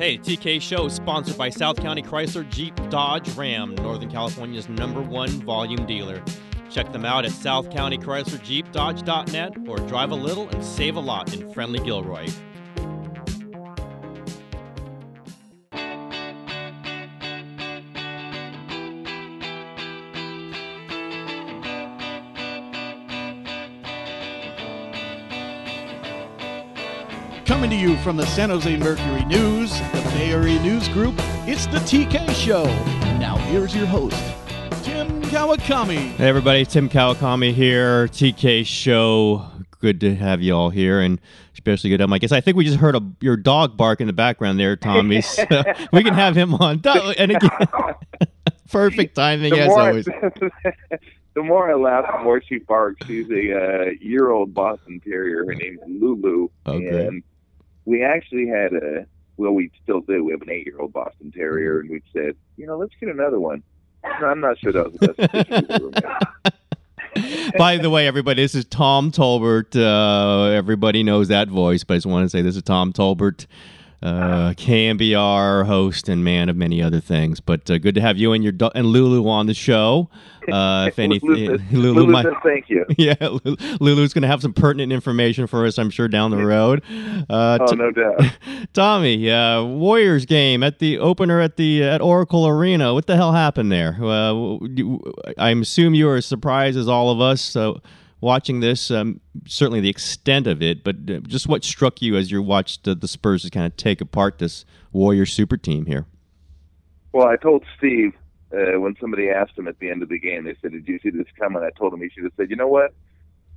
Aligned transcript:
Hey, 0.00 0.16
TK 0.16 0.62
Show 0.62 0.86
is 0.86 0.94
sponsored 0.94 1.36
by 1.36 1.50
South 1.50 1.76
County 1.76 2.00
Chrysler 2.00 2.48
Jeep 2.48 2.74
Dodge 2.88 3.28
Ram, 3.36 3.74
Northern 3.74 4.10
California's 4.10 4.66
number 4.66 5.02
one 5.02 5.28
volume 5.42 5.84
dealer. 5.84 6.24
Check 6.70 6.90
them 6.90 7.04
out 7.04 7.26
at 7.26 7.32
South 7.32 7.68
County 7.68 7.98
Chrysler 7.98 8.42
Jeep 8.42 8.72
Dodge.net 8.72 9.58
or 9.68 9.76
drive 9.76 10.10
a 10.10 10.14
little 10.14 10.48
and 10.48 10.64
save 10.64 10.96
a 10.96 11.00
lot 11.00 11.34
in 11.34 11.52
friendly 11.52 11.80
Gilroy. 11.80 12.28
Coming 27.60 27.78
to 27.78 27.88
you 27.90 27.98
from 27.98 28.16
the 28.16 28.24
San 28.24 28.48
Jose 28.48 28.74
Mercury 28.78 29.22
News, 29.26 29.78
the 29.92 30.00
Bay 30.14 30.32
Area 30.32 30.58
News 30.62 30.88
Group, 30.88 31.14
it's 31.46 31.66
the 31.66 31.76
TK 31.76 32.30
Show. 32.34 32.64
Now 33.18 33.36
here's 33.36 33.76
your 33.76 33.84
host, 33.84 34.16
Tim 34.82 35.20
Kawakami. 35.24 36.12
Hey 36.12 36.26
everybody, 36.26 36.64
Tim 36.64 36.88
Kawakami 36.88 37.52
here, 37.52 38.06
TK 38.08 38.64
Show. 38.64 39.44
Good 39.78 40.00
to 40.00 40.14
have 40.14 40.40
you 40.40 40.54
all 40.54 40.70
here, 40.70 41.02
and 41.02 41.20
especially 41.52 41.90
good 41.90 41.98
to 41.98 42.04
have 42.04 42.08
my 42.08 42.16
guest. 42.16 42.32
I 42.32 42.40
think 42.40 42.56
we 42.56 42.64
just 42.64 42.78
heard 42.78 42.96
a, 42.96 43.02
your 43.20 43.36
dog 43.36 43.76
bark 43.76 44.00
in 44.00 44.06
the 44.06 44.14
background 44.14 44.58
there, 44.58 44.74
Tommy. 44.74 45.20
So 45.22 45.44
we 45.92 46.02
can 46.02 46.14
have 46.14 46.34
him 46.34 46.54
on. 46.54 46.80
And 47.18 47.30
again, 47.32 47.50
perfect 48.72 49.16
timing 49.16 49.52
the 49.52 49.60
as 49.60 49.68
more, 49.68 49.80
always. 49.80 50.06
the 50.06 51.42
more 51.42 51.70
I 51.70 51.74
laugh, 51.74 52.06
the 52.10 52.24
more 52.24 52.40
she 52.40 52.60
barks. 52.60 53.06
She's 53.06 53.28
a 53.28 53.34
uh, 53.52 53.90
year-old 54.00 54.54
Boston 54.54 54.98
Terrier. 55.04 55.44
Her 55.44 55.54
name's 55.54 55.80
Lulu, 55.86 56.48
Okay. 56.66 57.06
and 57.06 57.22
we 57.84 58.02
actually 58.02 58.46
had 58.46 58.72
a 58.72 59.06
well, 59.36 59.52
we 59.52 59.70
still 59.82 60.00
do. 60.00 60.22
We 60.22 60.32
have 60.32 60.42
an 60.42 60.50
eight-year-old 60.50 60.92
Boston 60.92 61.32
Terrier, 61.32 61.80
and 61.80 61.88
we 61.88 62.02
said, 62.12 62.36
you 62.58 62.66
know, 62.66 62.76
let's 62.76 62.92
get 63.00 63.08
another 63.08 63.40
one. 63.40 63.62
No, 64.20 64.26
I'm 64.26 64.40
not 64.40 64.58
sure 64.58 64.70
that 64.72 64.92
was 64.92 65.00
the 65.00 65.14
best 65.14 65.58
decision. 65.58 67.52
By 67.58 67.78
the 67.78 67.88
way, 67.88 68.06
everybody, 68.06 68.42
this 68.42 68.54
is 68.54 68.66
Tom 68.66 69.10
Tolbert. 69.10 69.74
Uh, 69.74 70.50
everybody 70.50 71.02
knows 71.02 71.28
that 71.28 71.48
voice, 71.48 71.84
but 71.84 71.94
I 71.94 71.96
just 71.96 72.06
want 72.06 72.24
to 72.26 72.28
say 72.28 72.42
this 72.42 72.54
is 72.56 72.62
Tom 72.62 72.92
Tolbert, 72.92 73.46
uh, 74.02 74.50
KNBR 74.56 75.66
host 75.66 76.08
and 76.08 76.24
man 76.24 76.48
of 76.48 76.56
many 76.56 76.82
other 76.82 77.00
things. 77.00 77.40
But 77.40 77.70
uh, 77.70 77.78
good 77.78 77.94
to 77.96 78.00
have 78.00 78.16
you 78.16 78.32
and 78.32 78.42
your 78.42 78.52
do- 78.52 78.70
and 78.74 78.86
Lulu 78.86 79.28
on 79.28 79.46
the 79.46 79.54
show. 79.54 80.08
Uh, 80.50 80.86
if 80.88 80.98
anything, 80.98 81.28
Lulu, 81.30 81.58
Lulu 81.70 81.92
Lulu 82.00 82.06
might. 82.12 82.24
said 82.24 82.32
thank 82.42 82.70
you. 82.70 82.84
Yeah, 82.98 83.14
Lulu's 83.78 84.12
going 84.12 84.22
to 84.22 84.26
have 84.28 84.40
some 84.42 84.54
pertinent 84.54 84.90
information 84.90 85.46
for 85.46 85.64
us, 85.66 85.78
I'm 85.78 85.90
sure, 85.90 86.08
down 86.08 86.32
the 86.32 86.38
road. 86.44 86.82
Uh, 87.28 87.58
Oh, 87.60 87.66
t- 87.66 87.76
no 87.76 87.90
doubt. 87.92 88.20
Tommy, 88.72 89.30
uh, 89.30 89.62
Warriors 89.62 90.24
game 90.26 90.62
at 90.64 90.78
the 90.80 90.98
opener 90.98 91.40
at 91.40 91.56
the 91.56 91.84
at 91.84 92.00
Oracle 92.00 92.48
Arena. 92.48 92.94
What 92.94 93.06
the 93.06 93.14
hell 93.16 93.32
happened 93.32 93.70
there? 93.70 93.98
Uh, 94.02 94.56
I 95.38 95.50
assume 95.50 95.94
you 95.94 96.06
were 96.06 96.16
as 96.16 96.26
surprised 96.26 96.76
as 96.78 96.88
all 96.88 97.10
of 97.10 97.20
us 97.20 97.54
uh, 97.54 97.74
watching 98.20 98.60
this. 98.60 98.90
Um, 98.90 99.20
certainly 99.46 99.80
the 99.80 99.88
extent 99.88 100.46
of 100.46 100.62
it, 100.62 100.84
but 100.84 100.96
uh, 101.08 101.20
just 101.20 101.48
what 101.48 101.64
struck 101.64 102.02
you 102.02 102.16
as 102.16 102.30
you 102.30 102.42
watched 102.42 102.86
uh, 102.86 102.94
the 102.94 103.08
Spurs 103.08 103.48
kind 103.50 103.66
of 103.66 103.76
take 103.76 104.00
apart 104.00 104.38
this 104.38 104.64
Warrior 104.92 105.26
super 105.26 105.56
team 105.56 105.86
here. 105.86 106.06
Well, 107.12 107.26
I 107.26 107.36
told 107.36 107.64
Steve 107.76 108.12
uh, 108.52 108.78
when 108.80 108.96
somebody 109.00 109.30
asked 109.30 109.58
him 109.58 109.68
at 109.68 109.78
the 109.78 109.90
end 109.90 110.02
of 110.02 110.08
the 110.08 110.18
game, 110.18 110.44
they 110.44 110.56
said, 110.62 110.72
"Did 110.72 110.86
you 110.86 110.98
see 111.02 111.10
this 111.10 111.26
coming?" 111.38 111.62
I 111.62 111.70
told 111.78 111.92
him 111.92 112.00
he 112.00 112.08
should 112.10 112.24
have 112.24 112.32
said, 112.36 112.50
"You 112.50 112.56
know 112.56 112.68
what? 112.68 112.92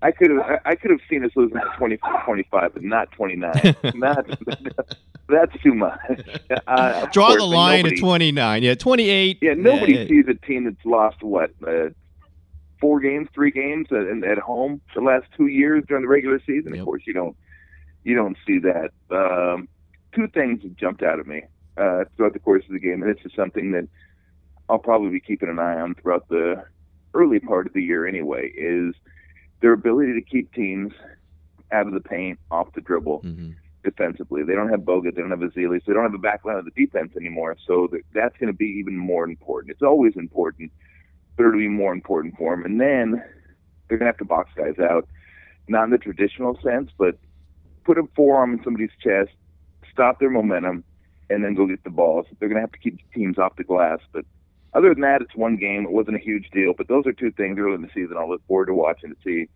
I 0.02 0.11
could 0.11 0.31
have 0.31 0.39
I- 0.39 0.59
I 0.72 0.75
could 0.75 0.91
have 0.91 1.00
seen 1.09 1.23
us 1.23 1.31
losing 1.36 1.58
to 1.58 1.72
20, 1.78 1.97
25, 2.25 2.73
but 2.73 2.84
not 2.84 3.11
29. 3.11 3.75
not, 3.95 4.25
that's 5.30 5.61
too 5.61 5.73
much." 5.73 6.00
Uh, 6.67 7.06
Draw 7.08 7.28
course, 7.28 7.41
the 7.41 7.45
line 7.45 7.80
nobody, 7.80 7.95
at 7.95 8.02
29. 8.02 8.64
Yeah, 8.64 8.75
28. 8.75 9.39
Yeah, 9.41 9.53
nobody 9.56 9.97
uh, 10.03 10.08
sees 10.08 10.25
a 10.28 10.34
team 10.45 10.64
that's 10.66 10.86
lost 10.86 11.22
what 11.22 11.52
uh, 11.67 11.89
four 12.84 13.00
games, 13.00 13.30
three 13.34 13.50
games 13.50 13.88
at, 13.92 14.30
at 14.30 14.38
home 14.40 14.81
the 14.94 15.00
last 15.00 15.25
two 15.38 15.47
years 15.47 15.85
during 15.88 16.03
the 16.03 16.09
regular 16.09 16.40
season. 16.46 16.74
Yep. 16.74 16.81
Of 16.81 16.85
course, 16.85 17.03
you 17.07 17.13
don't 17.13 17.38
you 18.03 18.13
don't 18.13 18.35
see 18.46 18.59
that. 18.59 18.90
Um, 19.09 19.69
two 20.13 20.28
things 20.28 20.62
jumped 20.75 21.02
out 21.02 21.18
at 21.18 21.25
me 21.25 21.44
uh, 21.78 22.03
throughout 22.18 22.34
the 22.34 22.40
course 22.40 22.66
of 22.66 22.74
the 22.74 22.80
game, 22.80 23.02
and 23.02 23.09
this 23.16 23.24
is 23.25 23.31
something 23.38 23.72
that 23.72 23.88
I'll 24.68 24.80
probably 24.80 25.12
be 25.12 25.22
keeping 25.22 25.47
an 25.47 25.59
eye 25.59 25.80
on 25.80 25.96
throughout 25.96 26.28
the 26.28 26.66
early 27.13 27.40
part 27.40 27.68
of 27.68 27.74
the 27.74 27.81
year 27.81 28.06
anyway. 28.06 28.52
Is 28.53 28.94
their 29.62 29.72
ability 29.72 30.13
to 30.16 30.22
keep 30.22 30.53
teams 30.53 30.91
out 31.72 31.88
of 31.88 31.94
the 31.94 32.02
paint, 32.02 32.38
off 32.52 32.68
the 32.74 32.81
dribble 32.81 33.22
mhm. 33.22 33.56
defensively. 33.86 34.44
They 34.44 34.56
don't 34.56 34.69
have 34.69 34.81
Bogut, 34.81 35.16
they 35.16 35.22
don't 35.22 35.31
have 35.31 35.40
Ezeli, 35.40 35.80
so 35.80 35.86
they 35.88 35.94
don't 35.94 36.03
have 36.03 36.13
a 36.13 36.18
back 36.18 36.44
line 36.44 36.57
of 36.57 36.66
the 36.66 36.86
defense 36.86 37.13
anymore. 37.16 37.56
So 37.66 37.88
that's 38.13 38.38
going 38.38 38.52
to 38.52 38.57
be 38.57 38.66
even 38.66 38.97
more 38.97 39.24
important. 39.24 39.72
It's 39.72 39.81
always 39.81 40.18
important, 40.18 40.69
but 41.35 41.45
it'll 41.45 41.59
be 41.59 41.67
more 41.67 41.94
important 41.94 42.35
for 42.38 42.55
them. 42.55 42.66
And 42.66 42.79
then 42.79 43.23
they're 43.88 43.97
to 43.97 44.05
have 44.05 44.17
to 44.17 44.25
box 44.25 44.51
guys 44.55 44.79
out, 44.79 45.07
not 45.67 45.85
in 45.85 45.89
the 45.89 45.97
traditional 45.97 46.59
sense, 46.61 46.91
but 46.97 47.17
put 47.83 47.97
a 47.97 48.03
forearm 48.16 48.53
in 48.53 48.63
somebody's 48.63 48.91
chest, 49.01 49.31
stop 49.91 50.19
their 50.19 50.29
momentum, 50.29 50.83
and 51.29 51.44
then 51.44 51.55
go 51.55 51.67
get 51.67 51.83
the 51.83 51.89
balls. 51.89 52.25
They're 52.39 52.49
to 52.49 52.59
have 52.59 52.71
to 52.71 52.79
keep 52.79 52.99
teams 53.13 53.38
off 53.38 53.55
the 53.55 53.63
glass, 53.63 53.99
but. 54.11 54.25
Other 54.75 54.89
than 54.91 55.01
that, 55.01 55.21
it's 55.21 55.35
one 55.35 55.55
game. 55.55 55.83
It 55.83 55.91
wasn't 55.91 56.16
a 56.16 56.19
huge 56.19 56.49
deal, 56.51 56.73
but 56.75 56.88
those 56.88 57.05
are 57.05 57.13
two 57.13 57.31
things 57.31 57.59
early 57.59 57.75
in 57.75 57.83
the 57.83 57.89
season 57.94 58.17
I'll 58.17 58.27
look 58.27 58.41
forward 58.47 58.65
to 58.65 58.73
watching 58.73 59.11
to 59.11 59.15
see 59.23 59.47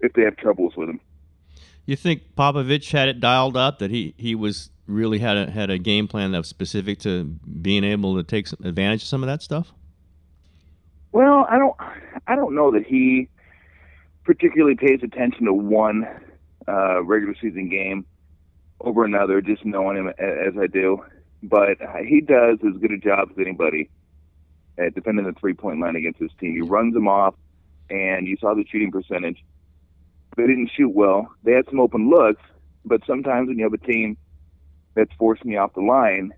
if 0.00 0.14
they 0.14 0.22
have 0.22 0.36
troubles 0.36 0.74
with 0.76 0.88
them. 0.88 0.98
You 1.84 1.96
think 1.96 2.34
Popovich 2.36 2.90
had 2.90 3.08
it 3.08 3.20
dialed 3.20 3.56
up 3.56 3.80
that 3.80 3.90
he, 3.90 4.14
he 4.16 4.34
was 4.34 4.70
really 4.86 5.18
had 5.18 5.36
a 5.36 5.50
had 5.50 5.70
a 5.70 5.78
game 5.78 6.08
plan 6.08 6.32
that 6.32 6.38
was 6.38 6.48
specific 6.48 6.98
to 7.00 7.24
being 7.24 7.84
able 7.84 8.16
to 8.16 8.22
take 8.22 8.50
advantage 8.64 9.02
of 9.02 9.08
some 9.08 9.22
of 9.22 9.26
that 9.26 9.42
stuff? 9.42 9.72
Well, 11.12 11.46
I 11.48 11.58
don't, 11.58 11.76
I 12.26 12.36
don't 12.36 12.54
know 12.54 12.72
that 12.72 12.86
he 12.86 13.28
particularly 14.24 14.76
pays 14.76 15.00
attention 15.02 15.44
to 15.44 15.52
one 15.52 16.06
uh, 16.66 17.02
regular 17.02 17.34
season 17.40 17.68
game 17.68 18.06
over 18.80 19.04
another, 19.04 19.40
just 19.40 19.64
knowing 19.64 19.96
him 19.96 20.08
as 20.08 20.54
I 20.60 20.66
do. 20.66 21.04
But 21.42 21.78
he 22.06 22.20
does 22.20 22.58
as 22.66 22.80
good 22.80 22.92
a 22.92 22.98
job 22.98 23.28
as 23.30 23.36
anybody 23.38 23.90
at 24.78 24.94
defending 24.94 25.26
the 25.26 25.32
three 25.32 25.54
point 25.54 25.80
line 25.80 25.96
against 25.96 26.20
his 26.20 26.30
team. 26.40 26.54
He 26.54 26.62
runs 26.62 26.94
them 26.94 27.08
off, 27.08 27.34
and 27.90 28.26
you 28.26 28.36
saw 28.40 28.54
the 28.54 28.64
shooting 28.70 28.90
percentage. 28.90 29.44
They 30.36 30.46
didn't 30.46 30.70
shoot 30.74 30.94
well. 30.94 31.28
They 31.42 31.52
had 31.52 31.66
some 31.68 31.80
open 31.80 32.08
looks, 32.08 32.42
but 32.84 33.02
sometimes 33.06 33.48
when 33.48 33.58
you 33.58 33.64
have 33.64 33.74
a 33.74 33.78
team 33.78 34.16
that's 34.94 35.12
forcing 35.18 35.50
you 35.50 35.58
off 35.58 35.74
the 35.74 35.82
line, 35.82 36.32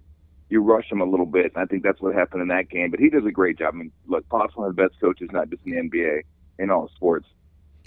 you 0.55 0.63
rush 0.63 0.91
him 0.91 1.01
a 1.01 1.05
little 1.05 1.27
bit. 1.27 1.53
And 1.55 1.57
I 1.57 1.67
think 1.67 1.83
that's 1.83 2.01
what 2.01 2.15
happened 2.15 2.41
in 2.41 2.49
that 2.49 2.71
game. 2.71 2.91
But 2.91 3.01
he 3.01 3.11
does 3.11 3.27
a 3.27 3.33
great 3.33 3.59
job. 3.59 3.75
I 3.75 3.79
mean, 3.79 3.93
look, 4.07 4.27
Pop's 4.29 4.57
one 4.57 4.69
of 4.69 4.77
the 4.77 4.83
best 4.83 4.99
coaches, 5.01 5.29
not 5.33 5.51
just 5.51 5.61
in 5.67 5.73
the 5.73 5.79
NBA, 5.79 6.23
in 6.61 6.71
all 6.71 6.89
sports. 6.95 7.27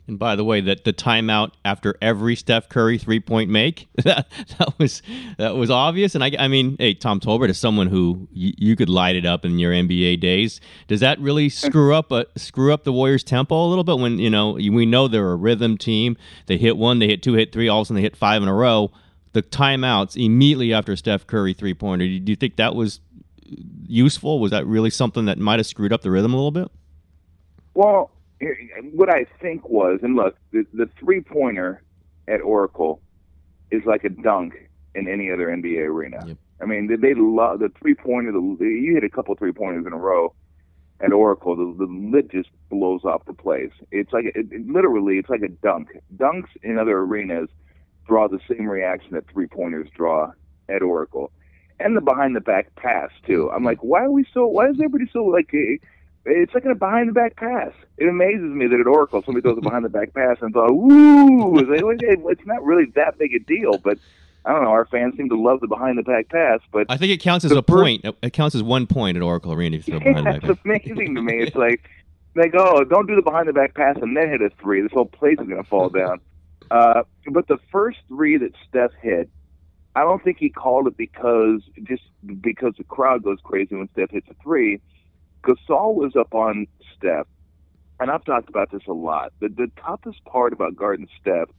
And 0.06 0.20
by 0.20 0.36
the 0.36 0.44
way, 0.44 0.62
that 0.62 0.84
the 0.86 0.94
timeout 0.94 1.52
after 1.66 1.96
every 2.02 2.36
Steph 2.36 2.70
Curry 2.70 2.98
three 2.98 3.20
point 3.20 3.50
make 3.50 3.88
that, 4.04 4.30
that 4.58 4.78
was 4.80 5.02
that 5.38 5.56
was 5.56 5.70
obvious. 5.70 6.14
And 6.16 6.24
I, 6.24 6.32
I 6.40 6.48
mean, 6.48 6.78
hey, 6.78 6.94
Tom 6.94 7.20
Tolbert 7.20 7.50
is 7.50 7.58
someone 7.58 7.88
who 7.88 8.28
you, 8.32 8.54
you 8.58 8.76
could 8.76 8.90
light 8.90 9.16
it 9.16 9.26
up 9.26 9.44
in 9.44 9.60
your 9.60 9.74
NBA 9.74 10.22
days. 10.22 10.62
Does 10.88 11.02
that 11.02 11.20
really 11.20 11.50
screw 11.50 11.94
up 11.94 12.12
a 12.12 12.26
screw 12.38 12.74
up 12.74 12.86
the 12.86 12.94
Warriors' 12.94 13.24
tempo 13.24 13.66
a 13.66 13.68
little 13.68 13.84
bit? 13.84 14.00
When 14.00 14.18
you 14.18 14.30
know 14.30 14.52
we 14.52 14.86
know 14.86 15.10
they're 15.10 15.32
a 15.32 15.36
rhythm 15.36 15.78
team. 15.78 16.16
They 16.46 16.58
hit 16.58 16.78
one, 16.78 17.00
they 17.00 17.08
hit 17.08 17.22
two, 17.22 17.34
hit 17.34 17.52
three. 17.52 17.68
All 17.68 17.82
of 17.82 17.86
a 17.86 17.88
sudden, 17.88 17.96
they 17.98 18.02
hit 18.02 18.16
five 18.16 18.42
in 18.42 18.48
a 18.48 18.54
row. 18.54 18.92
The 19.34 19.44
timeouts 19.44 20.16
immediately 20.24 20.74
after 20.74 20.96
Steph 20.96 21.28
Curry 21.28 21.54
three 21.54 21.74
pointer. 21.74 22.06
Do 22.06 22.32
you 22.32 22.36
think 22.36 22.56
that 22.56 22.76
was 22.76 23.02
useful? 23.88 24.40
Was 24.40 24.52
that 24.52 24.66
really 24.66 24.90
something 24.90 25.26
that 25.26 25.38
might 25.38 25.60
have 25.60 25.68
screwed 25.68 25.94
up 25.94 26.02
the 26.02 26.12
rhythm 26.12 26.34
a 26.34 26.38
little 26.38 26.52
bit? 26.52 26.70
Well, 27.74 28.12
what 28.94 29.10
I 29.10 29.26
think 29.42 29.68
was, 29.70 30.00
and 30.02 30.16
look, 30.16 30.36
the, 30.52 30.66
the 30.74 30.90
three 31.00 31.22
pointer 31.22 31.82
at 32.28 32.42
Oracle 32.42 33.02
is 33.72 33.84
like 33.86 34.04
a 34.04 34.10
dunk 34.10 34.54
in 34.96 35.08
any 35.08 35.32
other 35.32 35.48
NBA 35.48 35.88
arena. 35.88 36.24
Yep. 36.26 36.38
I 36.62 36.66
mean, 36.66 36.88
they, 36.88 36.96
they 36.96 37.14
love 37.14 37.60
the 37.60 37.70
three 37.80 37.94
pointer. 37.94 38.32
The, 38.32 38.40
you 38.60 38.96
hit 38.96 39.04
a 39.04 39.10
couple 39.10 39.36
three 39.36 39.52
pointers 39.52 39.86
in 39.86 39.94
a 39.94 39.98
row 39.98 40.34
at 41.00 41.14
Oracle, 41.14 41.56
the, 41.56 41.86
the 41.86 41.92
lid 41.92 42.32
just 42.32 42.50
blows 42.70 43.04
off 43.04 43.26
the 43.26 43.34
place. 43.34 43.72
It's 43.92 44.12
like 44.12 44.26
it, 44.26 44.48
it, 44.52 44.68
literally, 44.68 45.18
it's 45.18 45.30
like 45.30 45.42
a 45.42 45.50
dunk. 45.50 45.90
Dunks 46.16 46.50
in 46.64 46.80
other 46.80 47.00
arenas 47.00 47.50
draw 48.08 48.28
the 48.28 48.40
same 48.50 48.68
reaction 48.68 49.12
that 49.14 49.28
three 49.32 49.48
pointers 49.48 49.90
draw 49.96 50.32
at 50.70 50.82
Oracle, 50.82 51.32
and 51.80 51.96
the 51.96 52.02
behind 52.02 52.36
the 52.36 52.42
back 52.42 52.74
pass 52.76 53.10
too. 53.26 53.50
I'm 53.52 53.64
like, 53.64 53.80
why 53.84 54.04
are 54.06 54.12
we 54.12 54.26
so? 54.34 54.48
Why 54.48 54.68
is 54.70 54.76
everybody 54.76 55.10
so 55.12 55.24
like? 55.26 55.50
eh, 55.54 55.78
It's 56.26 56.54
like 56.54 56.66
a 56.66 56.76
behind 56.76 57.10
the 57.10 57.14
back 57.14 57.36
pass. 57.36 57.72
It 57.98 58.08
amazes 58.10 58.42
me 58.42 58.68
that 58.68 58.80
at 58.80 58.88
Oracle 58.88 59.22
somebody 59.24 59.42
throws 59.44 59.58
a 59.58 59.62
behind 59.62 59.86
the 59.86 59.90
back 59.90 60.14
pass 60.14 60.38
and 60.42 60.54
thought, 60.54 60.74
"Woo!" 60.74 61.58
It's 61.60 62.46
not 62.46 62.64
really 62.64 62.86
that 62.96 63.18
big 63.18 63.34
a 63.34 63.40
deal, 63.40 63.78
but 63.78 63.98
I 64.46 64.52
don't 64.54 64.64
know. 64.64 64.70
Our 64.70 64.86
fans 64.86 65.16
seem 65.18 65.30
to 65.30 65.40
love 65.42 65.60
the 65.62 65.68
behind 65.68 65.98
the 65.98 66.04
back 66.04 66.30
pass, 66.30 66.60
but 66.72 66.88
I 66.90 66.98
think 66.98 67.12
it 67.12 67.18
counts 67.22 67.46
as 67.46 67.52
a 67.52 67.56
first- 67.62 67.68
point. 67.68 68.06
It 68.22 68.34
counts 68.34 68.56
as 68.56 68.64
one 68.64 68.88
point 68.88 69.18
at 69.18 69.24
Oracle 69.24 69.54
Arena 69.54 69.78
if 69.78 69.88
you 69.88 70.00
throw 70.00 70.00
behind 70.00 70.26
the 70.28 70.32
yeah, 70.32 70.40
back. 70.40 70.50
it's 70.50 70.60
amazing 70.66 71.16
to 71.16 71.22
me. 71.22 71.44
It's 71.44 71.56
like 71.56 71.90
they 72.34 72.48
go, 72.50 72.60
oh, 72.78 72.84
don't 72.84 73.08
do 73.08 73.16
the 73.16 73.22
behind 73.22 73.48
the 73.48 73.54
back 73.54 73.74
pass 73.74 73.98
and 74.02 74.16
then 74.16 74.30
hit 74.30 74.42
a 74.42 74.50
three. 74.62 74.82
This 74.82 74.92
whole 74.92 75.06
place 75.06 75.38
is 75.40 75.48
going 75.48 75.62
to 75.64 75.68
fall 75.70 75.90
down. 75.90 76.20
Uh, 76.70 77.04
but 77.32 77.48
the 77.48 77.58
first 77.72 78.00
three 78.08 78.38
that 78.38 78.52
Steph 78.68 78.92
hit, 79.02 79.30
I 79.96 80.02
don't 80.02 80.24
think 80.24 80.38
he 80.38 80.50
called 80.50 80.88
it 80.88 80.98
because 80.98 81.62
just 81.84 82.04
because 82.42 82.74
the 82.78 82.84
crowd 82.84 83.24
goes 83.24 83.40
crazy 83.44 83.76
when 83.76 83.90
Steph 83.94 84.12
hits 84.12 84.28
a 84.30 84.36
three. 84.44 84.82
Gasol 85.44 85.96
was 85.96 86.16
up 86.16 86.34
on 86.34 86.68
Steph, 86.96 87.28
and 88.00 88.12
I've 88.12 88.26
talked 88.26 88.50
about 88.50 88.72
this 88.72 88.84
a 88.88 88.94
lot. 88.94 89.34
The 89.40 89.50
the 89.50 89.72
toughest 89.82 90.24
part 90.26 90.54
about 90.54 90.76
guarding 90.76 91.08
Steph 91.20 91.50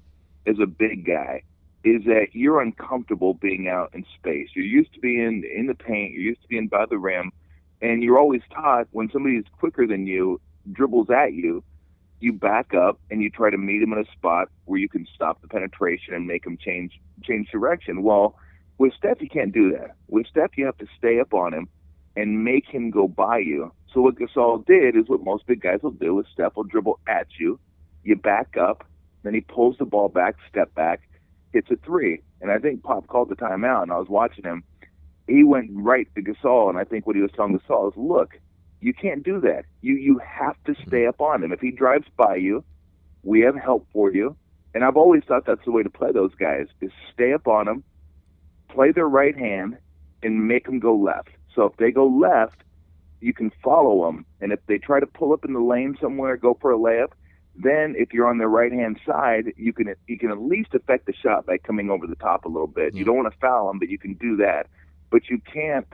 as 0.47 0.57
a 0.61 0.67
big 0.67 1.05
guy 1.07 1.43
is 1.85 2.05
that 2.05 2.29
you're 2.33 2.61
uncomfortable 2.61 3.35
being 3.35 3.69
out 3.69 3.91
in 3.95 4.05
space. 4.19 4.49
You're 4.55 4.67
used 4.67 4.93
to 4.95 5.01
being 5.01 5.45
in 5.57 5.67
the 5.67 5.75
paint. 5.75 6.13
You're 6.13 6.23
used 6.23 6.43
to 6.43 6.49
being 6.49 6.69
by 6.69 6.87
the 6.87 6.99
rim, 6.99 7.33
and 7.81 8.03
you're 8.03 8.19
always 8.19 8.43
taught 8.53 8.89
when 8.91 9.11
somebody's 9.11 9.45
quicker 9.59 9.87
than 9.87 10.07
you 10.07 10.41
dribbles 10.73 11.09
at 11.11 11.33
you, 11.33 11.65
you 12.21 12.33
back 12.33 12.75
up 12.75 13.01
and 13.11 13.23
you 13.23 13.31
try 13.31 13.51
to 13.51 13.59
meet 13.59 13.83
him 13.83 13.93
in 13.93 13.99
a 13.99 14.13
spot 14.13 14.49
where 14.65 14.79
you 14.79 14.89
can 14.89 15.07
stop 15.15 15.41
the 15.41 15.49
penetration 15.49 16.15
and 16.15 16.27
make 16.27 16.47
him 16.47 16.57
change 16.57 16.99
change 17.23 17.49
direction. 17.51 18.03
Well, 18.03 18.37
with 18.79 18.93
Steph, 18.95 19.21
you 19.21 19.29
can't 19.29 19.53
do 19.53 19.73
that. 19.73 19.97
With 20.09 20.27
Steph, 20.27 20.57
you 20.57 20.67
have 20.67 20.79
to 20.79 20.87
stay 20.97 21.21
up 21.21 21.35
on 21.35 21.53
him 21.53 21.69
and 22.17 22.45
make 22.45 22.67
him 22.67 22.91
go 22.91 23.09
by 23.09 23.39
you. 23.39 23.73
So 23.93 24.01
what 24.01 24.17
Gasol 24.17 24.67
did 24.67 24.97
is 24.97 25.09
what 25.09 25.23
most 25.23 25.47
big 25.47 25.61
guys 25.61 25.81
will 25.83 25.91
do: 25.93 26.19
is 26.21 26.27
Steph 26.33 26.57
will 26.57 26.65
dribble 26.65 26.99
at 27.09 27.27
you, 27.39 27.59
you 28.05 28.17
back 28.17 28.57
up, 28.57 28.85
then 29.23 29.35
he 29.35 29.41
pulls 29.41 29.77
the 29.79 29.85
ball 29.85 30.09
back, 30.09 30.37
step 30.49 30.75
back, 30.75 31.09
hits 31.53 31.71
a 31.71 31.77
three. 31.77 32.23
And 32.41 32.51
I 32.51 32.59
think 32.59 32.83
Pop 32.83 33.07
called 33.09 33.29
the 33.29 33.37
timeout, 33.37 33.83
and 33.83 33.93
I 33.93 33.99
was 33.99 34.09
watching 34.09 34.45
him. 34.45 34.63
He 35.27 35.45
went 35.45 35.71
right 35.73 36.09
to 36.15 36.23
Gasol, 36.23 36.71
and 36.71 36.79
I 36.79 36.85
think 36.85 37.07
what 37.07 37.17
he 37.17 37.23
was 37.23 37.33
telling 37.35 37.59
Gasol 37.59 37.89
is, 37.89 37.97
look, 37.97 38.39
you 38.81 38.95
can't 38.95 39.23
do 39.23 39.41
that. 39.41 39.65
You 39.81 39.95
you 39.95 40.19
have 40.19 40.57
to 40.65 40.75
stay 40.87 41.07
up 41.07 41.21
on 41.21 41.43
him. 41.43 41.53
If 41.53 41.61
he 41.61 41.71
drives 41.71 42.07
by 42.17 42.37
you, 42.37 42.65
we 43.23 43.41
have 43.41 43.57
help 43.57 43.87
for 43.93 44.13
you. 44.13 44.37
And 44.75 44.85
I've 44.85 44.97
always 44.97 45.25
thought 45.25 45.47
that's 45.47 45.65
the 45.65 45.73
way 45.73 45.83
to 45.83 45.91
play 45.91 46.13
those 46.13 46.35
guys: 46.35 46.67
is 46.81 46.93
stay 47.13 47.33
up 47.33 47.49
on 47.49 47.67
them, 47.67 47.85
play 48.69 48.93
their 48.93 49.09
right 49.09 49.37
hand, 49.37 49.79
and 50.23 50.47
make 50.47 50.67
them 50.67 50.79
go 50.79 50.95
left. 50.95 51.31
So 51.55 51.65
if 51.65 51.77
they 51.77 51.91
go 51.91 52.07
left, 52.07 52.63
you 53.21 53.33
can 53.33 53.51
follow 53.63 54.07
them. 54.07 54.25
And 54.41 54.53
if 54.53 54.61
they 54.67 54.79
try 54.79 55.01
to 55.01 55.07
pull 55.07 55.33
up 55.33 55.45
in 55.45 55.53
the 55.53 55.61
lane 55.61 55.97
somewhere, 56.01 56.37
go 56.37 56.57
for 56.61 56.73
a 56.73 56.79
layup, 56.79 57.13
then 57.57 57.95
if 57.99 58.13
you're 58.13 58.29
on 58.29 58.39
the 58.39 58.47
right 58.47 58.73
hand 58.73 59.01
side, 59.05 59.53
you 59.57 59.73
can 59.73 59.93
you 60.07 60.19
can 60.19 60.31
at 60.31 60.41
least 60.41 60.75
affect 60.75 61.07
the 61.07 61.13
shot 61.13 61.47
by 61.47 61.59
coming 61.59 61.91
over 61.91 62.07
the 62.07 62.15
top 62.17 62.45
a 62.45 62.49
little 62.49 62.69
bit. 62.69 62.95
You 62.95 63.01
mm-hmm. 63.01 63.07
don't 63.07 63.17
want 63.25 63.33
to 63.33 63.39
foul 63.41 63.69
them, 63.69 63.79
but 63.79 63.89
you 63.89 63.99
can 63.99 64.15
do 64.15 64.37
that. 64.37 64.69
But 65.11 65.29
you 65.29 65.41
can't 65.53 65.89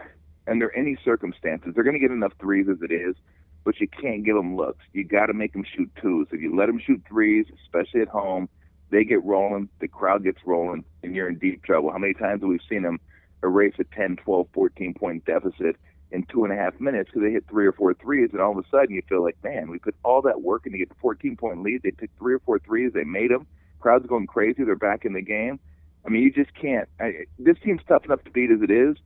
under 0.48 0.74
any 0.76 0.96
circumstances. 1.04 1.72
They're 1.74 1.84
going 1.84 1.94
to 1.94 2.00
get 2.00 2.10
enough 2.10 2.32
threes 2.40 2.66
as 2.70 2.78
it 2.82 2.92
is, 2.92 3.16
but 3.64 3.80
you 3.80 3.88
can't 3.88 4.24
give 4.24 4.36
them 4.36 4.56
looks. 4.56 4.84
You 4.92 5.04
got 5.04 5.26
to 5.26 5.34
make 5.34 5.52
them 5.52 5.64
shoot 5.64 5.90
twos. 6.00 6.28
If 6.30 6.40
you 6.40 6.54
let 6.54 6.66
them 6.66 6.80
shoot 6.84 7.02
threes, 7.08 7.46
especially 7.64 8.02
at 8.02 8.08
home, 8.08 8.48
they 8.90 9.04
get 9.04 9.24
rolling, 9.24 9.68
the 9.80 9.88
crowd 9.88 10.24
gets 10.24 10.38
rolling, 10.44 10.84
and 11.02 11.14
you're 11.14 11.28
in 11.28 11.38
deep 11.38 11.62
trouble. 11.64 11.90
How 11.90 11.98
many 11.98 12.14
times 12.14 12.42
have 12.42 12.48
we 12.48 12.60
seen 12.68 12.82
them 12.82 13.00
erase 13.42 13.74
a 13.78 13.84
10, 13.84 14.16
12, 14.16 14.46
14 14.52 14.94
point 14.94 15.24
deficit 15.24 15.76
in 16.10 16.24
two 16.24 16.44
and 16.44 16.52
a 16.52 16.56
half 16.56 16.78
minutes 16.80 17.10
because 17.10 17.22
they 17.26 17.32
hit 17.32 17.44
three 17.48 17.66
or 17.66 17.72
four 17.72 17.94
threes, 17.94 18.30
and 18.32 18.40
all 18.40 18.56
of 18.56 18.64
a 18.64 18.68
sudden 18.70 18.94
you 18.94 19.02
feel 19.08 19.22
like, 19.22 19.36
man, 19.42 19.70
we 19.70 19.78
put 19.78 19.96
all 20.04 20.22
that 20.22 20.42
work 20.42 20.64
in 20.66 20.72
to 20.72 20.78
get 20.78 20.88
the 20.88 20.94
14 21.00 21.36
point 21.36 21.62
lead. 21.62 21.82
They 21.82 21.90
took 21.90 22.10
three 22.18 22.34
or 22.34 22.38
four 22.40 22.58
threes, 22.58 22.92
they 22.92 23.04
made 23.04 23.30
them. 23.30 23.46
Crowd's 23.80 24.06
going 24.06 24.26
crazy. 24.26 24.64
They're 24.64 24.76
back 24.76 25.04
in 25.04 25.12
the 25.12 25.20
game. 25.20 25.60
I 26.06 26.08
mean, 26.08 26.22
you 26.22 26.32
just 26.32 26.54
can't. 26.54 26.88
I, 27.00 27.26
this 27.38 27.56
team's 27.62 27.82
tough 27.86 28.04
enough 28.04 28.22
to 28.24 28.30
beat 28.30 28.50
as 28.50 28.62
it 28.62 28.70
is, 28.70 28.96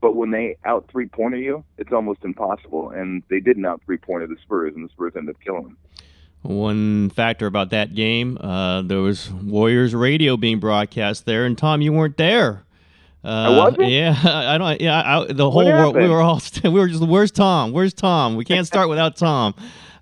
but 0.00 0.14
when 0.14 0.30
they 0.30 0.56
out 0.64 0.88
three 0.90 1.06
pointer 1.06 1.36
you, 1.36 1.64
it's 1.76 1.92
almost 1.92 2.24
impossible. 2.24 2.90
And 2.90 3.22
they 3.28 3.40
didn't 3.40 3.64
out 3.64 3.82
three 3.84 3.98
pointer 3.98 4.26
the 4.26 4.36
Spurs, 4.42 4.74
and 4.74 4.84
the 4.84 4.88
Spurs 4.90 5.12
ended 5.16 5.34
up 5.34 5.40
killing 5.42 5.64
them. 5.64 5.76
One 6.42 7.10
factor 7.10 7.46
about 7.46 7.70
that 7.70 7.94
game, 7.94 8.38
uh, 8.40 8.82
there 8.82 9.00
was 9.00 9.30
Warriors 9.30 9.94
radio 9.94 10.36
being 10.36 10.60
broadcast 10.60 11.26
there, 11.26 11.44
and 11.44 11.58
Tom, 11.58 11.80
you 11.80 11.92
weren't 11.92 12.16
there. 12.16 12.64
Uh, 13.24 13.28
I 13.28 13.48
wasn't. 13.50 13.88
Yeah, 13.88 14.16
I 14.24 14.56
don't. 14.56 14.80
Yeah, 14.80 15.02
I, 15.04 15.32
the 15.32 15.50
whole 15.50 15.64
world. 15.64 15.96
We 15.96 16.08
were 16.08 16.22
all. 16.22 16.40
We 16.64 16.70
were 16.70 16.88
just. 16.88 17.02
Where's 17.02 17.32
Tom? 17.32 17.72
Where's 17.72 17.92
Tom? 17.92 18.36
We 18.36 18.44
can't 18.44 18.66
start 18.66 18.88
without 18.88 19.16
Tom. 19.16 19.54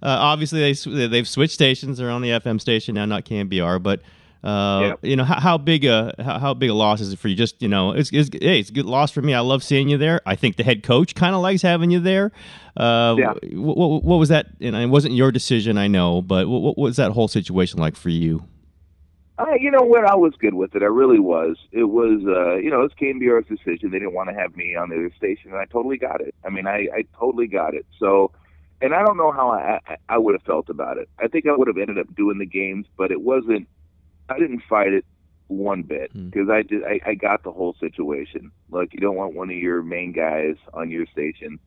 Uh, 0.02 0.08
obviously, 0.08 0.60
they 0.60 1.06
they've 1.08 1.26
switched 1.26 1.54
stations. 1.54 1.98
They're 1.98 2.10
on 2.10 2.20
the 2.20 2.30
FM 2.30 2.60
station 2.60 2.96
now, 2.96 3.06
not 3.06 3.24
KNBR. 3.24 3.82
But 3.82 4.02
uh, 4.46 4.80
yep. 4.80 4.98
You 5.02 5.16
know 5.16 5.24
how, 5.24 5.40
how, 5.40 5.58
big 5.58 5.84
a 5.84 6.14
how, 6.18 6.38
how, 6.38 6.54
big 6.54 6.70
a 6.70 6.74
loss 6.74 7.00
is 7.00 7.12
it 7.12 7.18
for 7.18 7.26
you? 7.26 7.34
Just 7.34 7.60
you 7.60 7.66
know, 7.66 7.90
it's, 7.90 8.10
it's 8.12 8.30
hey, 8.32 8.60
it's 8.60 8.70
a 8.70 8.72
good 8.72 8.86
loss 8.86 9.10
for 9.10 9.20
me. 9.20 9.34
I 9.34 9.40
love 9.40 9.64
seeing 9.64 9.88
you 9.88 9.98
there. 9.98 10.20
I 10.24 10.36
think 10.36 10.54
the 10.54 10.62
head 10.62 10.84
coach 10.84 11.16
kind 11.16 11.34
of 11.34 11.42
likes 11.42 11.62
having 11.62 11.90
you 11.90 11.98
there. 11.98 12.30
Uh, 12.76 13.16
yeah. 13.18 13.32
What, 13.54 13.76
what, 13.76 14.04
what, 14.04 14.16
was 14.16 14.28
that? 14.28 14.46
And 14.60 14.76
it 14.76 14.86
wasn't 14.86 15.14
your 15.14 15.32
decision, 15.32 15.78
I 15.78 15.88
know, 15.88 16.22
but 16.22 16.46
what, 16.48 16.60
what 16.62 16.78
was 16.78 16.96
that 16.96 17.10
whole 17.10 17.26
situation 17.26 17.80
like 17.80 17.96
for 17.96 18.08
you? 18.08 18.46
Uh, 19.38 19.54
you 19.58 19.70
know 19.70 19.82
what? 19.82 20.04
I 20.04 20.14
was 20.14 20.32
good 20.38 20.54
with 20.54 20.76
it. 20.76 20.82
I 20.82 20.86
really 20.86 21.18
was. 21.18 21.56
It 21.72 21.84
was, 21.84 22.22
uh, 22.24 22.56
you 22.56 22.70
know, 22.70 22.82
it's 22.82 22.94
KNBR's 22.94 23.48
decision. 23.48 23.90
They 23.90 23.98
didn't 23.98 24.14
want 24.14 24.28
to 24.30 24.34
have 24.34 24.56
me 24.56 24.76
on 24.76 24.90
the 24.90 24.94
other 24.94 25.12
station, 25.16 25.50
and 25.50 25.60
I 25.60 25.64
totally 25.66 25.98
got 25.98 26.20
it. 26.20 26.34
I 26.44 26.50
mean, 26.50 26.66
I, 26.66 26.88
I 26.94 27.04
totally 27.18 27.48
got 27.48 27.74
it. 27.74 27.84
So, 27.98 28.30
and 28.80 28.94
I 28.94 29.04
don't 29.04 29.16
know 29.16 29.32
how 29.32 29.50
I, 29.50 29.80
I 30.08 30.18
would 30.18 30.34
have 30.34 30.42
felt 30.42 30.70
about 30.70 30.98
it. 30.98 31.08
I 31.18 31.26
think 31.26 31.46
I 31.46 31.54
would 31.54 31.68
have 31.68 31.76
ended 31.76 31.98
up 31.98 32.14
doing 32.14 32.38
the 32.38 32.46
games, 32.46 32.86
but 32.96 33.10
it 33.10 33.20
wasn't 33.20 33.68
I 34.28 34.38
didn't 34.38 34.62
fight 34.68 34.92
it 34.92 35.04
one 35.48 35.82
bit 35.82 36.12
because 36.12 36.46
hmm. 36.46 36.50
mm. 36.50 36.54
I 36.54 36.62
did. 36.62 36.84
I, 36.84 37.10
I 37.10 37.14
got 37.14 37.42
the 37.42 37.52
whole 37.52 37.74
situation. 37.78 38.50
Like 38.70 38.92
you 38.92 39.00
don't 39.00 39.16
want 39.16 39.34
one 39.34 39.50
of 39.50 39.56
your 39.56 39.82
main 39.82 40.12
guys 40.12 40.56
on 40.74 40.90
your 40.90 41.06
station 41.06 41.58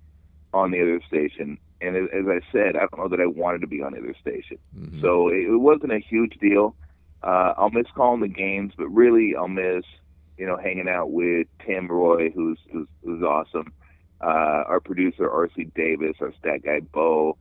on 0.54 0.72
the 0.72 0.82
other 0.82 1.02
station. 1.08 1.58
And 1.82 1.96
as, 1.96 2.10
as 2.14 2.26
I 2.28 2.40
said, 2.52 2.76
I 2.76 2.80
don't 2.80 2.98
know 2.98 3.08
that 3.08 3.22
I 3.22 3.26
wanted 3.26 3.62
to 3.62 3.68
be 3.68 3.82
on 3.82 3.94
the 3.94 4.00
other 4.00 4.16
station. 4.20 4.58
Mm-hmm. 4.78 5.02
So 5.02 5.30
it, 5.30 5.46
it 5.46 5.58
wasn't 5.58 5.94
a 5.94 6.00
huge 6.00 6.38
deal. 6.40 6.76
Uh, 7.24 7.54
I'll 7.58 7.70
miss 7.70 7.88
calling 7.96 8.22
the 8.22 8.28
games, 8.28 8.74
but 8.78 8.88
really 8.88 9.36
I'll 9.36 9.48
miss 9.48 9.84
you 10.38 10.46
know 10.46 10.58
hanging 10.58 10.90
out 10.90 11.12
with 11.12 11.48
Tim 11.66 11.88
Roye, 11.88 12.32
who's 12.32 12.60
who's, 12.72 12.88
who's 13.04 13.24
awesome. 13.24 13.74
Uh, 14.22 14.68
our 14.68 14.82
producer 14.82 15.30
RC 15.30 15.74
Davis, 15.76 16.18
our 16.20 16.34
stat 16.40 16.64
guy 16.64 16.82
Bo, 16.82 17.38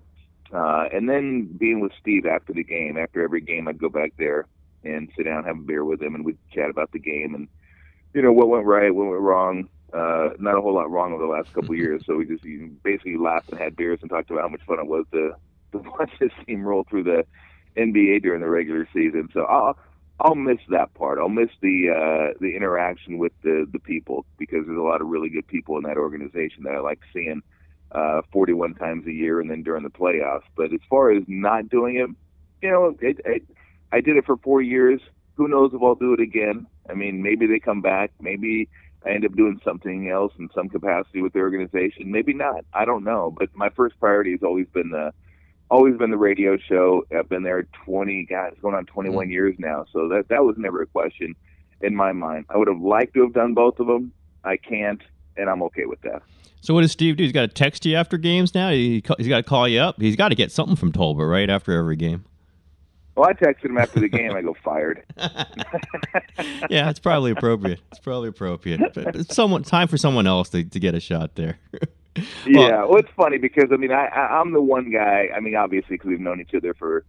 uh, 0.53 0.85
and 0.93 1.09
then 1.09 1.47
being 1.59 1.81
with 1.81 1.91
Steve 2.01 2.25
after 2.25 2.53
the 2.53 2.63
game. 2.63 2.97
After 2.97 3.23
every 3.23 3.41
game, 3.41 3.67
I'd 3.67 3.79
go 3.79 3.89
back 3.89 4.13
there 4.17 4.47
and 4.95 5.11
sit 5.17 5.25
down, 5.25 5.45
have 5.45 5.59
a 5.59 5.63
beer 5.63 5.85
with 5.85 6.03
him, 6.03 6.15
and 6.15 6.25
we'd 6.25 6.39
chat 6.53 6.71
about 6.71 6.93
the 6.93 6.99
game 6.99 7.35
and 7.35 7.49
you 8.15 8.23
know 8.23 8.33
what 8.33 8.49
went 8.49 8.67
right, 8.67 8.95
what 8.95 9.09
went 9.09 9.21
wrong. 9.21 9.69
Uh, 9.93 10.31
not 10.39 10.57
a 10.57 10.61
whole 10.61 10.75
lot 10.75 10.91
wrong 10.91 11.13
over 11.13 11.23
the 11.23 11.31
last 11.31 11.53
couple 11.53 11.71
of 11.71 11.79
years, 11.79 12.03
so 12.07 12.17
we 12.17 12.27
just 12.27 12.45
basically 12.83 13.17
laughed 13.17 13.51
and 13.51 13.59
had 13.59 13.77
beers 13.77 14.01
and 14.03 14.11
talked 14.11 14.31
about 14.31 14.43
how 14.43 14.49
much 14.49 14.63
fun 14.67 14.79
it 14.79 14.87
was 14.87 15.05
to 15.13 15.33
to 15.73 15.79
watch 15.99 16.11
this 16.21 16.33
team 16.47 16.63
roll 16.63 16.85
through 16.89 17.05
the 17.05 17.25
NBA 17.77 18.23
during 18.23 18.41
the 18.41 18.49
regular 18.49 18.89
season. 18.93 19.29
So 19.33 19.45
I'll 19.45 19.79
I'll 20.21 20.35
miss 20.35 20.59
that 20.71 20.93
part. 20.95 21.19
I'll 21.19 21.29
miss 21.29 21.51
the 21.61 21.91
uh, 21.91 22.39
the 22.41 22.57
interaction 22.57 23.19
with 23.19 23.33
the 23.43 23.67
the 23.71 23.79
people 23.79 24.27
because 24.39 24.67
there's 24.67 24.79
a 24.79 24.83
lot 24.83 25.01
of 25.01 25.09
really 25.09 25.29
good 25.29 25.47
people 25.47 25.77
in 25.77 25.85
that 25.85 25.97
organization 25.97 26.65
that 26.65 26.75
I 26.75 26.81
like 26.81 27.01
seeing 27.13 27.43
uh, 27.93 28.23
41 28.33 28.75
times 28.75 29.07
a 29.07 29.13
year 29.13 29.41
and 29.41 29.51
then 29.51 29.63
during 29.63 29.85
the 29.85 29.91
playoffs. 29.91 30.43
But 30.57 30.73
as 30.73 30.81
far 30.91 31.13
as 31.13 31.23
not 31.27 31.69
doing 31.69 31.97
it, 31.97 32.11
you 32.63 32.71
know, 32.71 32.97
it, 33.01 33.21
it 33.25 33.43
I 33.93 34.01
did 34.01 34.17
it 34.17 34.27
for 34.27 34.37
four 34.37 34.63
years. 34.63 35.01
Who 35.35 35.49
knows 35.49 35.73
if 35.73 35.83
I'll 35.83 35.95
do 35.95 36.13
it 36.13 36.21
again? 36.21 36.67
I 36.91 36.95
mean, 36.95 37.23
maybe 37.23 37.47
they 37.47 37.59
come 37.59 37.81
back. 37.81 38.11
Maybe 38.21 38.69
I 39.07 39.11
end 39.11 39.25
up 39.25 39.37
doing 39.37 39.61
something 39.65 40.11
else 40.11 40.33
in 40.39 40.49
some 40.55 40.69
capacity 40.69 41.23
with 41.23 41.33
the 41.33 41.41
organization. 41.41 42.11
Maybe 42.11 42.35
not. 42.35 42.65
I 42.73 42.85
don't 42.85 43.05
know. 43.05 43.35
But 43.37 43.55
my 43.55 43.71
first 43.71 43.99
priority 44.01 44.33
has 44.33 44.43
always 44.43 44.67
been 44.69 44.91
the 44.91 45.13
always 45.71 45.97
been 45.97 46.11
the 46.11 46.19
radio 46.19 46.57
show. 46.57 47.05
I've 47.17 47.29
been 47.29 47.43
there 47.43 47.67
20, 47.85 48.25
guys, 48.25 48.55
going 48.63 48.75
on 48.75 48.87
21 48.87 49.27
mm-hmm. 49.27 49.33
years 49.33 49.55
now. 49.59 49.85
So 49.93 50.09
that 50.09 50.29
that 50.29 50.45
was 50.45 50.57
never 50.59 50.83
a 50.83 50.87
question 50.87 51.35
in 51.81 51.95
my 51.95 52.13
mind. 52.13 52.47
I 52.49 52.57
would 52.57 52.69
have 52.69 52.81
liked 52.81 53.15
to 53.15 53.23
have 53.23 53.33
done 53.33 53.55
both 53.55 53.79
of 53.79 53.87
them. 53.87 54.13
I 54.45 54.57
can't, 54.57 55.03
and 55.37 55.49
I'm 55.49 55.63
okay 55.65 55.85
with 55.85 56.01
that. 56.03 56.23
So 56.61 56.75
what 56.75 56.81
does 56.81 56.93
Steve 56.93 57.17
do? 57.17 57.23
He's 57.23 57.33
got 57.33 57.43
to 57.43 57.49
text 57.49 57.87
you 57.87 57.95
after 57.95 58.19
games 58.19 58.55
now. 58.55 58.71
He, 58.71 59.03
he's 59.17 59.29
got 59.29 59.37
to 59.37 59.43
call 59.43 59.69
you 59.69 59.81
up. 59.81 60.01
He's 60.01 60.17
got 60.17 60.31
to 60.31 60.35
get 60.35 60.51
something 60.51 60.75
from 60.75 60.93
Tolbert 60.93 61.31
right 61.31 61.49
after 61.49 61.73
every 61.73 61.97
game. 61.97 62.25
Well, 63.19 63.29
I 63.29 63.33
texted 63.33 63.65
him 63.65 63.79
after 63.79 63.99
the 63.99 64.09
game. 64.09 64.31
I 64.37 64.43
go 64.43 64.55
fired. 64.63 65.03
yeah, 66.71 66.89
it's 66.89 67.01
probably 67.01 67.33
appropriate. 67.33 67.81
It's 67.91 67.99
probably 67.99 68.29
appropriate. 68.29 68.95
But 68.95 69.17
it's 69.17 69.35
someone 69.35 69.65
time 69.65 69.89
for 69.89 69.97
someone 69.97 70.29
else 70.29 70.51
to, 70.51 70.63
to 70.63 70.79
get 70.79 70.95
a 70.95 71.01
shot 71.01 71.35
there. 71.35 71.59
well, 71.73 72.25
yeah, 72.47 72.85
well, 72.85 72.99
it's 72.99 73.11
funny 73.17 73.39
because 73.39 73.71
I 73.73 73.77
mean, 73.77 73.91
I, 73.91 74.07
I 74.07 74.39
I'm 74.39 74.53
the 74.53 74.63
one 74.63 74.93
guy. 74.93 75.31
I 75.35 75.41
mean, 75.41 75.57
obviously, 75.57 75.97
because 75.97 76.11
we've 76.11 76.21
known 76.21 76.41
each 76.41 76.55
other 76.55 76.75
for 76.75 77.05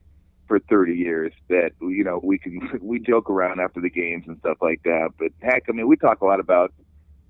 for 0.47 0.57
30 0.57 0.95
years, 0.95 1.31
that 1.49 1.73
you 1.79 2.03
know 2.03 2.19
we 2.23 2.39
can 2.39 2.59
we 2.81 2.97
joke 2.97 3.29
around 3.29 3.59
after 3.59 3.79
the 3.79 3.91
games 3.91 4.23
and 4.27 4.39
stuff 4.39 4.57
like 4.63 4.81
that. 4.85 5.09
But 5.19 5.31
heck, 5.43 5.65
I 5.69 5.73
mean, 5.73 5.87
we 5.87 5.95
talk 5.95 6.21
a 6.21 6.25
lot 6.25 6.39
about. 6.39 6.73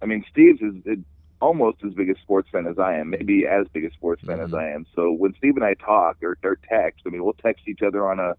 I 0.01 0.05
mean, 0.05 0.23
Steve's 0.31 0.61
is 0.61 0.99
almost 1.41 1.79
as 1.85 1.93
big 1.93 2.09
a 2.09 2.17
sports 2.21 2.47
fan 2.49 2.65
as 2.65 2.79
I 2.79 2.95
am, 2.95 3.09
maybe 3.09 3.45
as 3.45 3.67
big 3.73 3.83
a 3.83 3.91
sports 3.91 4.21
fan 4.25 4.37
mm-hmm. 4.37 4.45
as 4.45 4.53
I 4.53 4.69
am. 4.69 4.85
So 4.95 5.11
when 5.11 5.33
Steve 5.35 5.57
and 5.57 5.65
I 5.65 5.73
talk 5.73 6.23
or, 6.23 6.37
or 6.43 6.57
text, 6.69 7.01
I 7.05 7.09
mean, 7.09 7.25
we'll 7.25 7.33
text 7.33 7.67
each 7.67 7.81
other 7.81 8.09
on 8.09 8.19
a 8.19 8.35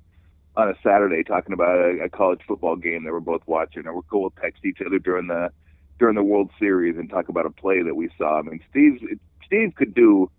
on 0.57 0.69
a 0.69 0.75
Saturday 0.83 1.23
talking 1.23 1.52
about 1.52 1.78
a, 1.78 2.04
a 2.04 2.09
college 2.09 2.40
football 2.47 2.76
game 2.76 3.04
that 3.04 3.12
we're 3.12 3.21
both 3.21 3.42
watching, 3.47 3.87
or 3.87 3.95
we'll 3.95 4.02
go 4.11 4.33
text 4.40 4.64
each 4.64 4.80
other 4.85 4.99
during 4.99 5.28
the 5.28 5.50
during 5.99 6.16
the 6.16 6.23
World 6.23 6.50
Series 6.59 6.97
and 6.97 7.09
talk 7.11 7.28
about 7.28 7.47
a 7.47 7.50
play 7.50 7.83
that 7.83 7.95
we 7.95 8.11
saw. 8.19 8.38
I 8.38 8.42
mean, 8.42 8.61
Steve 8.71 9.00
Steve 9.47 9.75
could 9.76 9.95
do 9.95 10.30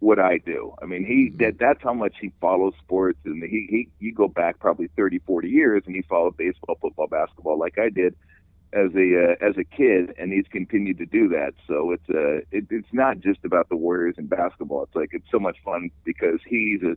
what 0.00 0.18
I 0.18 0.38
do. 0.38 0.74
I 0.82 0.86
mean, 0.86 1.04
he 1.04 1.30
that 1.42 1.58
that's 1.58 1.82
how 1.82 1.94
much 1.94 2.14
he 2.20 2.32
follows 2.40 2.74
sports, 2.82 3.18
and 3.24 3.42
he 3.42 3.66
he 3.70 3.88
you 4.00 4.12
go 4.12 4.28
back 4.28 4.58
probably 4.58 4.88
30, 4.96 5.20
40 5.20 5.48
years, 5.48 5.82
and 5.86 5.94
he 5.94 6.02
followed 6.02 6.36
baseball, 6.36 6.76
football, 6.80 7.06
basketball 7.06 7.58
like 7.58 7.78
I 7.78 7.88
did. 7.88 8.14
as 8.74 8.90
a 8.94 9.34
uh, 9.40 9.46
as 9.46 9.56
a 9.56 9.64
kid, 9.64 10.14
and 10.18 10.32
he's 10.32 10.46
continued 10.50 10.98
to 10.98 11.06
do 11.06 11.28
that. 11.28 11.54
So 11.66 11.92
it's 11.92 12.08
uh, 12.10 12.44
it, 12.50 12.66
it's 12.70 12.92
not 12.92 13.20
just 13.20 13.44
about 13.44 13.68
the 13.68 13.76
Warriors 13.76 14.16
and 14.18 14.28
basketball. 14.28 14.82
It's 14.84 14.94
like 14.96 15.10
it's 15.12 15.30
so 15.30 15.38
much 15.38 15.56
fun 15.64 15.90
because 16.04 16.40
he's 16.46 16.82
a 16.82 16.96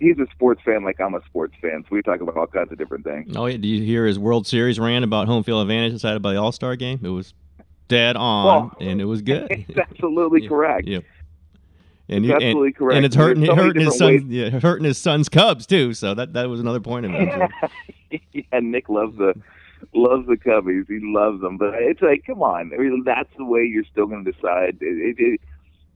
he's 0.00 0.18
a 0.18 0.26
sports 0.32 0.60
fan 0.64 0.84
like 0.84 1.00
I'm 1.00 1.14
a 1.14 1.24
sports 1.26 1.54
fan. 1.60 1.82
So 1.82 1.88
we 1.94 2.02
talk 2.02 2.20
about 2.20 2.36
all 2.36 2.46
kinds 2.46 2.72
of 2.72 2.78
different 2.78 3.04
things. 3.04 3.34
Oh 3.36 3.46
yeah, 3.46 3.56
do 3.56 3.68
you 3.68 3.82
hear 3.84 4.06
his 4.06 4.18
World 4.18 4.46
Series 4.46 4.78
rant 4.78 5.04
about 5.04 5.26
home 5.26 5.42
field 5.42 5.62
advantage 5.62 5.92
decided 5.92 6.22
by 6.22 6.32
the 6.32 6.40
All 6.40 6.52
Star 6.52 6.76
game? 6.76 7.00
It 7.02 7.08
was 7.08 7.34
dead 7.88 8.16
on, 8.16 8.44
Well, 8.46 8.76
and 8.80 9.00
it 9.00 9.04
was 9.04 9.22
good. 9.22 9.46
It's 9.68 9.78
absolutely 9.78 10.42
Yeah, 10.42 10.48
correct. 10.48 10.88
Yeah. 10.88 10.98
And, 12.08 12.24
It's 12.24 12.28
you- 12.28 12.34
absolutely 12.34 12.66
and, 12.68 12.76
correct. 12.76 12.96
And 12.96 13.06
it's 13.06 13.16
hurting, 13.16 13.46
so 13.46 13.54
hurting 13.54 13.82
his 13.84 13.96
son, 13.96 14.26
yeah, 14.28 14.50
hurting 14.50 14.84
his 14.84 14.98
son's 14.98 15.28
Cubs 15.28 15.66
too. 15.66 15.94
So 15.94 16.14
that 16.14 16.32
that 16.34 16.48
was 16.48 16.60
another 16.60 16.80
point 16.80 17.06
of 17.06 17.12
it. 17.14 18.20
yeah, 18.32 18.60
Nick 18.60 18.88
loves 18.88 19.16
the 19.16 19.34
loves 19.94 20.26
the 20.26 20.36
Cubbies. 20.36 20.86
He 20.88 20.98
loves 21.02 21.40
them, 21.40 21.56
but 21.56 21.74
it's 21.74 22.02
like, 22.02 22.24
come 22.26 22.42
on. 22.42 22.72
I 22.74 22.78
mean, 22.78 23.02
that's 23.04 23.28
the 23.36 23.44
way 23.44 23.62
you're 23.64 23.84
still 23.84 24.06
going 24.06 24.24
to 24.24 24.32
decide. 24.32 24.78
It, 24.80 25.16
it, 25.16 25.16
it, 25.18 25.40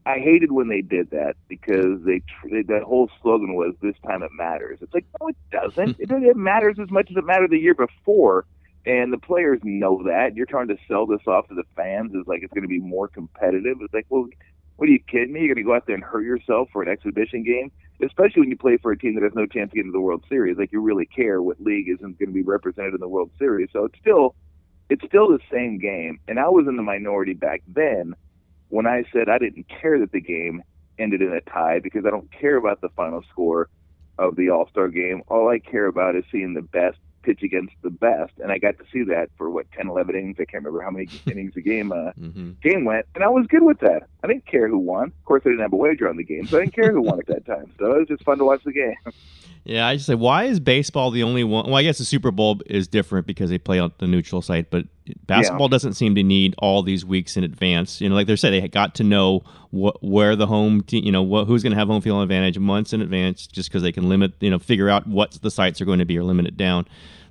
I 0.09 0.21
hated 0.21 0.53
when 0.53 0.69
they 0.69 0.81
did 0.81 1.11
that 1.11 1.37
because 1.49 2.03
they 2.05 2.21
tr- 2.21 2.63
that 2.67 2.83
whole 2.83 3.11
slogan 3.21 3.55
was 3.55 3.75
"This 3.83 3.97
time 4.07 4.23
it 4.23 4.31
matters." 4.33 4.79
It's 4.81 4.95
like, 4.95 5.05
no, 5.21 5.29
it 5.29 5.37
doesn't. 5.51 5.97
It, 6.01 6.09
doesn't 6.09 6.25
it 6.25 6.37
matters 6.37 6.79
as 6.81 6.91
much 6.91 7.11
as 7.11 7.17
it 7.17 7.25
mattered 7.25 7.51
the 7.51 7.59
year 7.59 7.75
before, 7.75 8.47
and 8.87 9.13
the 9.13 9.19
players 9.19 9.61
know 9.63 10.03
that. 10.05 10.35
You're 10.35 10.47
trying 10.47 10.69
to 10.69 10.77
sell 10.89 11.07
this 11.07 11.21
off 11.27 11.49
to 11.49 11.55
the 11.55 11.65
fans 11.77 12.13
as 12.19 12.27
like 12.27 12.43
it's 12.43 12.53
going 12.53 12.63
to 12.63 12.69
be 12.69 12.81
more 12.81 13.09
competitive. 13.09 13.79
It's 13.81 13.93
like, 13.93 14.07
well, 14.09 14.27
what 14.77 14.89
are 14.89 14.93
you 14.93 15.01
kidding 15.01 15.33
me? 15.33 15.41
You're 15.41 15.55
going 15.55 15.65
to 15.65 15.69
go 15.69 15.75
out 15.75 15.87
there 15.87 15.95
and 15.95 16.05
hurt 16.05 16.25
yourself 16.25 16.69
for 16.73 16.83
an 16.83 16.89
exhibition 16.89 17.43
game? 17.43 17.71
especially 18.05 18.41
when 18.41 18.51
you 18.51 18.57
play 18.57 18.77
for 18.77 18.93
a 18.93 18.99
team 18.99 19.15
that 19.15 19.25
has 19.25 19.35
no 19.35 19.47
chance 19.47 19.71
to 19.71 19.77
get 19.77 19.85
into 19.85 19.93
the 19.93 20.01
World 20.01 20.25
Series. 20.29 20.57
Like 20.57 20.73
you 20.73 20.81
really 20.81 21.07
care 21.07 21.43
what 21.43 21.61
league 21.61 21.89
isn't 21.89 22.19
going 22.19 22.29
to 22.29 22.35
be 22.35 22.43
represented 22.43 22.95
in 22.95 23.01
the 23.01 23.09
World 23.09 23.31
Series. 23.39 23.69
So 23.73 23.85
it's 23.85 23.99
still 23.99 24.35
it's 24.89 25.05
still 25.05 25.29
the 25.29 25.41
same 25.53 25.79
game. 25.79 26.21
And 26.29 26.39
I 26.39 26.49
was 26.49 26.67
in 26.69 26.77
the 26.77 26.83
minority 26.83 27.35
back 27.35 27.63
then 27.67 28.15
when 28.69 28.87
I 28.87 29.05
said 29.13 29.29
I 29.29 29.39
didn't 29.39 29.67
care 29.69 29.99
that 29.99 30.13
the 30.13 30.21
game 30.21 30.63
ended 30.99 31.23
in 31.23 31.33
a 31.33 31.41
tie 31.41 31.79
because 31.79 32.05
I 32.07 32.11
don't 32.11 32.31
care 32.33 32.57
about 32.57 32.81
the 32.81 32.89
final 32.91 33.23
score 33.31 33.69
of 34.19 34.37
the 34.37 34.51
All 34.51 34.69
Star 34.69 34.89
game. 34.89 35.23
All 35.29 35.49
I 35.49 35.59
care 35.59 35.87
about 35.87 36.17
is 36.17 36.25
seeing 36.31 36.55
the 36.55 36.63
best 36.63 36.99
pitch 37.23 37.43
against 37.43 37.75
the 37.83 37.91
best. 37.91 38.33
And 38.43 38.51
I 38.51 38.59
got 38.59 38.79
to 38.79 38.85
see 38.93 39.03
that 39.05 39.29
for 39.37 39.51
what 39.51 39.71
10, 39.73 39.89
11 39.89 40.15
innings. 40.15 40.37
I 40.39 40.45
can't 40.45 40.65
remember 40.65 40.83
how 40.83 40.91
many 40.91 41.09
innings 41.27 41.55
the 41.55 41.63
game 41.63 41.93
uh, 41.93 42.13
hmm 42.13 42.53
game 42.61 42.85
went, 42.85 43.07
and 43.15 43.23
I 43.23 43.29
was 43.29 43.47
good 43.49 43.63
with 43.63 43.79
that. 43.81 44.09
I 44.25 44.27
didn't 44.27 44.47
care 44.47 44.67
who 44.67 44.79
won. 44.79 45.09
Of 45.09 45.25
course, 45.25 45.43
I 45.45 45.51
didn't 45.51 45.63
have 45.63 45.73
a 45.73 45.77
wager 45.77 46.09
on 46.09 46.17
the 46.17 46.25
game, 46.25 46.49
so 46.51 46.57
I 46.57 46.61
didn't 46.61 46.75
care 46.75 46.93
who 46.93 47.03
won 47.03 47.21
at 47.21 47.27
that 47.29 47.47
time. 47.47 47.73
So 47.79 47.93
it 47.93 47.99
was 47.99 48.09
just 48.09 48.25
fun 48.25 48.39
to 48.39 48.45
watch 48.45 48.63
the 48.65 48.73
game. 48.73 48.95
Yeah, 49.65 49.87
I 49.87 49.97
just 49.97 50.07
say, 50.07 50.15
why 50.15 50.45
is 50.45 50.61
baseball 50.61 51.11
the 51.11 51.23
only 51.23 51.45
one? 51.45 51.67
Well, 51.67 51.75
I 51.75 51.83
guess 51.83 51.99
the 51.99 52.05
Super 52.05 52.31
Bowl 52.31 52.61
is 52.67 52.89
different 52.89 53.27
because 53.27 53.51
they 53.51 53.59
play 53.59 53.79
on 53.79 53.93
the 53.99 54.07
neutral 54.07 54.41
site, 54.41 54.71
but 54.71 54.87
basketball 55.27 55.69
doesn't 55.69 55.95
seem 55.95 56.15
to 56.15 56.23
need 56.23 56.55
all 56.59 56.83
these 56.83 57.05
weeks 57.05 57.37
in 57.37 57.45
advance. 57.45 58.01
You 58.01 58.09
know, 58.09 58.15
like 58.15 58.27
they 58.27 58.37
said, 58.37 58.53
they 58.53 58.67
got 58.69 58.95
to 58.97 59.05
know 59.05 59.43
what 59.71 60.03
where 60.03 60.37
the 60.37 60.47
home 60.47 60.83
team, 60.83 61.05
you 61.05 61.13
know, 61.13 61.23
what, 61.23 61.47
who's 61.47 61.63
going 61.63 61.73
to 61.73 61.79
have 61.79 61.89
home 61.89 62.01
field 62.01 62.23
advantage 62.23 62.59
months 62.59 62.93
in 62.93 63.01
advance, 63.01 63.47
just 63.47 63.69
because 63.69 63.83
they 63.83 63.93
can 63.93 64.09
limit, 64.09 64.33
you 64.41 64.51
know, 64.51 64.59
figure 64.59 64.89
out 64.89 65.07
what 65.07 65.33
the 65.43 65.51
sites 65.51 65.81
are 65.81 65.85
going 65.85 65.99
to 65.99 66.05
be 66.05 66.19
or 66.19 66.23
limit 66.23 66.47
it 66.47 66.57
down. 66.57 66.87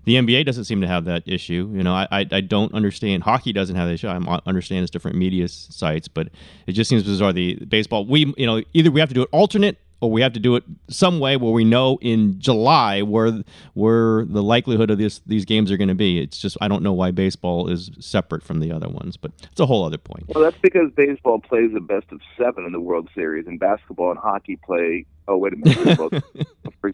The 0.05 0.15
NBA 0.15 0.45
doesn't 0.45 0.63
seem 0.63 0.79
to 0.79 0.87
have 0.87 1.03
that 1.05 1.23
issue. 1.25 1.69
You 1.73 1.83
know, 1.83 1.93
I, 1.93 2.07
I, 2.11 2.25
I 2.31 2.41
don't 2.41 2.73
understand. 2.73 3.23
Hockey 3.23 3.51
doesn't 3.51 3.75
have 3.75 3.87
that 3.89 3.93
issue. 3.95 4.07
I 4.07 4.39
understand 4.45 4.83
it's 4.83 4.91
different 4.91 5.17
media 5.17 5.49
sites, 5.49 6.07
but 6.07 6.29
it 6.65 6.71
just 6.71 6.89
seems 6.89 7.03
bizarre. 7.03 7.33
The 7.33 7.55
baseball, 7.55 8.05
we, 8.05 8.33
you 8.37 8.45
know, 8.45 8.63
either 8.73 8.89
we 8.89 9.01
have 9.01 9.09
to 9.09 9.15
do 9.15 9.23
it 9.23 9.29
alternate 9.33 9.77
or 9.99 10.11
we 10.11 10.21
have 10.21 10.33
to 10.33 10.39
do 10.39 10.55
it 10.55 10.63
some 10.89 11.19
way 11.19 11.37
where 11.37 11.51
we 11.51 11.63
know 11.63 11.97
in 12.01 12.39
July 12.39 13.01
where 13.01 13.43
where 13.73 14.25
the 14.25 14.43
likelihood 14.43 14.91
of 14.91 14.97
this 14.97 15.21
these 15.25 15.45
games 15.45 15.71
are 15.71 15.77
going 15.77 15.87
to 15.87 15.95
be. 15.95 16.19
It's 16.19 16.37
just 16.37 16.57
I 16.61 16.67
don't 16.67 16.83
know 16.83 16.93
why 16.93 17.11
baseball 17.11 17.67
is 17.67 17.89
separate 17.99 18.43
from 18.43 18.59
the 18.59 18.71
other 18.71 18.89
ones, 18.89 19.17
but 19.17 19.31
it's 19.51 19.59
a 19.59 19.65
whole 19.65 19.85
other 19.85 19.97
point. 19.97 20.25
Well, 20.27 20.43
that's 20.43 20.57
because 20.61 20.91
baseball 20.95 21.39
plays 21.39 21.71
the 21.73 21.79
best 21.79 22.11
of 22.11 22.21
seven 22.37 22.65
in 22.65 22.71
the 22.71 22.81
World 22.81 23.09
Series, 23.15 23.47
and 23.47 23.59
basketball 23.59 24.11
and 24.11 24.19
hockey 24.19 24.57
play. 24.57 25.05
Oh, 25.27 25.37
wait 25.37 25.53
a 25.53 25.57
minute. 25.57 25.97
Well, 25.97 26.09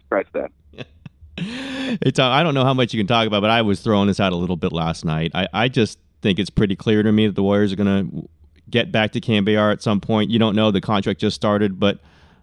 scratch 0.06 0.28
that. 0.32 0.50
It's 1.36 2.18
uh, 2.18 2.28
I 2.28 2.42
don't 2.42 2.54
know 2.54 2.64
how 2.64 2.74
much 2.74 2.94
you 2.94 3.00
can 3.00 3.06
talk 3.06 3.26
about, 3.26 3.40
but 3.40 3.50
I 3.50 3.62
was 3.62 3.80
throwing 3.80 4.06
this 4.06 4.20
out 4.20 4.32
a 4.32 4.36
little 4.36 4.56
bit 4.56 4.72
last 4.72 5.04
night. 5.04 5.32
I, 5.34 5.48
I 5.52 5.68
just 5.68 5.98
think 6.22 6.38
it's 6.38 6.48
pretty 6.48 6.76
clear 6.76 7.02
to 7.02 7.12
me 7.12 7.26
that 7.26 7.34
the 7.34 7.42
Warriors 7.42 7.72
are 7.72 7.76
going 7.76 8.10
to 8.10 8.28
get 8.70 8.92
back 8.92 9.12
to 9.12 9.20
KNBR 9.20 9.72
at 9.72 9.82
some 9.82 10.00
point. 10.00 10.30
You 10.30 10.38
don't 10.38 10.56
know 10.56 10.70
the 10.70 10.80
contract 10.80 11.20
just 11.20 11.36
started, 11.36 11.78
but 11.78 11.98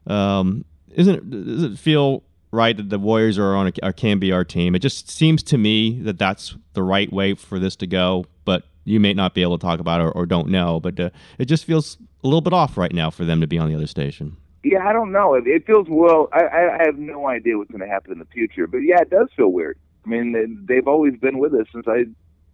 um, 0.07 0.65
isn't 0.93 1.15
it, 1.15 1.29
does 1.29 1.63
it 1.63 1.77
feel 1.79 2.23
right 2.51 2.75
that 2.75 2.89
the 2.89 2.99
Warriors 2.99 3.37
are 3.39 3.55
on 3.55 3.67
a, 3.67 3.71
KNBR 3.71 4.47
team? 4.47 4.75
It 4.75 4.79
just 4.79 5.09
seems 5.09 5.41
to 5.43 5.57
me 5.57 5.99
that 6.01 6.17
that's 6.19 6.55
the 6.73 6.83
right 6.83 7.11
way 7.11 7.33
for 7.33 7.59
this 7.59 7.75
to 7.77 7.87
go. 7.87 8.25
But 8.45 8.63
you 8.83 8.99
may 8.99 9.13
not 9.13 9.33
be 9.33 9.41
able 9.41 9.57
to 9.57 9.61
talk 9.61 9.79
about 9.79 10.01
it 10.01 10.03
or, 10.05 10.11
or 10.11 10.25
don't 10.25 10.49
know, 10.49 10.79
but 10.79 10.99
uh, 10.99 11.09
it 11.37 11.45
just 11.45 11.65
feels 11.65 11.97
a 12.23 12.27
little 12.27 12.41
bit 12.41 12.53
off 12.53 12.77
right 12.77 12.91
now 12.93 13.09
for 13.09 13.25
them 13.25 13.41
to 13.41 13.47
be 13.47 13.57
on 13.57 13.69
the 13.69 13.75
other 13.75 13.87
station. 13.87 14.37
Yeah, 14.63 14.85
I 14.87 14.93
don't 14.93 15.11
know. 15.11 15.33
It, 15.33 15.47
it 15.47 15.65
feels 15.65 15.87
well. 15.89 16.29
I, 16.33 16.43
I 16.43 16.83
have 16.85 16.97
no 16.97 17.27
idea 17.27 17.57
what's 17.57 17.71
going 17.71 17.81
to 17.81 17.87
happen 17.87 18.11
in 18.11 18.19
the 18.19 18.25
future, 18.25 18.67
but 18.67 18.79
yeah, 18.79 19.01
it 19.01 19.09
does 19.09 19.29
feel 19.35 19.49
weird. 19.51 19.77
I 20.05 20.09
mean, 20.09 20.31
they- 20.33 20.75
they've 20.75 20.87
always 20.87 21.15
been 21.17 21.39
with 21.39 21.53
us 21.53 21.67
since 21.73 21.85
I 21.87 22.05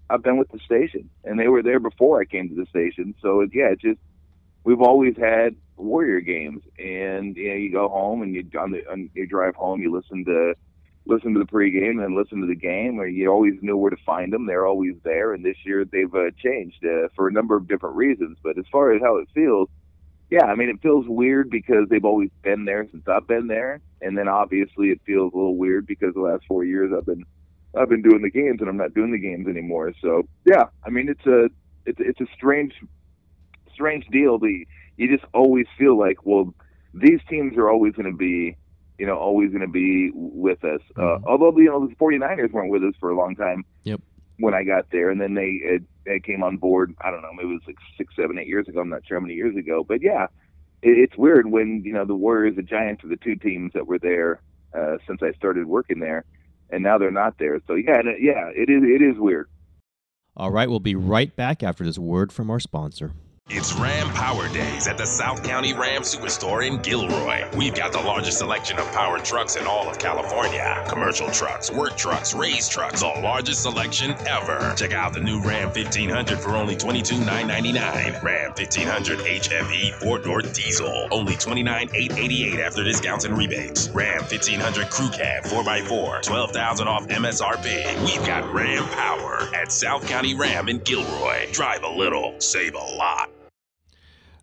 I've 0.10 0.24
been 0.24 0.38
with 0.38 0.50
the 0.51 0.60
station, 0.60 1.10
and 1.25 1.38
they 1.38 1.50
were 1.50 1.62
there 1.62 1.82
before 1.82 2.22
I 2.22 2.24
came 2.25 2.48
to 2.48 2.56
the 2.56 2.66
station. 2.68 3.13
So 3.22 3.42
yeah, 3.51 3.72
it 3.72 3.82
just 3.82 4.00
we've 4.63 4.82
always 4.82 5.18
had 5.18 5.56
Warrior 5.77 6.22
games, 6.22 6.63
and 6.79 7.36
you 7.36 7.50
know, 7.50 7.55
you 7.55 7.72
go 7.72 7.88
home 7.88 8.22
and 8.22 8.34
you 8.34 8.43
on 8.60 8.72
the 8.72 8.89
on 8.91 9.10
you 9.13 9.27
drive 9.27 9.55
home, 9.55 9.81
you 9.81 9.93
listen 9.93 10.25
to 10.25 10.53
listen 11.05 11.34
to 11.34 11.39
the 11.39 11.46
pregame 11.46 12.03
and 12.03 12.15
listen 12.15 12.41
to 12.41 12.48
the 12.48 12.55
game, 12.55 13.00
or 13.00 13.07
you 13.07 13.29
always 13.29 13.53
knew 13.62 13.77
where 13.77 13.89
to 13.89 13.98
find 14.05 14.34
them. 14.34 14.46
They're 14.46 14.67
always 14.67 14.96
there, 15.03 15.34
and 15.34 15.43
this 15.43 15.57
year 15.65 15.86
they've 15.86 16.13
uh, 16.13 16.31
changed 16.43 16.84
uh, 16.84 17.07
for 17.15 17.27
a 17.27 17.31
number 17.31 17.55
of 17.55 17.67
different 17.67 17.96
reasons. 17.96 18.38
But 18.43 18.57
as 18.57 18.65
far 18.72 18.93
as 18.93 19.01
how 19.01 19.17
it 19.17 19.29
feels, 19.34 19.69
yeah, 20.29 20.46
I 20.46 20.55
mean, 20.55 20.69
it 20.69 20.81
feels 20.81 21.05
weird 21.07 21.50
because 21.50 21.88
they've 21.89 22.03
always 22.03 22.29
been 22.43 22.65
there 22.65 22.88
since 22.91 23.07
I've 23.07 23.27
been 23.27 23.48
there, 23.48 23.79
and 24.01 24.17
then 24.17 24.27
obviously 24.27 24.89
it 24.89 25.01
feels 25.05 25.34
a 25.34 25.38
little 25.38 25.55
weird 25.55 25.88
because 25.88 26.13
the 26.13 26.22
last 26.22 26.43
four 26.48 26.65
years 26.65 26.91
I've 26.96 27.05
been 27.05 27.24
I've 27.75 27.89
been 27.89 28.01
doing 28.01 28.22
the 28.22 28.31
games 28.31 28.60
and 28.60 28.69
I'm 28.69 28.77
not 28.77 28.93
doing 28.93 29.12
the 29.12 29.19
games 29.19 29.48
anymore. 29.48 29.93
So 30.01 30.27
yeah, 30.46 30.65
I 30.86 30.89
mean, 30.89 31.10
it's 31.10 31.25
a 31.25 31.50
it's 31.86 32.00
it's 32.00 32.19
a 32.19 32.27
strange 32.36 32.74
strange 33.74 34.05
deal. 34.07 34.38
The 34.39 34.65
you 34.98 35.16
just 35.16 35.30
always 35.34 35.66
feel 35.77 35.98
like 35.98 36.25
well, 36.25 36.54
these 36.94 37.20
teams 37.30 37.58
are 37.58 37.70
always 37.70 37.94
going 37.94 38.12
to 38.12 38.18
be 38.18 38.58
you 38.98 39.06
know 39.06 39.18
always 39.18 39.50
going 39.50 39.62
to 39.62 39.68
be 39.68 40.12
with 40.13 40.63
us. 40.63 40.82
Uh, 40.98 41.20
although 41.25 41.56
you 41.58 41.66
know 41.66 41.88
the 41.88 41.96
49ers 41.96 42.51
weren't 42.51 42.72
with 42.72 42.84
us 42.84 42.94
for 43.00 43.10
a 43.10 43.18
long 43.18 43.36
time. 43.36 43.63
Yep. 43.84 44.01
When 44.39 44.54
I 44.54 44.63
got 44.63 44.92
there, 44.92 45.10
and 45.10 45.20
then 45.20 45.34
they 45.34 45.60
it, 45.63 45.84
they 46.06 46.20
came 46.20 46.44
on 46.44 46.58
board. 46.58 46.94
I 47.01 47.10
don't 47.10 47.24
know, 47.24 47.34
maybe 47.34 47.50
it 47.50 47.54
was 47.54 47.62
like 47.66 47.77
six, 47.98 48.16
seven, 48.16 48.38
eight 48.38 48.46
years 48.46 48.68
ago. 48.68 48.82
I'm 48.82 48.89
not 48.89 49.01
sure 49.08 49.18
how 49.18 49.22
many 49.22 49.34
years 49.34 49.56
ago, 49.56 49.84
but 49.84 50.04
yeah, 50.04 50.27
it, 50.84 50.98
it's 50.98 51.18
weird 51.18 51.50
when 51.50 51.82
you 51.84 51.94
know 51.94 52.06
the 52.06 52.16
Warriors, 52.16 52.56
the 52.56 52.62
Giants 52.62 53.04
are 53.04 53.08
the 53.08 53.18
two 53.18 53.36
teams 53.36 53.74
that 53.74 53.88
were 53.88 53.98
there 53.98 54.42
uh, 54.77 54.98
since 55.08 55.22
I 55.24 55.32
started 55.32 55.66
working 55.66 56.00
there, 56.00 56.24
and 56.70 56.84
now 56.84 57.00
they're 57.00 57.10
not 57.10 57.39
there. 57.39 57.60
So 57.66 57.74
yeah, 57.74 58.01
yeah, 58.20 58.51
it 58.54 58.70
is 58.70 58.84
it 58.84 59.01
is 59.01 59.18
weird. 59.18 59.50
All 60.36 60.51
right, 60.51 60.70
we'll 60.70 60.80
be 60.80 60.94
right 60.94 61.36
back 61.36 61.63
after 61.63 61.84
this 61.84 61.98
word 61.98 62.32
from 62.32 62.51
our 62.51 62.60
sponsor. 62.60 63.13
It's 63.50 63.72
Ram 63.75 64.10
Power 64.10 64.50
Days 64.50 64.89
at 64.89 64.98
the 64.98 65.06
South 65.06 65.42
County 65.42 65.74
Ram 65.74 66.01
Superstore 66.01 66.68
in 66.68 66.82
Gilroy. 66.82 67.48
We've 67.56 67.74
got 67.74 67.94
the 67.94 68.01
largest 68.01 68.39
selection 68.39 68.77
of 68.77 68.92
powered 68.92 69.24
trucks 69.24 69.56
in 69.56 69.66
all 69.66 69.89
of 69.89 69.98
California. 69.98 70.84
Commercial 70.89 71.32
trucks, 71.32 71.72
work 71.72 71.96
trucks, 71.96 72.34
race 72.34 72.68
trucks, 72.68 73.00
the 73.00 73.08
largest 73.08 73.63
selection 73.63 74.12
ever. 74.27 74.74
Check 74.75 74.92
out 74.92 75.13
the 75.13 75.22
new 75.22 75.39
Ram 75.39 75.70
1500 75.70 76.38
for 76.39 76.58
only 76.58 76.75
$22,999. 76.75 78.22
Ram 78.22 78.50
1500 78.50 79.20
HFE 79.20 79.74
E 79.74 79.92
four 79.92 80.20
door 80.20 80.42
diesel, 80.42 81.08
only 81.10 81.36
$29,888 81.36 82.60
after 82.60 82.84
discounts 82.84 83.24
and 83.24 83.38
rebates. 83.38 83.88
Ram 83.92 84.24
1500 84.24 84.89
Crew 84.89 85.10
Cab 85.10 85.46
4x4, 85.46 86.22
12000 86.22 86.88
off 86.89 87.08
MSRP. 87.08 88.04
We've 88.04 88.27
got 88.27 88.54
Ram 88.54 88.84
Power 88.89 89.48
at 89.56 89.72
South 89.72 90.06
County 90.06 90.36
Ram 90.36 90.68
in 90.68 90.80
Gilroy. 90.80 91.50
Drive 91.54 91.84
a 91.84 91.89
little, 91.89 92.36
save 92.42 92.75
a 92.75 92.77
lot. 92.77 93.30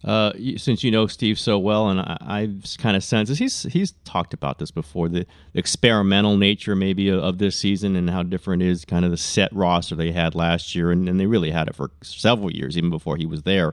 Uh, 0.04 0.32
since 0.56 0.84
you 0.84 0.90
know 0.90 1.06
Steve 1.06 1.38
so 1.38 1.58
well, 1.58 1.88
and 1.88 1.98
I, 1.98 2.18
I've 2.20 2.64
kind 2.76 2.94
of 2.94 3.02
sensed 3.02 3.30
this, 3.30 3.38
he's 3.38 3.62
he's 3.62 3.92
talked 4.04 4.34
about 4.34 4.58
this 4.58 4.70
before 4.70 5.08
the 5.08 5.26
experimental 5.54 6.36
nature 6.36 6.76
maybe 6.76 7.08
of, 7.10 7.38
this 7.38 7.56
season 7.56 7.96
and 7.96 8.10
how 8.10 8.22
different 8.22 8.62
is 8.62 8.84
kind 8.84 9.06
of 9.06 9.10
the 9.10 9.16
set 9.16 9.50
roster 9.54 9.94
they 9.94 10.12
had 10.12 10.34
last 10.34 10.74
year, 10.74 10.90
and, 10.90 11.08
and 11.08 11.18
they 11.18 11.26
really 11.26 11.50
had 11.50 11.68
it 11.68 11.74
for 11.74 11.90
several 12.02 12.52
years 12.52 12.76
even 12.76 12.90
before 12.90 13.16
he 13.16 13.24
was 13.24 13.42
there. 13.42 13.72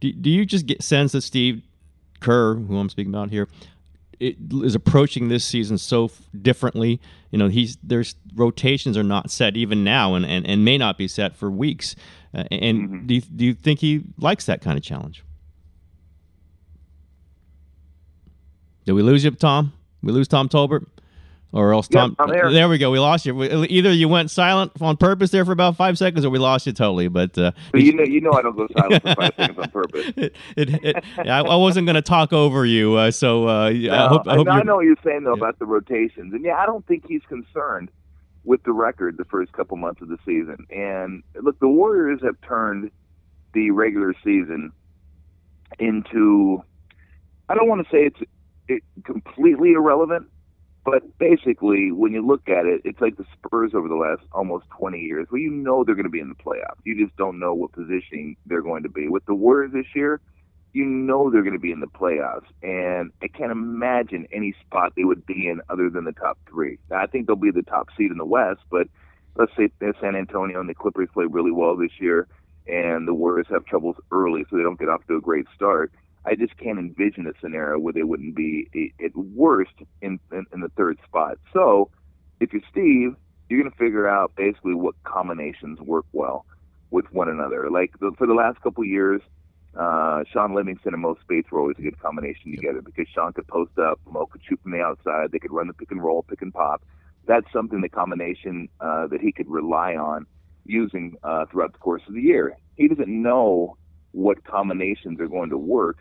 Do, 0.00 0.12
do 0.12 0.28
you 0.28 0.44
just 0.44 0.66
get 0.66 0.82
sense 0.82 1.12
that 1.12 1.22
Steve 1.22 1.62
Kerr, 2.20 2.56
who 2.56 2.76
I'm 2.76 2.90
speaking 2.90 3.12
about 3.12 3.30
here, 3.30 3.48
it 4.18 4.36
is 4.62 4.74
approaching 4.74 5.28
this 5.28 5.46
season 5.46 5.78
so 5.78 6.04
f- 6.04 6.20
differently. 6.42 7.00
You 7.30 7.38
know, 7.38 7.48
he's 7.48 7.78
there's 7.82 8.16
rotations 8.34 8.98
are 8.98 9.02
not 9.02 9.30
set 9.30 9.56
even 9.56 9.82
now, 9.82 10.14
and, 10.14 10.26
and, 10.26 10.46
and 10.46 10.62
may 10.62 10.76
not 10.76 10.98
be 10.98 11.08
set 11.08 11.34
for 11.36 11.50
weeks. 11.50 11.96
Uh, 12.34 12.44
and 12.50 13.06
do 13.06 13.14
you, 13.14 13.20
do 13.22 13.44
you 13.46 13.54
think 13.54 13.80
he 13.80 14.02
likes 14.18 14.44
that 14.44 14.60
kind 14.60 14.76
of 14.76 14.84
challenge? 14.84 15.24
Did 18.90 18.94
we 18.94 19.02
lose 19.02 19.22
you, 19.22 19.30
Tom? 19.30 19.72
We 20.02 20.10
lose 20.10 20.26
Tom 20.26 20.48
Tolbert? 20.48 20.84
Or 21.52 21.72
else 21.72 21.86
Tom. 21.86 22.16
Yep, 22.18 22.50
there 22.50 22.68
we 22.68 22.76
go. 22.76 22.90
We 22.90 22.98
lost 22.98 23.24
you. 23.24 23.40
Either 23.40 23.92
you 23.92 24.08
went 24.08 24.32
silent 24.32 24.72
on 24.80 24.96
purpose 24.96 25.30
there 25.30 25.44
for 25.44 25.52
about 25.52 25.76
five 25.76 25.96
seconds, 25.96 26.24
or 26.24 26.30
we 26.30 26.40
lost 26.40 26.66
you 26.66 26.72
totally. 26.72 27.06
But, 27.06 27.38
uh, 27.38 27.52
but 27.70 27.82
you 27.82 27.92
know, 27.92 28.02
you 28.02 28.20
know, 28.20 28.32
I 28.32 28.42
don't 28.42 28.56
go 28.56 28.66
silent 28.76 29.02
for 29.04 29.14
five 29.14 29.32
seconds 29.36 29.58
on 29.60 29.70
purpose. 29.70 30.12
It, 30.16 30.34
it, 30.56 30.84
it, 30.84 31.04
I, 31.18 31.38
I, 31.38 31.54
wasn't 31.54 31.86
going 31.86 31.94
to 31.94 32.02
talk 32.02 32.32
over 32.32 32.66
you, 32.66 32.96
uh, 32.96 33.12
so 33.12 33.46
uh, 33.46 33.70
no, 33.70 33.94
I 33.94 34.08
hope. 34.08 34.26
I, 34.26 34.34
hope 34.34 34.48
I 34.48 34.62
know 34.62 34.74
what 34.74 34.86
you're 34.86 34.96
saying 35.04 35.22
though 35.22 35.36
yeah. 35.36 35.42
about 35.42 35.60
the 35.60 35.66
rotations, 35.66 36.34
and 36.34 36.44
yeah, 36.44 36.56
I 36.56 36.66
don't 36.66 36.84
think 36.88 37.06
he's 37.06 37.22
concerned 37.28 37.92
with 38.42 38.64
the 38.64 38.72
record 38.72 39.18
the 39.18 39.24
first 39.24 39.52
couple 39.52 39.76
months 39.76 40.02
of 40.02 40.08
the 40.08 40.18
season. 40.26 40.66
And 40.70 41.22
look, 41.40 41.60
the 41.60 41.68
Warriors 41.68 42.20
have 42.24 42.40
turned 42.40 42.90
the 43.54 43.70
regular 43.70 44.14
season 44.24 44.72
into. 45.78 46.64
I 47.48 47.54
don't 47.54 47.68
want 47.68 47.86
to 47.86 47.90
say 47.92 48.06
it's 48.06 48.20
it, 48.70 48.82
completely 49.04 49.72
irrelevant 49.72 50.26
but 50.84 51.02
basically, 51.18 51.92
when 51.92 52.12
you 52.12 52.26
look 52.26 52.48
at 52.48 52.64
it, 52.64 52.80
it's 52.84 53.00
like 53.00 53.16
the 53.16 53.26
Spurs 53.34 53.72
over 53.74 53.86
the 53.86 53.96
last 53.96 54.22
almost 54.32 54.64
20 54.78 54.98
years, 54.98 55.26
where 55.28 55.40
you 55.40 55.50
know 55.50 55.84
they're 55.84 55.94
going 55.94 56.04
to 56.04 56.10
be 56.10 56.20
in 56.20 56.30
the 56.30 56.34
playoffs. 56.34 56.80
You 56.84 57.04
just 57.04 57.16
don't 57.16 57.38
know 57.38 57.52
what 57.52 57.72
positioning 57.72 58.36
they're 58.46 58.62
going 58.62 58.82
to 58.84 58.88
be. 58.88 59.08
With 59.08 59.26
the 59.26 59.34
Warriors 59.34 59.72
this 59.74 59.94
year, 59.94 60.20
you 60.72 60.86
know 60.86 61.30
they're 61.30 61.42
going 61.42 61.54
to 61.54 61.60
be 61.60 61.72
in 61.72 61.80
the 61.80 61.86
playoffs, 61.86 62.46
and 62.62 63.12
I 63.22 63.28
can't 63.28 63.52
imagine 63.52 64.26
any 64.32 64.54
spot 64.66 64.94
they 64.96 65.04
would 65.04 65.26
be 65.26 65.48
in 65.48 65.60
other 65.68 65.90
than 65.90 66.04
the 66.04 66.12
top 66.12 66.38
three. 66.48 66.78
Now, 66.90 67.02
I 67.02 67.06
think 67.06 67.26
they'll 67.26 67.36
be 67.36 67.50
the 67.50 67.62
top 67.62 67.88
seed 67.96 68.10
in 68.10 68.16
the 68.16 68.24
West, 68.24 68.60
but 68.70 68.86
let's 69.36 69.52
say 69.56 69.68
San 70.00 70.16
Antonio 70.16 70.60
and 70.60 70.68
the 70.68 70.74
Clippers 70.74 71.08
play 71.12 71.26
really 71.28 71.52
well 71.52 71.76
this 71.76 72.00
year, 72.00 72.26
and 72.66 73.06
the 73.06 73.14
Warriors 73.14 73.48
have 73.50 73.66
troubles 73.66 73.96
early, 74.10 74.46
so 74.48 74.56
they 74.56 74.62
don't 74.62 74.78
get 74.78 74.88
off 74.88 75.06
to 75.08 75.16
a 75.16 75.20
great 75.20 75.46
start. 75.54 75.92
I 76.24 76.34
just 76.34 76.56
can't 76.58 76.78
envision 76.78 77.26
a 77.26 77.32
scenario 77.40 77.78
where 77.78 77.92
they 77.92 78.02
wouldn't 78.02 78.34
be 78.34 78.92
at 79.02 79.16
worst 79.16 79.72
in, 80.02 80.20
in, 80.32 80.46
in 80.52 80.60
the 80.60 80.68
third 80.76 80.98
spot. 81.06 81.38
So, 81.52 81.90
if 82.40 82.52
you're 82.52 82.62
Steve, 82.70 83.16
you're 83.48 83.60
going 83.60 83.70
to 83.70 83.76
figure 83.76 84.08
out 84.08 84.32
basically 84.36 84.74
what 84.74 84.94
combinations 85.04 85.80
work 85.80 86.06
well 86.12 86.46
with 86.90 87.10
one 87.12 87.28
another. 87.28 87.70
Like 87.70 87.98
the, 88.00 88.12
for 88.16 88.26
the 88.26 88.34
last 88.34 88.60
couple 88.60 88.82
of 88.82 88.88
years, 88.88 89.22
uh, 89.76 90.24
Shaun 90.32 90.54
Livingston 90.54 90.94
and 90.94 91.02
Mo 91.02 91.16
Speights 91.22 91.50
were 91.50 91.60
always 91.60 91.76
a 91.78 91.82
good 91.82 91.98
combination 92.00 92.50
together 92.50 92.82
because 92.82 93.06
Shaun 93.14 93.32
could 93.32 93.46
post 93.46 93.78
up, 93.78 94.00
Mo 94.10 94.26
could 94.26 94.42
shoot 94.46 94.60
from 94.62 94.72
the 94.72 94.80
outside, 94.80 95.32
they 95.32 95.38
could 95.38 95.52
run 95.52 95.68
the 95.68 95.74
pick 95.74 95.90
and 95.90 96.02
roll, 96.02 96.22
pick 96.22 96.42
and 96.42 96.52
pop. 96.52 96.82
That's 97.26 97.46
something 97.52 97.80
the 97.80 97.88
combination 97.88 98.68
uh, 98.80 99.06
that 99.08 99.20
he 99.20 99.32
could 99.32 99.48
rely 99.48 99.94
on 99.94 100.26
using 100.64 101.16
uh, 101.22 101.46
throughout 101.46 101.72
the 101.72 101.78
course 101.78 102.02
of 102.08 102.14
the 102.14 102.20
year. 102.20 102.56
He 102.76 102.88
doesn't 102.88 103.08
know 103.08 103.76
what 104.12 104.44
combinations 104.44 105.20
are 105.20 105.28
going 105.28 105.50
to 105.50 105.58
work 105.58 105.98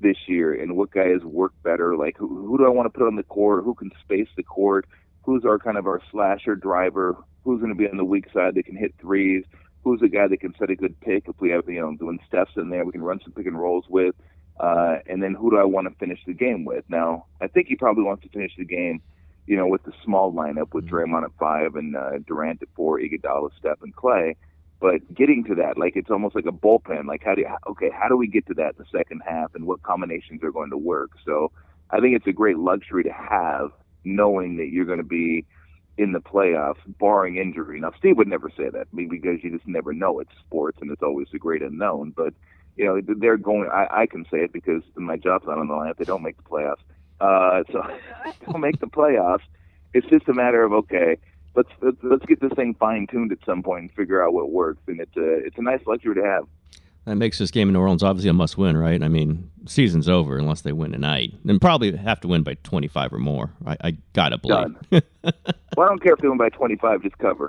this 0.00 0.16
year 0.26 0.54
and 0.54 0.76
what 0.76 0.90
guys 0.90 1.22
work 1.24 1.52
better. 1.62 1.96
Like 1.96 2.16
who, 2.16 2.46
who 2.46 2.58
do 2.58 2.64
I 2.64 2.70
want 2.70 2.86
to 2.86 2.98
put 2.98 3.06
on 3.06 3.16
the 3.16 3.22
court? 3.22 3.64
Who 3.64 3.74
can 3.74 3.90
space 4.00 4.28
the 4.36 4.42
court? 4.42 4.86
Who's 5.22 5.44
our 5.44 5.58
kind 5.58 5.76
of 5.76 5.86
our 5.86 6.00
slasher 6.10 6.54
driver? 6.54 7.16
Who's 7.44 7.60
going 7.60 7.72
to 7.72 7.78
be 7.78 7.88
on 7.88 7.96
the 7.96 8.04
weak 8.04 8.26
side 8.32 8.54
that 8.54 8.66
can 8.66 8.76
hit 8.76 8.94
threes? 9.00 9.44
Who's 9.84 10.00
the 10.00 10.08
guy 10.08 10.28
that 10.28 10.40
can 10.40 10.54
set 10.58 10.70
a 10.70 10.76
good 10.76 10.98
pick? 11.00 11.24
If 11.28 11.40
we 11.40 11.50
have 11.50 11.68
you 11.68 11.80
know 11.80 11.94
doing 11.96 12.18
steps 12.26 12.52
in 12.56 12.70
there, 12.70 12.84
we 12.84 12.92
can 12.92 13.02
run 13.02 13.20
some 13.22 13.32
pick 13.32 13.46
and 13.46 13.58
rolls 13.58 13.84
with. 13.88 14.14
Uh, 14.58 14.96
and 15.06 15.22
then 15.22 15.34
who 15.34 15.50
do 15.50 15.58
I 15.58 15.64
want 15.64 15.88
to 15.88 15.94
finish 15.98 16.18
the 16.26 16.34
game 16.34 16.64
with? 16.64 16.84
Now 16.88 17.26
I 17.40 17.46
think 17.46 17.68
he 17.68 17.76
probably 17.76 18.04
wants 18.04 18.22
to 18.24 18.28
finish 18.28 18.52
the 18.58 18.64
game, 18.64 19.00
you 19.46 19.56
know, 19.56 19.66
with 19.66 19.84
the 19.84 19.92
small 20.04 20.32
lineup 20.32 20.74
with 20.74 20.86
Draymond 20.86 21.24
at 21.24 21.30
five 21.38 21.76
and 21.76 21.96
uh, 21.96 22.18
Durant 22.26 22.62
at 22.62 22.68
four, 22.74 22.98
Iguodala, 22.98 23.50
Steph, 23.58 23.82
and 23.82 23.94
Clay. 23.94 24.36
But 24.80 25.12
getting 25.12 25.44
to 25.44 25.54
that, 25.56 25.76
like 25.76 25.96
it's 25.96 26.10
almost 26.10 26.34
like 26.34 26.46
a 26.46 26.52
bullpen. 26.52 27.06
Like 27.06 27.22
how 27.24 27.34
do 27.34 27.40
you, 27.42 27.48
okay, 27.68 27.90
how 27.90 28.08
do 28.08 28.16
we 28.16 28.28
get 28.28 28.46
to 28.46 28.54
that 28.54 28.74
in 28.78 28.78
the 28.78 28.98
second 28.98 29.22
half, 29.26 29.54
and 29.54 29.66
what 29.66 29.82
combinations 29.82 30.42
are 30.44 30.52
going 30.52 30.70
to 30.70 30.76
work? 30.76 31.10
So 31.24 31.50
I 31.90 32.00
think 32.00 32.14
it's 32.14 32.26
a 32.26 32.32
great 32.32 32.58
luxury 32.58 33.02
to 33.04 33.12
have, 33.12 33.70
knowing 34.04 34.56
that 34.58 34.68
you're 34.68 34.84
going 34.84 34.98
to 34.98 35.04
be 35.04 35.44
in 35.96 36.12
the 36.12 36.20
playoffs, 36.20 36.78
barring 36.86 37.36
injury. 37.36 37.80
Now 37.80 37.92
Steve 37.98 38.16
would 38.18 38.28
never 38.28 38.50
say 38.56 38.68
that 38.68 38.86
because 38.94 39.42
you 39.42 39.50
just 39.50 39.66
never 39.66 39.92
know. 39.92 40.20
It's 40.20 40.30
sports, 40.46 40.78
and 40.80 40.90
it's 40.92 41.02
always 41.02 41.26
the 41.32 41.38
great 41.40 41.62
unknown. 41.62 42.12
But 42.16 42.34
you 42.76 42.84
know 42.84 43.00
they're 43.18 43.36
going. 43.36 43.68
I, 43.72 44.02
I 44.02 44.06
can 44.06 44.24
say 44.30 44.38
it 44.38 44.52
because 44.52 44.82
my 44.94 45.16
job's 45.16 45.46
not 45.46 45.58
on 45.58 45.66
the 45.66 45.74
line. 45.74 45.90
If 45.90 45.96
they 45.96 46.04
don't 46.04 46.22
make 46.22 46.36
the 46.36 46.44
playoffs, 46.44 46.84
uh, 47.20 47.64
so 47.72 47.82
don't 48.46 48.60
make 48.60 48.78
the 48.78 48.86
playoffs. 48.86 49.42
It's 49.92 50.06
just 50.06 50.28
a 50.28 50.34
matter 50.34 50.62
of 50.62 50.72
okay 50.72 51.16
let's, 51.58 51.68
let's 51.82 51.96
let's 52.02 52.26
get 52.26 52.40
this 52.40 52.52
thing 52.52 52.74
fine 52.74 53.06
tuned 53.06 53.32
at 53.32 53.38
some 53.44 53.62
point 53.62 53.82
and 53.82 53.92
figure 53.92 54.24
out 54.24 54.32
what 54.32 54.50
works. 54.50 54.80
And 54.86 55.00
it's 55.00 55.16
a 55.16 55.34
it's 55.44 55.58
a 55.58 55.62
nice 55.62 55.80
luxury 55.86 56.14
to 56.14 56.22
have. 56.22 56.44
That 57.04 57.16
makes 57.16 57.38
this 57.38 57.50
game 57.50 57.68
in 57.68 57.72
New 57.72 57.80
Orleans 57.80 58.02
obviously 58.02 58.28
a 58.28 58.34
must 58.34 58.58
win, 58.58 58.76
right? 58.76 59.02
I 59.02 59.08
mean, 59.08 59.50
season's 59.66 60.10
over 60.10 60.36
unless 60.36 60.60
they 60.60 60.72
win 60.72 60.92
tonight. 60.92 61.32
And 61.48 61.58
probably 61.58 61.96
have 61.96 62.20
to 62.20 62.28
win 62.28 62.42
by 62.42 62.54
25 62.64 63.14
or 63.14 63.18
more. 63.18 63.50
I, 63.64 63.76
I 63.82 63.96
gotta 64.12 64.36
believe. 64.36 64.76
well, 64.90 65.02
I 65.86 65.88
don't 65.88 66.02
care 66.02 66.12
if 66.12 66.20
they 66.20 66.28
win 66.28 66.36
by 66.36 66.50
25, 66.50 67.02
just 67.02 67.16
cover. 67.16 67.48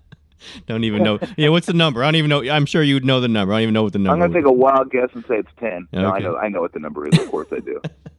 don't 0.66 0.82
even 0.82 1.04
know. 1.04 1.20
Yeah, 1.36 1.50
what's 1.50 1.68
the 1.68 1.74
number? 1.74 2.02
I 2.02 2.08
don't 2.08 2.16
even 2.16 2.28
know. 2.28 2.42
I'm 2.42 2.66
sure 2.66 2.82
you'd 2.82 3.04
know 3.04 3.20
the 3.20 3.28
number. 3.28 3.54
I 3.54 3.58
don't 3.58 3.62
even 3.62 3.74
know 3.74 3.84
what 3.84 3.92
the 3.92 4.00
number. 4.00 4.18
Is. 4.18 4.24
I'm 4.24 4.32
gonna 4.32 4.40
take 4.40 4.48
a 4.48 4.52
wild 4.52 4.90
guess 4.90 5.10
and 5.14 5.24
say 5.26 5.36
it's 5.36 5.50
10. 5.60 5.70
Okay. 5.70 5.86
No, 5.92 6.10
I 6.10 6.18
know. 6.18 6.36
I 6.36 6.48
know 6.48 6.60
what 6.60 6.72
the 6.72 6.80
number 6.80 7.06
is. 7.06 7.16
Of 7.18 7.30
course, 7.30 7.48
I 7.52 7.60
do. 7.60 7.80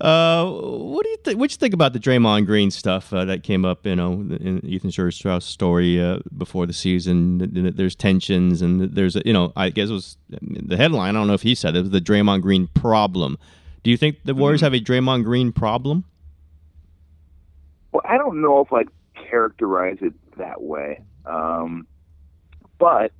uh, 0.00 0.50
what 0.50 1.04
do 1.04 1.08
you 1.10 1.16
think? 1.24 1.38
What 1.38 1.50
you 1.50 1.56
think 1.56 1.74
about 1.74 1.92
the 1.92 1.98
Draymond 1.98 2.46
Green 2.46 2.70
stuff 2.70 3.12
uh, 3.12 3.24
that 3.24 3.42
came 3.42 3.64
up? 3.64 3.86
You 3.86 3.96
know, 3.96 4.12
in 4.12 4.60
Ethan 4.64 4.90
Strauss 4.90 5.44
story 5.44 6.00
uh, 6.00 6.18
before 6.36 6.66
the 6.66 6.72
season. 6.72 7.72
There's 7.76 7.94
tensions, 7.94 8.62
and 8.62 8.94
there's 8.94 9.16
a, 9.16 9.22
you 9.24 9.32
know, 9.32 9.52
I 9.56 9.70
guess 9.70 9.90
it 9.90 9.92
was 9.92 10.16
the 10.30 10.76
headline. 10.76 11.16
I 11.16 11.18
don't 11.18 11.26
know 11.26 11.34
if 11.34 11.42
he 11.42 11.54
said 11.54 11.74
it, 11.76 11.80
it 11.80 11.82
was 11.82 11.90
the 11.90 12.00
Draymond 12.00 12.42
Green 12.42 12.68
problem. 12.68 13.38
Do 13.82 13.90
you 13.90 13.96
think 13.96 14.24
the 14.24 14.34
Warriors 14.34 14.62
mm-hmm. 14.62 14.74
have 14.74 14.74
a 14.74 14.84
Draymond 14.84 15.24
Green 15.24 15.52
problem? 15.52 16.04
Well, 17.92 18.02
I 18.04 18.18
don't 18.18 18.40
know 18.42 18.60
if 18.60 18.72
I'd 18.72 18.88
characterize 19.30 19.98
it 20.00 20.14
that 20.36 20.60
way, 20.60 21.00
um, 21.24 21.86
but 22.78 23.12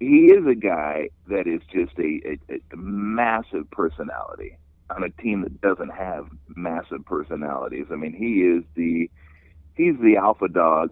he 0.00 0.26
is 0.26 0.46
a 0.46 0.54
guy 0.54 1.10
that 1.28 1.46
is 1.46 1.60
just 1.72 1.98
a, 1.98 2.38
a, 2.48 2.54
a 2.72 2.76
massive 2.76 3.70
personality 3.70 4.56
on 4.96 5.04
a 5.04 5.10
team 5.22 5.42
that 5.42 5.60
doesn't 5.60 5.90
have 5.90 6.26
massive 6.48 7.04
personalities. 7.04 7.86
I 7.90 7.96
mean, 7.96 8.12
he 8.12 8.42
is 8.42 8.64
the 8.74 9.10
he's 9.74 9.98
the 10.00 10.16
alpha 10.16 10.48
dog 10.48 10.90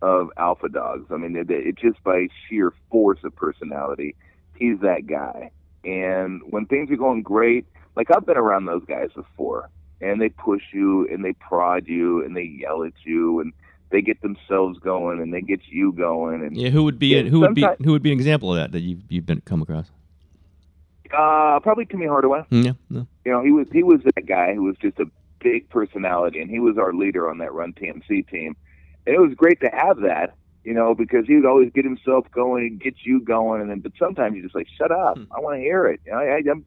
of 0.00 0.30
alpha 0.36 0.68
dogs. 0.68 1.06
I 1.10 1.16
mean, 1.16 1.36
it, 1.36 1.50
it 1.50 1.76
just 1.76 2.02
by 2.02 2.28
sheer 2.48 2.72
force 2.90 3.20
of 3.24 3.34
personality, 3.36 4.16
he's 4.56 4.80
that 4.80 5.06
guy. 5.06 5.50
And 5.84 6.42
when 6.50 6.66
things 6.66 6.90
are 6.90 6.96
going 6.96 7.22
great, 7.22 7.66
like 7.96 8.08
I've 8.14 8.26
been 8.26 8.36
around 8.36 8.66
those 8.66 8.84
guys 8.84 9.10
before, 9.14 9.70
and 10.00 10.20
they 10.20 10.28
push 10.28 10.62
you 10.72 11.08
and 11.08 11.24
they 11.24 11.32
prod 11.34 11.86
you 11.86 12.24
and 12.24 12.36
they 12.36 12.42
yell 12.42 12.82
at 12.82 12.92
you 13.04 13.40
and 13.40 13.52
they 13.90 14.02
get 14.02 14.20
themselves 14.22 14.78
going 14.80 15.20
and 15.20 15.32
they 15.32 15.40
get 15.40 15.60
you 15.68 15.92
going. 15.92 16.44
And 16.44 16.56
yeah, 16.56 16.70
who 16.70 16.84
would 16.84 16.98
be 16.98 17.16
a, 17.16 17.22
who 17.24 17.40
would 17.40 17.54
be 17.54 17.66
who 17.84 17.92
would 17.92 18.02
be 18.02 18.12
an 18.12 18.18
example 18.18 18.50
of 18.50 18.56
that 18.56 18.72
that 18.72 18.80
you've 18.80 19.02
you've 19.08 19.26
been 19.26 19.40
come 19.42 19.62
across? 19.62 19.90
Uh, 21.12 21.60
probably 21.60 21.84
Timmy 21.84 22.06
Hardaway. 22.06 22.44
Yeah, 22.50 22.72
yeah. 22.90 23.02
You 23.24 23.32
know, 23.32 23.42
he 23.42 23.52
was 23.52 23.66
he 23.72 23.82
was 23.82 24.00
that 24.02 24.26
guy 24.26 24.54
who 24.54 24.62
was 24.62 24.76
just 24.80 24.98
a 24.98 25.06
big 25.40 25.68
personality, 25.68 26.40
and 26.40 26.50
he 26.50 26.58
was 26.58 26.78
our 26.78 26.92
leader 26.92 27.28
on 27.28 27.38
that 27.38 27.52
Run 27.52 27.72
TMC 27.72 28.28
team. 28.28 28.56
And 29.06 29.14
it 29.14 29.20
was 29.20 29.34
great 29.34 29.60
to 29.60 29.68
have 29.68 30.00
that, 30.00 30.34
you 30.64 30.72
know, 30.72 30.94
because 30.94 31.26
he 31.26 31.34
would 31.34 31.46
always 31.46 31.70
get 31.74 31.84
himself 31.84 32.30
going 32.30 32.66
and 32.66 32.80
get 32.80 32.94
you 33.04 33.20
going, 33.20 33.60
and 33.60 33.70
then 33.70 33.80
but 33.80 33.92
sometimes 33.98 34.36
you 34.36 34.42
just 34.42 34.54
like 34.54 34.68
shut 34.78 34.90
up, 34.90 35.18
hmm. 35.18 35.24
I 35.36 35.40
want 35.40 35.56
to 35.56 35.60
hear 35.60 35.86
it. 35.86 36.00
You 36.06 36.12
know, 36.12 36.18
I, 36.18 36.42
I'm, 36.50 36.64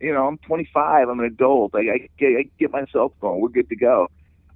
you 0.00 0.12
know, 0.12 0.26
I'm 0.26 0.38
25, 0.38 1.08
I'm 1.08 1.20
an 1.20 1.26
adult, 1.26 1.74
I, 1.74 1.80
I, 1.80 2.08
I 2.20 2.48
get 2.58 2.70
myself 2.70 3.12
going, 3.20 3.40
we're 3.40 3.48
good 3.48 3.68
to 3.68 3.76
go. 3.76 4.08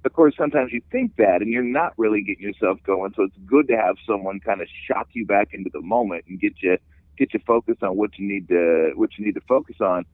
Of 0.05 0.13
course, 0.13 0.33
sometimes 0.37 0.71
you 0.71 0.81
think 0.91 1.17
that, 1.17 1.41
and 1.41 1.51
you're 1.51 1.61
not 1.61 1.93
really 1.97 2.23
getting 2.23 2.43
yourself 2.43 2.77
going. 2.85 3.13
So 3.17 3.23
it's 3.23 3.35
good 3.45 3.67
to 3.67 3.75
have 3.75 3.97
someone 4.07 4.39
kind 4.39 4.61
of 4.61 4.67
shock 4.87 5.09
you 5.11 5.25
back 5.25 5.49
into 5.53 5.69
the 5.73 5.81
moment 5.81 6.23
and 6.29 6.39
get 6.39 6.53
you 6.61 6.77
get 7.19 7.33
you 7.33 7.39
focused 7.45 7.83
on 7.83 7.97
what 7.97 8.17
you 8.17 8.27
need 8.27 8.47
to 8.47 8.93
what 8.95 9.11
you 9.17 9.25
need 9.25 9.35
to 9.35 9.41
focus 9.41 9.75
on. 9.79 10.05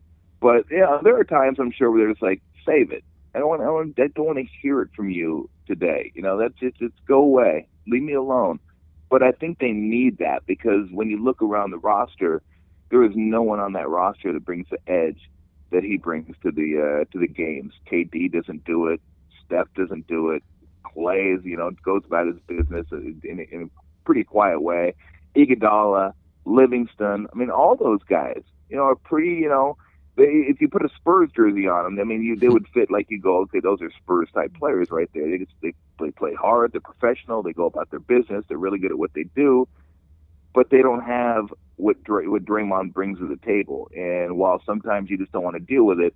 But 0.41 0.65
yeah, 0.69 0.97
there 1.03 1.17
are 1.17 1.23
times 1.23 1.57
I'm 1.59 1.71
sure 1.71 1.89
where 1.91 2.01
they're 2.01 2.11
just 2.11 2.21
like, 2.21 2.41
save 2.65 2.91
it. 2.91 3.03
I 3.33 3.39
don't 3.39 3.47
want 3.47 3.61
I 3.61 3.65
don't, 3.65 3.99
I 3.99 4.07
don't 4.13 4.25
want 4.25 4.39
to 4.39 4.45
hear 4.61 4.81
it 4.81 4.89
from 4.95 5.09
you 5.09 5.49
today. 5.67 6.11
You 6.15 6.21
know, 6.21 6.37
that's 6.37 6.55
just 6.59 6.77
it's 6.81 6.95
go 7.07 7.19
away. 7.19 7.67
Leave 7.87 8.03
me 8.03 8.13
alone. 8.13 8.59
But 9.09 9.21
I 9.21 9.31
think 9.31 9.59
they 9.59 9.71
need 9.71 10.17
that 10.17 10.45
because 10.47 10.89
when 10.91 11.09
you 11.09 11.23
look 11.23 11.41
around 11.41 11.71
the 11.71 11.77
roster, 11.77 12.41
there 12.89 13.03
is 13.03 13.11
no 13.15 13.43
one 13.43 13.59
on 13.59 13.73
that 13.73 13.87
roster 13.87 14.33
that 14.33 14.43
brings 14.43 14.67
the 14.69 14.79
edge 14.91 15.29
that 15.71 15.83
he 15.83 15.97
brings 15.97 16.35
to 16.43 16.51
the 16.51 17.01
uh, 17.01 17.11
to 17.11 17.19
the 17.19 17.27
games. 17.27 17.73
KD 17.91 18.31
doesn't 18.31 18.65
do 18.65 18.87
it. 18.87 19.01
Steph 19.45 19.67
doesn't 19.75 20.07
do 20.07 20.31
it. 20.31 20.43
Clay 20.83 21.37
you 21.43 21.57
know, 21.57 21.71
goes 21.83 22.03
about 22.05 22.27
his 22.27 22.37
business 22.47 22.85
in, 22.91 23.21
in, 23.23 23.39
in 23.51 23.63
a 23.63 24.05
pretty 24.05 24.23
quiet 24.23 24.61
way. 24.61 24.93
Iguodala, 25.35 26.13
Livingston. 26.45 27.27
I 27.31 27.37
mean, 27.37 27.49
all 27.49 27.75
those 27.75 28.03
guys, 28.07 28.41
you 28.69 28.77
know, 28.77 28.83
are 28.83 28.95
pretty, 28.95 29.35
you 29.35 29.49
know, 29.49 29.77
they, 30.15 30.23
if 30.23 30.61
you 30.61 30.69
put 30.69 30.85
a 30.85 30.89
Spurs 30.95 31.29
jersey 31.35 31.67
on 31.67 31.95
them, 31.95 31.99
I 31.99 32.03
mean, 32.05 32.23
you, 32.23 32.35
they 32.37 32.47
would 32.47 32.67
fit 32.73 32.89
like 32.89 33.07
you 33.09 33.19
go, 33.19 33.39
okay, 33.41 33.59
those 33.59 33.81
are 33.81 33.91
Spurs 33.91 34.29
type 34.33 34.53
players 34.53 34.89
right 34.89 35.09
there. 35.13 35.29
They 35.29 35.39
just 35.39 35.51
they, 35.61 36.11
play 36.11 36.33
hard, 36.33 36.71
they're 36.71 36.81
professional, 36.81 37.43
they 37.43 37.53
go 37.53 37.65
about 37.65 37.91
their 37.91 37.99
business, 37.99 38.45
they're 38.47 38.57
really 38.57 38.79
good 38.79 38.91
at 38.91 38.97
what 38.97 39.13
they 39.13 39.23
do, 39.35 39.67
but 40.53 40.69
they 40.69 40.81
don't 40.81 41.03
have 41.03 41.53
what 41.75 42.01
Dray, 42.03 42.27
what 42.27 42.45
Draymond 42.45 42.93
brings 42.93 43.19
to 43.19 43.27
the 43.27 43.37
table. 43.37 43.89
And 43.95 44.37
while 44.37 44.61
sometimes 44.65 45.09
you 45.09 45.17
just 45.17 45.31
don't 45.31 45.43
want 45.43 45.55
to 45.55 45.63
deal 45.63 45.83
with 45.83 45.99
it, 45.99 46.15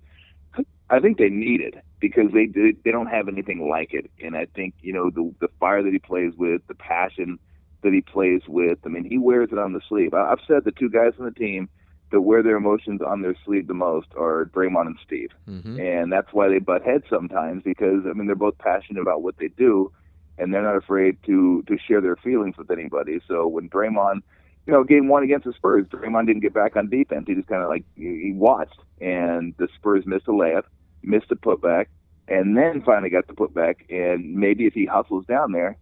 I 0.88 0.98
think 0.98 1.18
they 1.18 1.28
need 1.28 1.60
it 1.60 1.74
because 2.00 2.32
they 2.32 2.46
they 2.46 2.90
don't 2.90 3.06
have 3.06 3.28
anything 3.28 3.68
like 3.68 3.94
it, 3.94 4.10
and 4.20 4.36
I 4.36 4.46
think 4.46 4.74
you 4.80 4.92
know 4.92 5.10
the 5.10 5.32
the 5.40 5.48
fire 5.60 5.82
that 5.84 5.92
he 5.92 6.00
plays 6.00 6.32
with, 6.36 6.66
the 6.66 6.74
passion 6.74 7.38
that 7.82 7.92
he 7.92 8.00
plays 8.00 8.42
with. 8.46 8.78
I 8.84 8.88
mean, 8.88 9.04
he 9.04 9.18
wears 9.18 9.50
it 9.52 9.58
on 9.58 9.72
the 9.72 9.80
sleeve. 9.88 10.14
I've 10.14 10.40
said 10.46 10.64
the 10.64 10.72
two 10.72 10.90
guys 10.90 11.12
on 11.18 11.24
the 11.24 11.30
team 11.30 11.68
that 12.12 12.20
wear 12.20 12.42
their 12.42 12.56
emotions 12.56 13.00
on 13.06 13.22
their 13.22 13.36
sleeve 13.44 13.68
the 13.68 13.74
most 13.74 14.08
are 14.16 14.50
Draymond 14.52 14.86
and 14.86 14.98
Steve, 15.04 15.30
mm-hmm. 15.48 15.78
and 15.78 16.12
that's 16.12 16.32
why 16.32 16.48
they 16.48 16.58
butt 16.58 16.82
heads 16.82 17.04
sometimes 17.08 17.62
because 17.62 18.02
I 18.08 18.12
mean 18.14 18.26
they're 18.26 18.34
both 18.34 18.58
passionate 18.58 19.00
about 19.00 19.22
what 19.22 19.38
they 19.38 19.48
do, 19.48 19.92
and 20.36 20.52
they're 20.52 20.62
not 20.62 20.76
afraid 20.76 21.18
to 21.26 21.62
to 21.68 21.78
share 21.78 22.00
their 22.00 22.16
feelings 22.16 22.56
with 22.58 22.70
anybody. 22.70 23.20
So 23.28 23.46
when 23.46 23.68
Draymond 23.70 24.22
you 24.66 24.72
know, 24.72 24.84
game 24.84 25.08
one 25.08 25.22
against 25.22 25.46
the 25.46 25.52
Spurs, 25.52 25.86
Draymond 25.86 26.26
didn't 26.26 26.42
get 26.42 26.54
back 26.54 26.76
on 26.76 26.88
defense. 26.88 27.24
He 27.26 27.34
just 27.34 27.48
kind 27.48 27.62
of 27.62 27.68
like 27.68 27.84
he 27.96 28.32
watched, 28.34 28.78
and 29.00 29.54
the 29.58 29.68
Spurs 29.76 30.04
missed 30.06 30.28
a 30.28 30.32
layup, 30.32 30.64
missed 31.02 31.30
a 31.30 31.36
putback, 31.36 31.86
and 32.28 32.56
then 32.56 32.82
finally 32.82 33.10
got 33.10 33.26
the 33.26 33.32
putback. 33.32 33.76
And 33.88 34.34
maybe 34.34 34.66
if 34.66 34.74
he 34.74 34.86
hustles 34.86 35.24
down 35.26 35.52
there, 35.52 35.76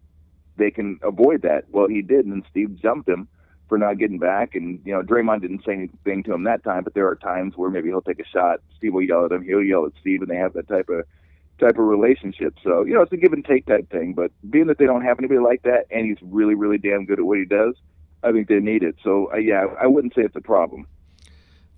they 0.58 0.70
can 0.70 0.98
avoid 1.02 1.42
that. 1.42 1.64
Well, 1.70 1.88
he 1.88 2.02
did, 2.02 2.26
and 2.26 2.44
Steve 2.50 2.80
jumped 2.80 3.08
him 3.08 3.28
for 3.68 3.78
not 3.78 3.98
getting 3.98 4.18
back. 4.18 4.54
And 4.54 4.80
you 4.84 4.92
know, 4.92 5.02
Draymond 5.02 5.40
didn't 5.40 5.64
say 5.64 5.72
anything 5.72 6.22
to 6.24 6.34
him 6.34 6.44
that 6.44 6.64
time, 6.64 6.84
but 6.84 6.94
there 6.94 7.08
are 7.08 7.16
times 7.16 7.54
where 7.56 7.70
maybe 7.70 7.88
he'll 7.88 8.02
take 8.02 8.20
a 8.20 8.26
shot. 8.26 8.60
Steve 8.76 8.94
will 8.94 9.02
yell 9.02 9.24
at 9.24 9.32
him. 9.32 9.42
He'll 9.42 9.62
yell 9.62 9.86
at 9.86 9.92
Steve, 10.00 10.22
and 10.22 10.30
they 10.30 10.36
have 10.36 10.52
that 10.54 10.68
type 10.68 10.88
of 10.88 11.04
type 11.58 11.78
of 11.78 11.84
relationship. 11.84 12.54
So 12.62 12.84
you 12.84 12.94
know, 12.94 13.02
it's 13.02 13.12
a 13.12 13.16
give 13.16 13.32
and 13.32 13.44
take 13.44 13.66
type 13.66 13.90
thing. 13.90 14.14
But 14.14 14.30
being 14.50 14.66
that 14.66 14.78
they 14.78 14.86
don't 14.86 15.04
have 15.04 15.18
anybody 15.18 15.40
like 15.40 15.62
that, 15.62 15.86
and 15.90 16.06
he's 16.06 16.18
really, 16.22 16.54
really 16.54 16.78
damn 16.78 17.06
good 17.06 17.18
at 17.18 17.24
what 17.24 17.38
he 17.38 17.44
does 17.44 17.74
I 18.22 18.32
think 18.32 18.48
they 18.48 18.60
need 18.60 18.82
it. 18.82 18.96
So, 19.02 19.30
uh, 19.32 19.36
yeah, 19.36 19.66
I 19.80 19.86
wouldn't 19.86 20.14
say 20.14 20.22
it's 20.22 20.36
a 20.36 20.40
problem. 20.40 20.86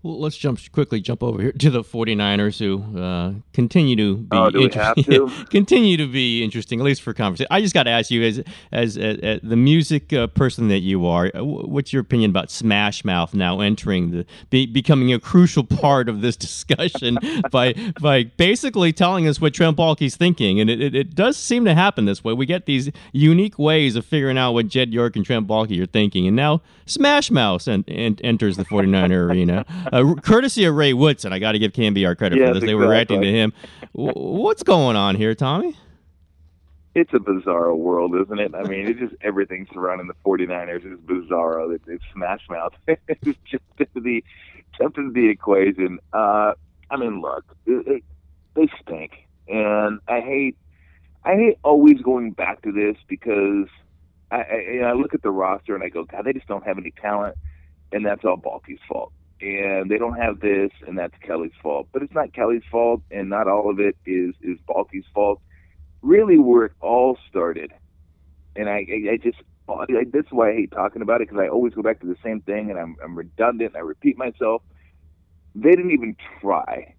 Well, 0.02 0.18
let's 0.18 0.38
jump 0.38 0.58
quickly 0.72 1.00
jump 1.00 1.22
over 1.22 1.42
here 1.42 1.52
to 1.58 1.70
the 1.70 1.82
49ers 1.82 2.58
who 2.58 2.98
uh, 2.98 3.34
continue 3.52 3.96
to 3.96 4.16
be 4.16 4.28
oh, 4.36 4.68
have 4.72 4.96
to? 5.04 5.28
continue 5.50 5.98
to 5.98 6.06
be 6.06 6.42
interesting 6.42 6.80
at 6.80 6.84
least 6.84 7.02
for 7.02 7.12
conversation. 7.12 7.48
I 7.50 7.60
just 7.60 7.74
got 7.74 7.82
to 7.82 7.90
ask 7.90 8.10
you 8.10 8.22
as 8.22 8.42
as, 8.72 8.96
as, 8.96 9.18
as 9.18 9.40
the 9.42 9.56
music 9.56 10.12
uh, 10.12 10.28
person 10.28 10.68
that 10.68 10.78
you 10.78 11.06
are, 11.06 11.30
uh, 11.34 11.44
what's 11.44 11.92
your 11.92 12.00
opinion 12.00 12.30
about 12.30 12.50
Smash 12.50 13.04
Mouth 13.04 13.34
now 13.34 13.60
entering 13.60 14.10
the 14.10 14.26
be, 14.48 14.64
becoming 14.64 15.12
a 15.12 15.20
crucial 15.20 15.64
part 15.80 16.08
of 16.08 16.22
this 16.22 16.36
discussion 16.36 17.18
by 17.50 17.74
by 18.00 18.24
basically 18.24 18.94
telling 18.94 19.28
us 19.28 19.38
what 19.38 19.52
Trent 19.52 19.76
Baalke's 19.76 20.16
thinking 20.16 20.60
and 20.60 20.70
it, 20.70 20.80
it, 20.80 20.94
it, 20.94 21.14
does 21.14 21.36
seem 21.36 21.66
to 21.66 21.74
happen 21.74 22.06
this 22.06 22.24
way. 22.24 22.32
We 22.32 22.46
get 22.46 22.64
these 22.64 22.90
unique 23.12 23.58
ways 23.58 23.96
of 23.96 24.06
figuring 24.06 24.38
out 24.38 24.52
what 24.52 24.68
Jed 24.68 24.94
York 24.94 25.16
and 25.16 25.26
Trent 25.26 25.46
Baalke 25.46 25.78
are 25.82 25.86
thinking 25.86 26.26
and 26.26 26.34
now 26.34 26.62
Smash 26.86 27.30
Mouth 27.30 27.68
en- 27.68 27.84
enters 27.86 28.56
the 28.56 28.64
49er 28.64 29.28
arena 29.28 29.66
uh, 29.92 30.14
courtesy 30.22 30.64
of 30.64 30.74
Ray 30.74 30.92
Woodson. 30.92 31.32
I 31.32 31.38
got 31.38 31.52
to 31.52 31.58
give 31.58 31.72
KNBR 31.72 32.16
credit 32.16 32.38
yes, 32.38 32.48
for 32.48 32.54
this. 32.54 32.60
They 32.62 32.68
exactly. 32.68 32.74
were 32.74 32.88
reacting 32.88 33.20
to 33.22 33.32
him. 33.32 33.52
What's 33.92 34.62
going 34.62 34.96
on 34.96 35.16
here, 35.16 35.34
Tommy? 35.34 35.76
It's 36.94 37.12
a 37.14 37.20
bizarre 37.20 37.74
world, 37.74 38.14
isn't 38.20 38.38
it? 38.38 38.54
I 38.54 38.62
mean, 38.64 38.86
it's 38.88 38.98
just 38.98 39.14
everything 39.22 39.66
surrounding 39.72 40.08
the 40.08 40.14
49ers 40.24 40.92
is 40.92 40.98
bizarre. 41.00 41.72
It, 41.72 41.82
it's 41.86 42.04
smash 42.12 42.40
mouth. 42.48 42.72
it's 42.86 43.38
just 43.48 43.62
the 43.94 44.24
jump 44.76 44.98
into 44.98 45.12
the 45.12 45.28
equation. 45.28 45.98
Uh, 46.12 46.52
I 46.90 46.96
mean, 46.96 47.20
look, 47.20 47.44
it, 47.66 47.86
it, 47.86 48.04
they 48.54 48.68
stink, 48.82 49.12
and 49.46 50.00
I 50.08 50.20
hate, 50.20 50.56
I 51.24 51.34
hate 51.34 51.58
always 51.62 52.00
going 52.00 52.32
back 52.32 52.62
to 52.62 52.72
this 52.72 52.96
because 53.06 53.68
I, 54.32 54.36
I, 54.36 54.78
I 54.86 54.92
look 54.94 55.14
at 55.14 55.22
the 55.22 55.30
roster 55.30 55.76
and 55.76 55.84
I 55.84 55.88
go, 55.90 56.04
God, 56.04 56.24
they 56.24 56.32
just 56.32 56.48
don't 56.48 56.66
have 56.66 56.76
any 56.76 56.90
talent, 56.90 57.36
and 57.92 58.04
that's 58.04 58.24
all 58.24 58.36
Baalke's 58.36 58.80
fault 58.88 59.12
and 59.40 59.90
they 59.90 59.98
don't 59.98 60.16
have 60.16 60.40
this, 60.40 60.70
and 60.86 60.98
that's 60.98 61.14
Kelly's 61.20 61.52
fault. 61.62 61.88
But 61.92 62.02
it's 62.02 62.14
not 62.14 62.32
Kelly's 62.32 62.62
fault, 62.70 63.02
and 63.10 63.28
not 63.28 63.48
all 63.48 63.70
of 63.70 63.80
it 63.80 63.96
is 64.06 64.34
is 64.42 64.58
Baalke's 64.68 65.06
fault. 65.14 65.40
Really, 66.02 66.38
where 66.38 66.66
it 66.66 66.72
all 66.80 67.18
started, 67.28 67.72
and 68.56 68.68
I, 68.68 68.86
I, 68.88 69.12
I 69.12 69.16
just 69.22 69.38
I, 69.68 70.04
this 70.12 70.26
is 70.26 70.32
why 70.32 70.50
I 70.50 70.54
hate 70.54 70.70
talking 70.70 71.02
about 71.02 71.20
it 71.20 71.28
because 71.28 71.42
I 71.42 71.48
always 71.48 71.74
go 71.74 71.82
back 71.82 72.00
to 72.00 72.06
the 72.06 72.16
same 72.24 72.40
thing, 72.40 72.70
and 72.70 72.78
I'm, 72.78 72.96
I'm 73.02 73.16
redundant. 73.16 73.76
I 73.76 73.80
repeat 73.80 74.18
myself. 74.18 74.62
They 75.54 75.70
didn't 75.70 75.92
even 75.92 76.16
try 76.40 76.94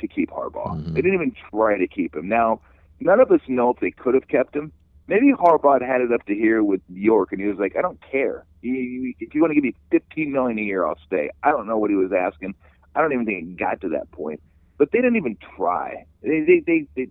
to 0.00 0.08
keep 0.08 0.30
Harbaugh. 0.30 0.76
Mm-hmm. 0.76 0.94
They 0.94 1.02
didn't 1.02 1.14
even 1.14 1.34
try 1.50 1.78
to 1.78 1.86
keep 1.86 2.14
him. 2.14 2.28
Now, 2.28 2.60
none 3.00 3.20
of 3.20 3.30
us 3.30 3.40
know 3.48 3.70
if 3.70 3.80
they 3.80 3.90
could 3.90 4.14
have 4.14 4.28
kept 4.28 4.54
him. 4.54 4.72
Maybe 5.06 5.32
Harbaugh 5.32 5.80
had 5.80 6.00
it 6.00 6.12
up 6.12 6.24
to 6.26 6.34
here 6.34 6.62
with 6.62 6.80
York, 6.88 7.32
and 7.32 7.40
he 7.40 7.46
was 7.46 7.58
like, 7.58 7.76
"I 7.76 7.82
don't 7.82 8.00
care. 8.10 8.44
If 8.62 9.34
you 9.34 9.40
want 9.40 9.50
to 9.50 9.54
give 9.54 9.64
me 9.64 9.74
15 9.90 10.32
million 10.32 10.58
a 10.58 10.62
year, 10.62 10.86
I'll 10.86 10.98
stay." 11.06 11.30
I 11.42 11.50
don't 11.50 11.66
know 11.66 11.78
what 11.78 11.90
he 11.90 11.96
was 11.96 12.12
asking. 12.12 12.54
I 12.94 13.00
don't 13.00 13.12
even 13.12 13.26
think 13.26 13.42
it 13.42 13.56
got 13.56 13.80
to 13.82 13.88
that 13.90 14.10
point. 14.10 14.40
But 14.78 14.92
they 14.92 14.98
didn't 14.98 15.16
even 15.16 15.36
try. 15.56 16.06
They, 16.22 16.40
they, 16.40 16.62
they, 16.66 16.86
they 16.96 17.08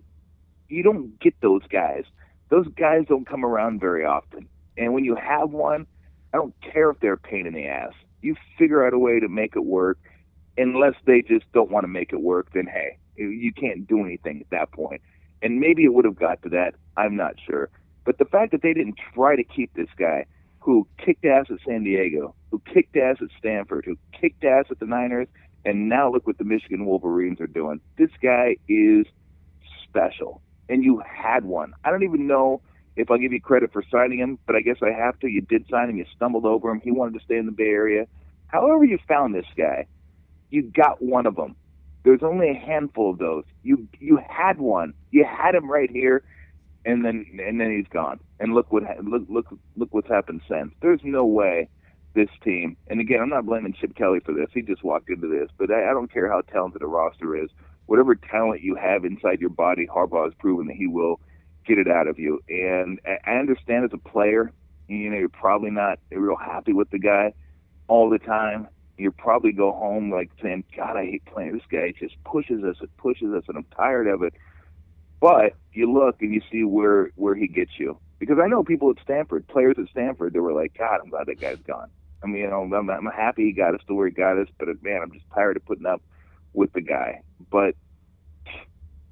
you 0.68 0.82
don't 0.82 1.18
get 1.20 1.34
those 1.40 1.62
guys. 1.70 2.04
Those 2.50 2.66
guys 2.68 3.04
don't 3.08 3.26
come 3.26 3.44
around 3.44 3.80
very 3.80 4.04
often. 4.04 4.48
And 4.76 4.94
when 4.94 5.04
you 5.04 5.14
have 5.14 5.50
one, 5.50 5.86
I 6.32 6.36
don't 6.38 6.54
care 6.60 6.90
if 6.90 7.00
they're 7.00 7.14
a 7.14 7.18
pain 7.18 7.46
in 7.46 7.54
the 7.54 7.66
ass. 7.66 7.92
You 8.22 8.36
figure 8.58 8.86
out 8.86 8.94
a 8.94 8.98
way 8.98 9.20
to 9.20 9.28
make 9.28 9.56
it 9.56 9.64
work. 9.64 9.98
Unless 10.56 10.94
they 11.04 11.22
just 11.22 11.50
don't 11.52 11.70
want 11.70 11.84
to 11.84 11.88
make 11.88 12.12
it 12.12 12.20
work, 12.20 12.48
then 12.52 12.66
hey, 12.66 12.98
you 13.16 13.52
can't 13.52 13.86
do 13.86 14.04
anything 14.04 14.40
at 14.40 14.50
that 14.50 14.72
point. 14.72 15.00
And 15.40 15.60
maybe 15.60 15.84
it 15.84 15.94
would 15.94 16.04
have 16.04 16.18
got 16.18 16.42
to 16.42 16.48
that. 16.50 16.74
I'm 16.96 17.14
not 17.14 17.34
sure. 17.46 17.70
But 18.04 18.18
the 18.18 18.24
fact 18.24 18.50
that 18.52 18.62
they 18.62 18.74
didn't 18.74 18.98
try 19.14 19.36
to 19.36 19.44
keep 19.44 19.72
this 19.74 19.88
guy 19.96 20.26
who 20.68 20.86
kicked 20.98 21.24
ass 21.24 21.46
at 21.48 21.56
San 21.66 21.82
Diego, 21.82 22.34
who 22.50 22.60
kicked 22.70 22.94
ass 22.94 23.16
at 23.22 23.28
Stanford, 23.38 23.86
who 23.86 23.96
kicked 24.12 24.44
ass 24.44 24.66
at 24.70 24.78
the 24.78 24.84
Niners, 24.84 25.26
and 25.64 25.88
now 25.88 26.12
look 26.12 26.26
what 26.26 26.36
the 26.36 26.44
Michigan 26.44 26.84
Wolverines 26.84 27.40
are 27.40 27.46
doing. 27.46 27.80
This 27.96 28.10
guy 28.22 28.56
is 28.68 29.06
special, 29.82 30.42
and 30.68 30.84
you 30.84 31.02
had 31.06 31.46
one. 31.46 31.72
I 31.86 31.90
don't 31.90 32.02
even 32.02 32.26
know 32.26 32.60
if 32.96 33.10
I'll 33.10 33.16
give 33.16 33.32
you 33.32 33.40
credit 33.40 33.72
for 33.72 33.82
signing 33.90 34.18
him, 34.18 34.38
but 34.46 34.56
I 34.56 34.60
guess 34.60 34.76
I 34.82 34.90
have 34.90 35.18
to. 35.20 35.28
You 35.28 35.40
did 35.40 35.64
sign 35.70 35.88
him. 35.88 35.96
You 35.96 36.04
stumbled 36.14 36.44
over 36.44 36.68
him. 36.70 36.82
He 36.82 36.90
wanted 36.90 37.18
to 37.18 37.24
stay 37.24 37.38
in 37.38 37.46
the 37.46 37.52
Bay 37.52 37.70
Area. 37.70 38.06
However, 38.48 38.84
you 38.84 38.98
found 39.08 39.34
this 39.34 39.46
guy, 39.56 39.86
you 40.50 40.64
got 40.64 41.00
one 41.00 41.24
of 41.24 41.34
them. 41.34 41.56
There's 42.04 42.22
only 42.22 42.50
a 42.50 42.54
handful 42.54 43.10
of 43.10 43.16
those. 43.16 43.44
You 43.62 43.88
you 43.98 44.18
had 44.18 44.58
one. 44.58 44.92
You 45.12 45.24
had 45.24 45.54
him 45.54 45.70
right 45.70 45.90
here 45.90 46.24
and 46.84 47.02
then 47.04 47.24
and 47.42 47.58
then 47.58 47.74
he's 47.74 47.88
gone. 47.90 48.20
And 48.40 48.54
look 48.54 48.72
what 48.72 48.84
look 49.02 49.22
look 49.28 49.46
look 49.76 49.88
what's 49.92 50.08
happened 50.08 50.42
since. 50.48 50.72
There's 50.80 51.00
no 51.02 51.24
way 51.24 51.68
this 52.14 52.28
team. 52.42 52.76
And 52.88 53.00
again, 53.00 53.20
I'm 53.20 53.28
not 53.28 53.46
blaming 53.46 53.74
Chip 53.74 53.94
Kelly 53.94 54.20
for 54.24 54.32
this. 54.32 54.48
He 54.52 54.62
just 54.62 54.84
walked 54.84 55.10
into 55.10 55.28
this. 55.28 55.48
But 55.58 55.70
I, 55.70 55.90
I 55.90 55.92
don't 55.92 56.12
care 56.12 56.28
how 56.28 56.42
talented 56.42 56.82
a 56.82 56.86
roster 56.86 57.36
is. 57.36 57.50
Whatever 57.86 58.14
talent 58.14 58.62
you 58.62 58.74
have 58.74 59.04
inside 59.04 59.40
your 59.40 59.50
body, 59.50 59.86
Harbaugh 59.86 60.24
has 60.24 60.34
proven 60.38 60.66
that 60.66 60.76
he 60.76 60.86
will 60.86 61.20
get 61.66 61.78
it 61.78 61.88
out 61.88 62.06
of 62.06 62.18
you. 62.18 62.40
And 62.48 63.00
I 63.26 63.32
understand 63.32 63.84
as 63.84 63.90
a 63.92 64.08
player, 64.08 64.52
you 64.88 65.10
know, 65.10 65.18
you're 65.18 65.28
probably 65.28 65.70
not 65.70 65.98
real 66.10 66.36
happy 66.36 66.72
with 66.72 66.90
the 66.90 66.98
guy 66.98 67.32
all 67.86 68.10
the 68.10 68.18
time. 68.18 68.68
You 68.96 69.12
probably 69.12 69.52
go 69.52 69.70
home 69.72 70.10
like 70.10 70.30
saying, 70.42 70.64
God, 70.76 70.96
I 70.96 71.04
hate 71.04 71.24
playing 71.26 71.52
this 71.52 71.62
guy. 71.70 71.90
It 71.90 71.96
just 71.98 72.22
pushes 72.24 72.64
us, 72.64 72.76
it 72.82 72.90
pushes 72.96 73.32
us, 73.32 73.44
and 73.48 73.56
I'm 73.56 73.66
tired 73.76 74.08
of 74.08 74.22
it. 74.22 74.34
But 75.20 75.54
you 75.72 75.92
look 75.92 76.20
and 76.20 76.34
you 76.34 76.40
see 76.50 76.64
where 76.64 77.10
where 77.14 77.34
he 77.34 77.46
gets 77.46 77.72
you. 77.78 77.98
Because 78.18 78.38
I 78.42 78.48
know 78.48 78.64
people 78.64 78.90
at 78.90 79.02
Stanford, 79.02 79.46
players 79.46 79.76
at 79.78 79.88
Stanford, 79.90 80.32
they 80.32 80.40
were 80.40 80.52
like, 80.52 80.76
God, 80.76 81.00
I'm 81.02 81.10
glad 81.10 81.26
that 81.26 81.40
guy's 81.40 81.62
gone. 81.66 81.88
I 82.22 82.26
mean, 82.26 82.42
you 82.42 82.50
know, 82.50 82.62
I'm, 82.62 82.90
I'm 82.90 83.06
happy 83.06 83.44
he 83.44 83.52
got 83.52 83.74
us 83.74 83.80
to 83.86 83.94
where 83.94 84.08
he 84.08 84.12
got 84.12 84.38
us, 84.38 84.48
but 84.58 84.68
man, 84.82 85.00
I'm 85.02 85.12
just 85.12 85.26
tired 85.32 85.56
of 85.56 85.64
putting 85.64 85.86
up 85.86 86.02
with 86.52 86.72
the 86.72 86.80
guy. 86.80 87.22
But 87.50 87.74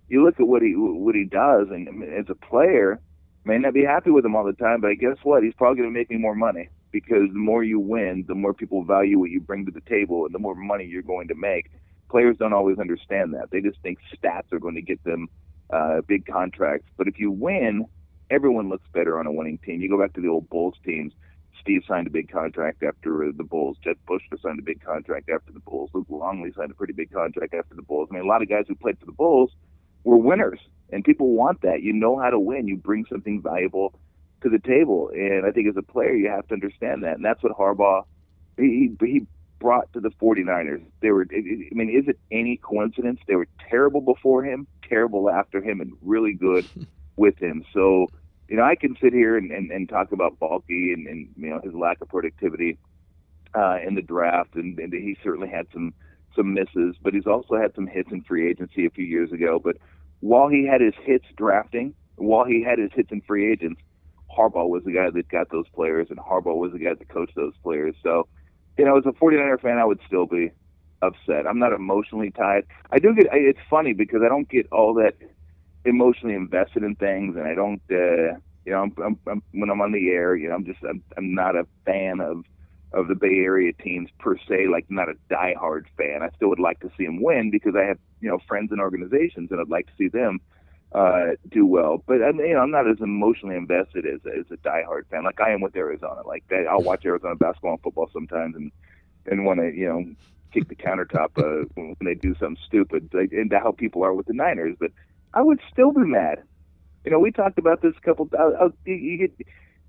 you 0.08 0.24
look 0.24 0.40
at 0.40 0.46
what 0.46 0.62
he 0.62 0.74
what 0.76 1.14
he 1.14 1.24
does, 1.24 1.68
and 1.70 2.02
as 2.04 2.26
a 2.28 2.34
player, 2.34 3.00
may 3.44 3.58
not 3.58 3.74
be 3.74 3.84
happy 3.84 4.10
with 4.10 4.24
him 4.24 4.34
all 4.34 4.44
the 4.44 4.52
time, 4.52 4.80
but 4.80 4.98
guess 4.98 5.18
what? 5.22 5.42
He's 5.42 5.54
probably 5.54 5.78
going 5.78 5.92
to 5.92 5.98
make 5.98 6.10
me 6.10 6.16
more 6.16 6.34
money 6.34 6.68
because 6.90 7.28
the 7.32 7.38
more 7.38 7.62
you 7.62 7.78
win, 7.78 8.24
the 8.26 8.34
more 8.34 8.54
people 8.54 8.84
value 8.84 9.18
what 9.18 9.30
you 9.30 9.40
bring 9.40 9.66
to 9.66 9.72
the 9.72 9.82
table, 9.82 10.24
and 10.24 10.34
the 10.34 10.38
more 10.38 10.54
money 10.54 10.84
you're 10.84 11.02
going 11.02 11.28
to 11.28 11.34
make. 11.34 11.70
Players 12.10 12.36
don't 12.38 12.52
always 12.52 12.78
understand 12.78 13.34
that. 13.34 13.50
They 13.50 13.60
just 13.60 13.80
think 13.82 13.98
stats 14.14 14.52
are 14.52 14.60
going 14.60 14.76
to 14.76 14.82
get 14.82 15.02
them 15.04 15.28
uh, 15.72 16.00
big 16.06 16.24
contracts. 16.26 16.88
But 16.96 17.08
if 17.08 17.18
you 17.18 17.30
win, 17.30 17.86
everyone 18.30 18.68
looks 18.68 18.86
better 18.92 19.18
on 19.18 19.26
a 19.26 19.32
winning 19.32 19.58
team. 19.58 19.80
You 19.80 19.88
go 19.88 20.00
back 20.00 20.14
to 20.14 20.20
the 20.20 20.28
old 20.28 20.48
Bulls 20.48 20.74
teams. 20.84 21.12
Steve 21.60 21.82
signed 21.88 22.06
a 22.06 22.10
big 22.10 22.30
contract 22.30 22.82
after 22.82 23.24
uh, 23.24 23.32
the 23.36 23.44
Bulls. 23.44 23.76
Jud 23.82 23.96
Buechler 24.08 24.40
signed 24.40 24.58
a 24.58 24.62
big 24.62 24.84
contract 24.84 25.28
after 25.28 25.52
the 25.52 25.60
Bulls. 25.60 25.90
Luke 25.92 26.06
Longley 26.08 26.52
signed 26.56 26.70
a 26.70 26.74
pretty 26.74 26.92
big 26.92 27.12
contract 27.12 27.54
after 27.54 27.74
the 27.74 27.82
Bulls. 27.82 28.08
I 28.10 28.14
mean, 28.14 28.24
a 28.24 28.28
lot 28.28 28.42
of 28.42 28.48
guys 28.48 28.64
who 28.68 28.74
played 28.74 28.98
for 28.98 29.06
the 29.06 29.12
Bulls 29.12 29.50
were 30.04 30.16
winners, 30.16 30.60
and 30.92 31.04
people 31.04 31.30
want 31.30 31.62
that. 31.62 31.82
You 31.82 31.92
know 31.92 32.18
how 32.18 32.30
to 32.30 32.38
win. 32.38 32.68
You 32.68 32.76
bring 32.76 33.04
something 33.10 33.42
valuable 33.42 33.98
to 34.42 34.48
the 34.48 34.60
table, 34.60 35.10
and 35.12 35.44
I 35.44 35.50
think 35.50 35.68
as 35.68 35.76
a 35.76 35.82
player, 35.82 36.14
you 36.14 36.28
have 36.28 36.46
to 36.48 36.54
understand 36.54 37.02
that. 37.02 37.16
And 37.16 37.24
that's 37.24 37.42
what 37.42 37.56
Harbaugh 37.56 38.04
he 38.56 38.94
he 39.00 39.26
brought 39.58 39.92
to 39.94 40.00
the 40.00 40.10
49ers. 40.10 40.84
They 41.00 41.10
were, 41.10 41.26
I 41.32 41.74
mean, 41.74 41.90
is 41.90 42.08
it 42.08 42.18
any 42.30 42.58
coincidence? 42.58 43.20
They 43.26 43.36
were 43.36 43.48
terrible 43.70 44.00
before 44.00 44.44
him, 44.44 44.66
terrible 44.88 45.30
after 45.30 45.62
him, 45.62 45.80
and 45.80 45.92
really 46.02 46.34
good 46.34 46.66
with 47.16 47.38
him. 47.38 47.64
So, 47.72 48.06
you 48.48 48.56
know, 48.56 48.62
I 48.62 48.74
can 48.76 48.96
sit 49.00 49.12
here 49.12 49.36
and, 49.36 49.50
and, 49.50 49.70
and 49.70 49.88
talk 49.88 50.12
about 50.12 50.38
Baalke 50.38 50.92
and, 50.92 51.06
and, 51.06 51.28
you 51.36 51.50
know, 51.50 51.60
his 51.62 51.74
lack 51.74 52.00
of 52.00 52.08
productivity 52.08 52.78
uh, 53.54 53.78
in 53.86 53.94
the 53.94 54.02
draft, 54.02 54.54
and, 54.54 54.78
and 54.78 54.92
he 54.92 55.16
certainly 55.22 55.48
had 55.48 55.66
some 55.72 55.94
some 56.34 56.52
misses, 56.52 56.96
but 57.02 57.14
he's 57.14 57.26
also 57.26 57.56
had 57.56 57.74
some 57.74 57.86
hits 57.86 58.10
in 58.12 58.22
free 58.22 58.48
agency 58.48 58.84
a 58.84 58.90
few 58.90 59.06
years 59.06 59.32
ago. 59.32 59.58
But 59.62 59.78
while 60.20 60.48
he 60.48 60.66
had 60.66 60.82
his 60.82 60.92
hits 61.02 61.24
drafting, 61.34 61.94
while 62.16 62.44
he 62.44 62.62
had 62.62 62.78
his 62.78 62.90
hits 62.94 63.10
in 63.10 63.22
free 63.22 63.50
agents, 63.50 63.80
Harbaugh 64.36 64.68
was 64.68 64.84
the 64.84 64.92
guy 64.92 65.08
that 65.10 65.28
got 65.30 65.50
those 65.50 65.68
players, 65.74 66.08
and 66.10 66.18
Harbaugh 66.18 66.56
was 66.56 66.72
the 66.72 66.78
guy 66.78 66.92
that 66.92 67.08
coached 67.08 67.34
those 67.36 67.54
players. 67.62 67.94
So, 68.02 68.28
you 68.76 68.84
know, 68.84 68.98
as 68.98 69.06
a 69.06 69.12
49er 69.12 69.60
fan, 69.60 69.78
I 69.78 69.84
would 69.84 70.00
still 70.06 70.26
be 70.26 70.50
upset. 71.00 71.46
I'm 71.46 71.58
not 71.58 71.72
emotionally 71.72 72.30
tied. 72.30 72.64
I 72.90 72.98
do 72.98 73.14
get. 73.14 73.26
It's 73.32 73.58
funny 73.70 73.94
because 73.94 74.20
I 74.24 74.28
don't 74.28 74.48
get 74.48 74.66
all 74.70 74.94
that 74.94 75.14
emotionally 75.86 76.34
invested 76.34 76.82
in 76.82 76.96
things, 76.96 77.36
and 77.36 77.46
I 77.46 77.54
don't. 77.54 77.82
Uh, 77.90 78.38
you 78.64 78.72
know, 78.72 78.82
I'm, 78.82 78.94
I'm, 79.02 79.18
I'm, 79.28 79.42
when 79.52 79.70
I'm 79.70 79.80
on 79.80 79.92
the 79.92 80.10
air, 80.10 80.34
you 80.34 80.48
know, 80.48 80.56
I'm 80.56 80.64
just 80.64 80.82
I'm, 80.82 81.02
I'm 81.16 81.34
not 81.34 81.54
a 81.54 81.66
fan 81.84 82.20
of 82.20 82.44
of 82.92 83.08
the 83.08 83.14
Bay 83.14 83.38
Area 83.38 83.72
teams 83.72 84.10
per 84.18 84.36
se. 84.48 84.68
Like, 84.70 84.86
not 84.88 85.08
a 85.08 85.14
diehard 85.30 85.84
fan. 85.96 86.22
I 86.22 86.30
still 86.36 86.48
would 86.48 86.58
like 86.58 86.80
to 86.80 86.90
see 86.96 87.04
them 87.04 87.22
win 87.22 87.50
because 87.50 87.74
I 87.76 87.84
have 87.84 87.98
you 88.20 88.28
know 88.28 88.38
friends 88.46 88.72
and 88.72 88.80
organizations, 88.80 89.50
and 89.50 89.60
I'd 89.60 89.68
like 89.68 89.86
to 89.86 89.92
see 89.96 90.08
them 90.08 90.40
uh, 90.92 91.32
do 91.50 91.66
well. 91.66 92.02
But 92.06 92.22
I 92.22 92.32
mean, 92.32 92.48
you 92.48 92.54
know, 92.54 92.60
I'm 92.60 92.70
not 92.70 92.88
as 92.88 93.00
emotionally 93.00 93.56
invested 93.56 94.06
as 94.06 94.20
as 94.26 94.46
a 94.50 94.56
diehard 94.56 95.06
fan. 95.10 95.24
Like 95.24 95.40
I 95.40 95.50
am 95.50 95.60
with 95.60 95.76
Arizona. 95.76 96.22
Like 96.26 96.44
I'll 96.68 96.82
watch 96.82 97.04
Arizona 97.04 97.36
basketball 97.36 97.72
and 97.72 97.82
football 97.82 98.10
sometimes, 98.12 98.56
and 98.56 98.72
and 99.26 99.44
want 99.44 99.60
to 99.60 99.72
you 99.72 99.88
know 99.88 100.04
kick 100.52 100.68
the 100.68 100.76
countertop 100.76 101.36
uh, 101.38 101.66
when 101.74 101.96
they 102.00 102.14
do 102.14 102.34
something 102.36 102.62
stupid. 102.66 103.10
Like, 103.12 103.32
and 103.32 103.52
how 103.52 103.72
people 103.72 104.04
are 104.04 104.14
with 104.14 104.26
the 104.26 104.32
Niners. 104.32 104.76
But 104.78 104.92
I 105.36 105.42
would 105.42 105.60
still 105.70 105.92
be 105.92 106.00
mad. 106.00 106.42
You 107.04 107.10
know, 107.12 107.20
we 107.20 107.30
talked 107.30 107.58
about 107.58 107.82
this 107.82 107.92
a 107.96 108.00
couple. 108.00 108.28
Uh, 108.36 108.70
you, 108.86 108.94
you 108.94 109.18
get 109.18 109.46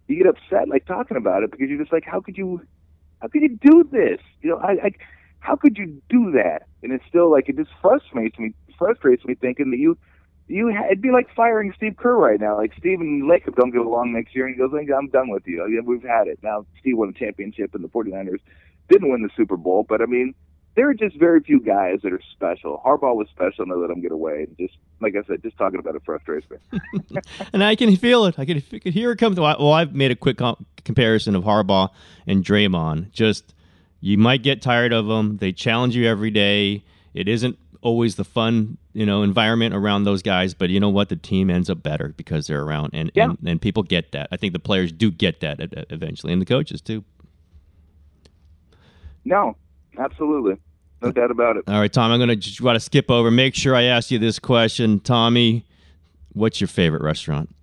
you 0.07 0.17
get 0.17 0.27
upset 0.27 0.67
like 0.67 0.85
talking 0.85 1.17
about 1.17 1.43
it 1.43 1.51
because 1.51 1.69
you're 1.69 1.79
just 1.79 1.91
like, 1.91 2.03
how 2.05 2.19
could 2.19 2.37
you, 2.37 2.61
how 3.21 3.29
could 3.29 3.41
you 3.41 3.57
do 3.61 3.83
this? 3.89 4.19
You 4.41 4.51
know, 4.51 4.57
I, 4.57 4.71
I 4.71 4.91
how 5.39 5.55
could 5.55 5.77
you 5.77 6.01
do 6.09 6.31
that? 6.33 6.63
And 6.83 6.91
it's 6.91 7.05
still 7.07 7.31
like 7.31 7.47
it 7.47 7.55
just 7.55 7.71
frustrates 7.81 8.37
me. 8.37 8.53
Frustrates 8.77 9.25
me 9.25 9.35
thinking 9.35 9.71
that 9.71 9.77
you 9.77 9.97
you 10.47 10.71
ha- 10.75 10.85
it'd 10.85 11.01
be 11.01 11.11
like 11.11 11.33
firing 11.33 11.73
Steve 11.75 11.95
Kerr 11.97 12.17
right 12.17 12.39
now. 12.39 12.57
Like 12.57 12.73
Steve 12.77 12.99
and 12.99 13.23
Lacob 13.23 13.55
don't 13.55 13.71
get 13.71 13.81
along 13.81 14.13
next 14.13 14.35
year, 14.35 14.45
and 14.45 14.53
he 14.53 14.59
goes, 14.59 14.71
"I'm 14.73 15.07
done 15.07 15.29
with 15.29 15.47
you. 15.47 15.81
We've 15.85 16.03
had 16.03 16.27
it." 16.27 16.39
Now 16.43 16.65
Steve 16.81 16.97
won 16.97 17.09
a 17.09 17.13
championship, 17.13 17.73
and 17.73 17.83
the 17.83 17.89
49ers 17.89 18.41
didn't 18.89 19.09
win 19.09 19.23
the 19.23 19.29
Super 19.35 19.57
Bowl, 19.57 19.85
but 19.87 20.01
I 20.01 20.05
mean, 20.05 20.35
there 20.77 20.87
are 20.87 20.93
just 20.93 21.17
very 21.17 21.41
few 21.41 21.59
guys 21.59 22.01
that 22.03 22.13
are 22.13 22.21
special. 22.33 22.79
Harbaugh 22.85 23.15
was 23.15 23.27
special, 23.29 23.63
and 23.63 23.71
I 23.71 23.75
let 23.75 23.89
him 23.89 23.99
get 23.99 24.11
away. 24.11 24.45
And 24.47 24.57
just 24.59 24.77
like 25.01 25.15
I 25.15 25.25
said, 25.27 25.41
just 25.41 25.57
talking 25.57 25.79
about 25.79 25.95
it 25.95 26.03
frustrates 26.05 26.45
me. 26.51 26.79
and 27.51 27.63
I 27.63 27.75
can 27.75 27.95
feel 27.97 28.25
it. 28.25 28.37
I 28.37 28.45
can, 28.45 28.63
I 28.71 28.77
can 28.77 28.93
hear 28.93 29.11
it 29.11 29.17
come. 29.17 29.33
To, 29.33 29.41
well, 29.41 29.73
I've 29.73 29.95
made 29.95 30.11
a 30.11 30.15
quick 30.15 30.37
com- 30.37 30.67
comparison 30.85 31.35
of 31.35 31.43
Harbaugh 31.43 31.89
and 32.27 32.45
Draymond. 32.45 33.11
Just 33.11 33.55
you 34.01 34.19
might 34.19 34.43
get 34.43 34.61
tired 34.61 34.93
of 34.93 35.07
them. 35.07 35.37
They 35.37 35.51
challenge 35.51 35.95
you 35.95 36.07
every 36.07 36.29
day. 36.29 36.83
It 37.15 37.27
isn't 37.27 37.57
always 37.81 38.15
the 38.15 38.23
fun 38.23 38.77
you 38.93 39.05
know 39.05 39.23
environment 39.23 39.73
around 39.73 40.03
those 40.03 40.23
guys 40.23 40.55
but 40.55 40.71
you 40.71 40.79
know 40.79 40.89
what 40.89 41.09
the 41.09 41.15
team 41.15 41.49
ends 41.49 41.69
up 41.69 41.83
better 41.83 42.11
because 42.17 42.47
they're 42.47 42.63
around 42.63 42.89
and 42.91 43.11
yeah. 43.13 43.25
and, 43.25 43.37
and 43.45 43.61
people 43.61 43.83
get 43.83 44.11
that 44.11 44.27
i 44.31 44.35
think 44.35 44.51
the 44.51 44.59
players 44.59 44.91
do 44.91 45.11
get 45.11 45.41
that 45.41 45.57
eventually 45.91 46.33
and 46.33 46.41
the 46.41 46.45
coaches 46.45 46.81
too 46.81 47.03
no 49.23 49.55
absolutely 49.97 50.55
no 51.01 51.11
doubt 51.11 51.31
about 51.31 51.57
it 51.57 51.63
all 51.67 51.79
right 51.79 51.93
tom 51.93 52.11
i'm 52.11 52.19
going 52.19 52.29
to 52.29 52.35
just 52.35 52.57
try 52.57 52.73
to 52.73 52.79
skip 52.79 53.09
over 53.11 53.29
make 53.31 53.55
sure 53.55 53.75
i 53.75 53.83
ask 53.83 54.11
you 54.11 54.19
this 54.19 54.39
question 54.39 54.99
tommy 54.99 55.65
what's 56.33 56.59
your 56.61 56.67
favorite 56.67 57.01
restaurant 57.01 57.53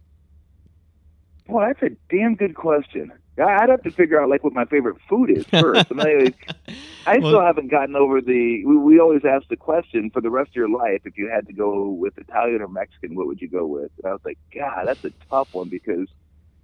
well 1.48 1.66
that's 1.66 1.82
a 1.82 1.96
damn 2.08 2.34
good 2.34 2.54
question 2.54 3.12
I'd 3.42 3.68
have 3.68 3.82
to 3.82 3.90
figure 3.90 4.20
out 4.20 4.28
like 4.28 4.44
what 4.44 4.52
my 4.52 4.64
favorite 4.64 4.96
food 5.08 5.30
is 5.30 5.44
first. 5.46 5.86
I, 5.90 6.04
mean, 6.04 6.34
I 7.06 7.16
still 7.18 7.32
well, 7.32 7.40
haven't 7.40 7.68
gotten 7.68 7.96
over 7.96 8.20
the. 8.20 8.64
We, 8.64 8.76
we 8.76 9.00
always 9.00 9.24
ask 9.24 9.48
the 9.48 9.56
question 9.56 10.10
for 10.10 10.20
the 10.20 10.30
rest 10.30 10.50
of 10.50 10.54
your 10.54 10.68
life: 10.68 11.00
if 11.04 11.18
you 11.18 11.28
had 11.28 11.46
to 11.48 11.52
go 11.52 11.90
with 11.90 12.16
Italian 12.16 12.62
or 12.62 12.68
Mexican, 12.68 13.16
what 13.16 13.26
would 13.26 13.40
you 13.40 13.48
go 13.48 13.66
with? 13.66 13.90
And 13.98 14.10
I 14.10 14.12
was 14.12 14.20
like, 14.24 14.38
God, 14.54 14.84
that's 14.86 15.04
a 15.04 15.10
tough 15.28 15.52
one 15.52 15.68
because 15.68 16.06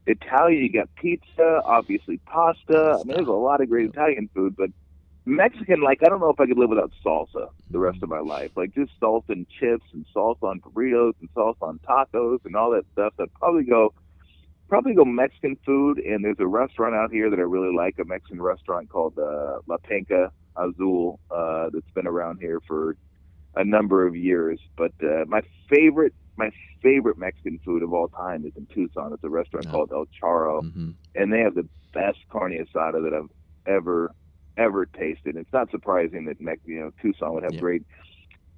Italian, 0.07 0.63
you 0.63 0.73
got 0.73 0.95
pizza, 0.95 1.61
obviously 1.65 2.19
pasta. 2.19 2.99
I 3.01 3.05
mean, 3.05 3.17
there's 3.17 3.27
a 3.27 3.33
lot 3.33 3.61
of 3.61 3.69
great 3.69 3.91
Italian 3.91 4.31
food, 4.33 4.55
but 4.57 4.71
Mexican, 5.31 5.81
like 5.81 6.03
I 6.05 6.09
don't 6.09 6.21
know 6.21 6.31
if 6.31 6.41
I 6.41 6.47
could 6.47 6.59
live 6.59 6.71
without 6.71 6.93
salsa 7.05 7.49
the 7.71 7.79
rest 7.79 8.03
of 8.03 8.09
my 8.09 8.19
life. 8.21 8.51
Like 8.57 8.75
just 8.75 8.93
salsa 9.01 9.31
and 9.31 9.47
chips 9.49 9.85
and 9.93 10.05
salsa 10.15 10.43
on 10.43 10.61
burritos 10.61 11.15
and 11.21 11.33
salsa 11.35 11.63
on 11.63 11.79
tacos 11.81 12.45
and 12.45 12.57
all 12.57 12.71
that 12.73 12.85
stuff. 12.93 13.15
I'd 13.19 13.33
probably 13.35 13.65
go 13.65 13.95
probably 14.69 14.95
go 14.95 15.05
Mexican 15.05 15.57
food, 15.67 15.99
and 15.99 16.25
there's 16.25 16.39
a 16.39 16.47
restaurant 16.47 16.95
out 16.95 17.13
here 17.13 17.29
that 17.29 17.39
I 17.39 17.43
really 17.43 17.75
like, 17.75 17.99
a 17.99 18.05
Mexican 18.05 18.41
restaurant 18.41 18.89
called 18.89 19.19
uh, 19.19 19.59
La 19.67 19.77
Penca 19.79 20.31
Azul 20.57 21.19
uh, 21.31 21.71
that's 21.73 21.91
been 21.93 22.07
around 22.07 22.39
here 22.41 22.61
for 22.67 22.97
a 23.57 23.65
number 23.65 24.07
of 24.07 24.15
years. 24.15 24.61
But 24.77 24.93
uh, 25.03 25.25
my 25.27 25.43
favorite, 25.69 26.15
my 26.37 26.51
favorite 26.83 27.19
Mexican 27.19 27.59
food 27.65 27.83
of 27.83 27.93
all 27.93 28.09
time 28.09 28.47
is 28.47 28.53
in 28.57 28.67
Tucson. 28.67 29.13
It's 29.13 29.25
a 29.25 29.29
restaurant 29.29 29.67
oh. 29.69 29.73
called 29.73 29.93
El 29.93 30.07
Charro, 30.07 30.63
mm-hmm. 30.63 30.91
and 31.17 31.33
they 31.33 31.41
have 31.41 31.57
the 31.57 31.69
best 31.93 32.19
carne 32.31 32.53
asada 32.53 33.03
that 33.03 33.13
I've 33.13 33.31
ever 33.67 34.15
ever 34.61 34.87
tasted. 34.87 35.37
It's 35.37 35.53
not 35.53 35.71
surprising 35.71 36.27
that 36.27 36.37
you 36.65 36.81
know 36.81 36.93
Tucson 37.01 37.35
would 37.35 37.43
have 37.43 37.55
yeah. 37.55 37.61
great 37.61 37.83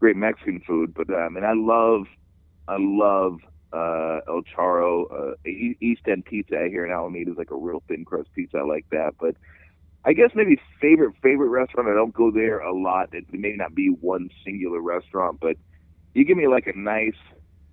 great 0.00 0.16
Mexican 0.16 0.60
food, 0.66 0.92
but 0.94 1.08
I 1.10 1.26
um, 1.26 1.34
mean 1.34 1.44
I 1.44 1.54
love 1.54 2.06
I 2.68 2.76
love 2.78 3.38
uh, 3.72 4.20
El 4.28 4.42
Charro, 4.42 5.06
uh, 5.10 5.48
East 5.48 6.02
End 6.06 6.24
Pizza 6.24 6.66
here 6.68 6.84
in 6.84 6.92
Alameda 6.92 7.30
is 7.30 7.38
like 7.38 7.50
a 7.50 7.56
real 7.56 7.82
thin 7.88 8.04
crust 8.04 8.28
pizza. 8.34 8.58
I 8.58 8.62
like 8.62 8.84
that. 8.90 9.14
But 9.18 9.36
I 10.04 10.12
guess 10.12 10.30
maybe 10.34 10.60
favorite 10.80 11.14
favorite 11.22 11.48
restaurant. 11.48 11.88
I 11.88 11.94
don't 11.94 12.12
go 12.12 12.30
there 12.30 12.58
a 12.58 12.76
lot. 12.76 13.14
It 13.14 13.32
may 13.32 13.54
not 13.56 13.74
be 13.74 13.88
one 13.88 14.28
singular 14.44 14.80
restaurant, 14.80 15.38
but 15.40 15.56
you 16.14 16.24
give 16.24 16.36
me 16.36 16.48
like 16.48 16.66
a 16.66 16.76
nice 16.76 17.16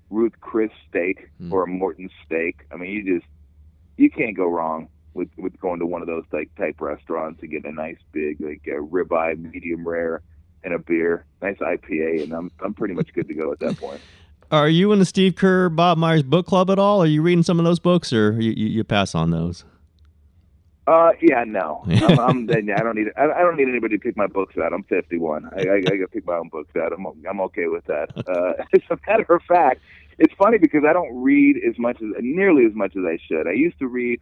Ruth 0.09 0.39
Chris 0.39 0.71
steak 0.87 1.29
mm. 1.41 1.51
or 1.51 1.63
a 1.63 1.67
Morton 1.67 2.09
steak. 2.25 2.65
I 2.71 2.77
mean, 2.77 2.91
you 2.91 3.19
just 3.19 3.29
you 3.97 4.09
can't 4.09 4.37
go 4.37 4.47
wrong 4.47 4.87
with 5.13 5.29
with 5.37 5.59
going 5.59 5.79
to 5.79 5.85
one 5.85 6.01
of 6.01 6.07
those 6.07 6.23
type 6.31 6.49
type 6.57 6.79
restaurants 6.79 7.41
and 7.41 7.51
getting 7.51 7.71
a 7.71 7.75
nice 7.75 7.97
big 8.11 8.39
like 8.39 8.61
a 8.67 8.81
ribeye 8.81 9.37
medium 9.37 9.87
rare 9.87 10.21
and 10.63 10.73
a 10.73 10.79
beer, 10.79 11.25
nice 11.41 11.57
IPA, 11.57 12.23
and 12.23 12.33
I'm 12.33 12.51
I'm 12.63 12.73
pretty 12.73 12.93
much 12.93 13.13
good 13.13 13.27
to 13.27 13.33
go 13.33 13.51
at 13.51 13.59
that 13.59 13.77
point. 13.77 14.01
Are 14.51 14.67
you 14.67 14.91
in 14.91 14.97
the 14.97 15.05
Steve 15.05 15.35
Kerr, 15.35 15.69
Bob 15.69 15.99
Myers 15.99 16.23
book 16.23 16.47
club 16.47 16.71
at 16.71 16.79
all? 16.79 17.03
Are 17.03 17.07
you 17.07 17.21
reading 17.21 17.43
some 17.43 17.59
of 17.59 17.65
those 17.65 17.77
books, 17.77 18.11
or 18.11 18.31
you, 18.41 18.51
you 18.51 18.83
pass 18.83 19.13
on 19.13 19.29
those? 19.29 19.63
Uh, 20.87 21.11
yeah, 21.21 21.43
no. 21.45 21.83
I'm, 21.87 22.19
I'm, 22.19 22.49
I 22.49 22.81
don't 22.81 22.95
need 22.95 23.09
I, 23.15 23.25
I 23.25 23.41
don't 23.41 23.57
need 23.57 23.69
anybody 23.69 23.97
to 23.97 24.01
pick 24.01 24.17
my 24.17 24.25
books 24.25 24.55
out. 24.57 24.73
I'm 24.73 24.83
51. 24.85 25.45
I, 25.45 25.59
I, 25.59 25.75
I 25.75 25.81
got 25.81 25.89
to 25.89 26.07
pick 26.07 26.25
my 26.25 26.37
own 26.37 26.49
books 26.49 26.75
out. 26.75 26.91
I'm 26.91 27.05
I'm 27.29 27.41
okay 27.41 27.67
with 27.67 27.85
that. 27.85 28.09
Uh, 28.29 28.53
as 28.73 28.81
a 28.91 28.97
matter 29.07 29.33
of 29.33 29.41
fact, 29.43 29.81
it's 30.17 30.33
funny 30.35 30.57
because 30.57 30.83
I 30.87 30.93
don't 30.93 31.15
read 31.15 31.57
as 31.67 31.77
much 31.79 31.97
as 31.97 32.09
nearly 32.19 32.65
as 32.65 32.73
much 32.73 32.95
as 32.95 33.03
I 33.05 33.17
should. 33.27 33.47
I 33.47 33.53
used 33.53 33.79
to 33.79 33.87
read 33.87 34.19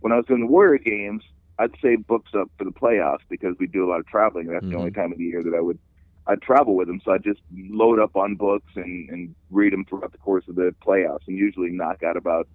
when 0.00 0.12
I 0.12 0.16
was 0.16 0.26
doing 0.26 0.40
the 0.40 0.46
Warrior 0.46 0.78
games. 0.78 1.22
I'd 1.58 1.74
save 1.80 2.06
books 2.06 2.32
up 2.38 2.50
for 2.58 2.64
the 2.64 2.70
playoffs 2.70 3.22
because 3.30 3.56
we 3.58 3.66
do 3.66 3.86
a 3.86 3.88
lot 3.88 4.00
of 4.00 4.06
traveling. 4.06 4.48
That's 4.48 4.62
mm-hmm. 4.62 4.72
the 4.72 4.78
only 4.78 4.90
time 4.90 5.10
of 5.10 5.16
the 5.16 5.24
year 5.24 5.42
that 5.42 5.54
I 5.54 5.60
would 5.60 5.78
I'd 6.26 6.42
travel 6.42 6.74
with 6.74 6.88
them, 6.88 7.00
so 7.04 7.12
I'd 7.12 7.22
just 7.22 7.40
load 7.54 8.00
up 8.00 8.16
on 8.16 8.34
books 8.34 8.72
and, 8.74 9.08
and 9.10 9.34
read 9.50 9.72
them 9.72 9.84
throughout 9.84 10.12
the 10.12 10.18
course 10.18 10.44
of 10.48 10.56
the 10.56 10.74
playoffs, 10.84 11.28
and 11.28 11.38
usually 11.38 11.70
knock 11.70 12.02
out 12.02 12.16
about 12.16 12.48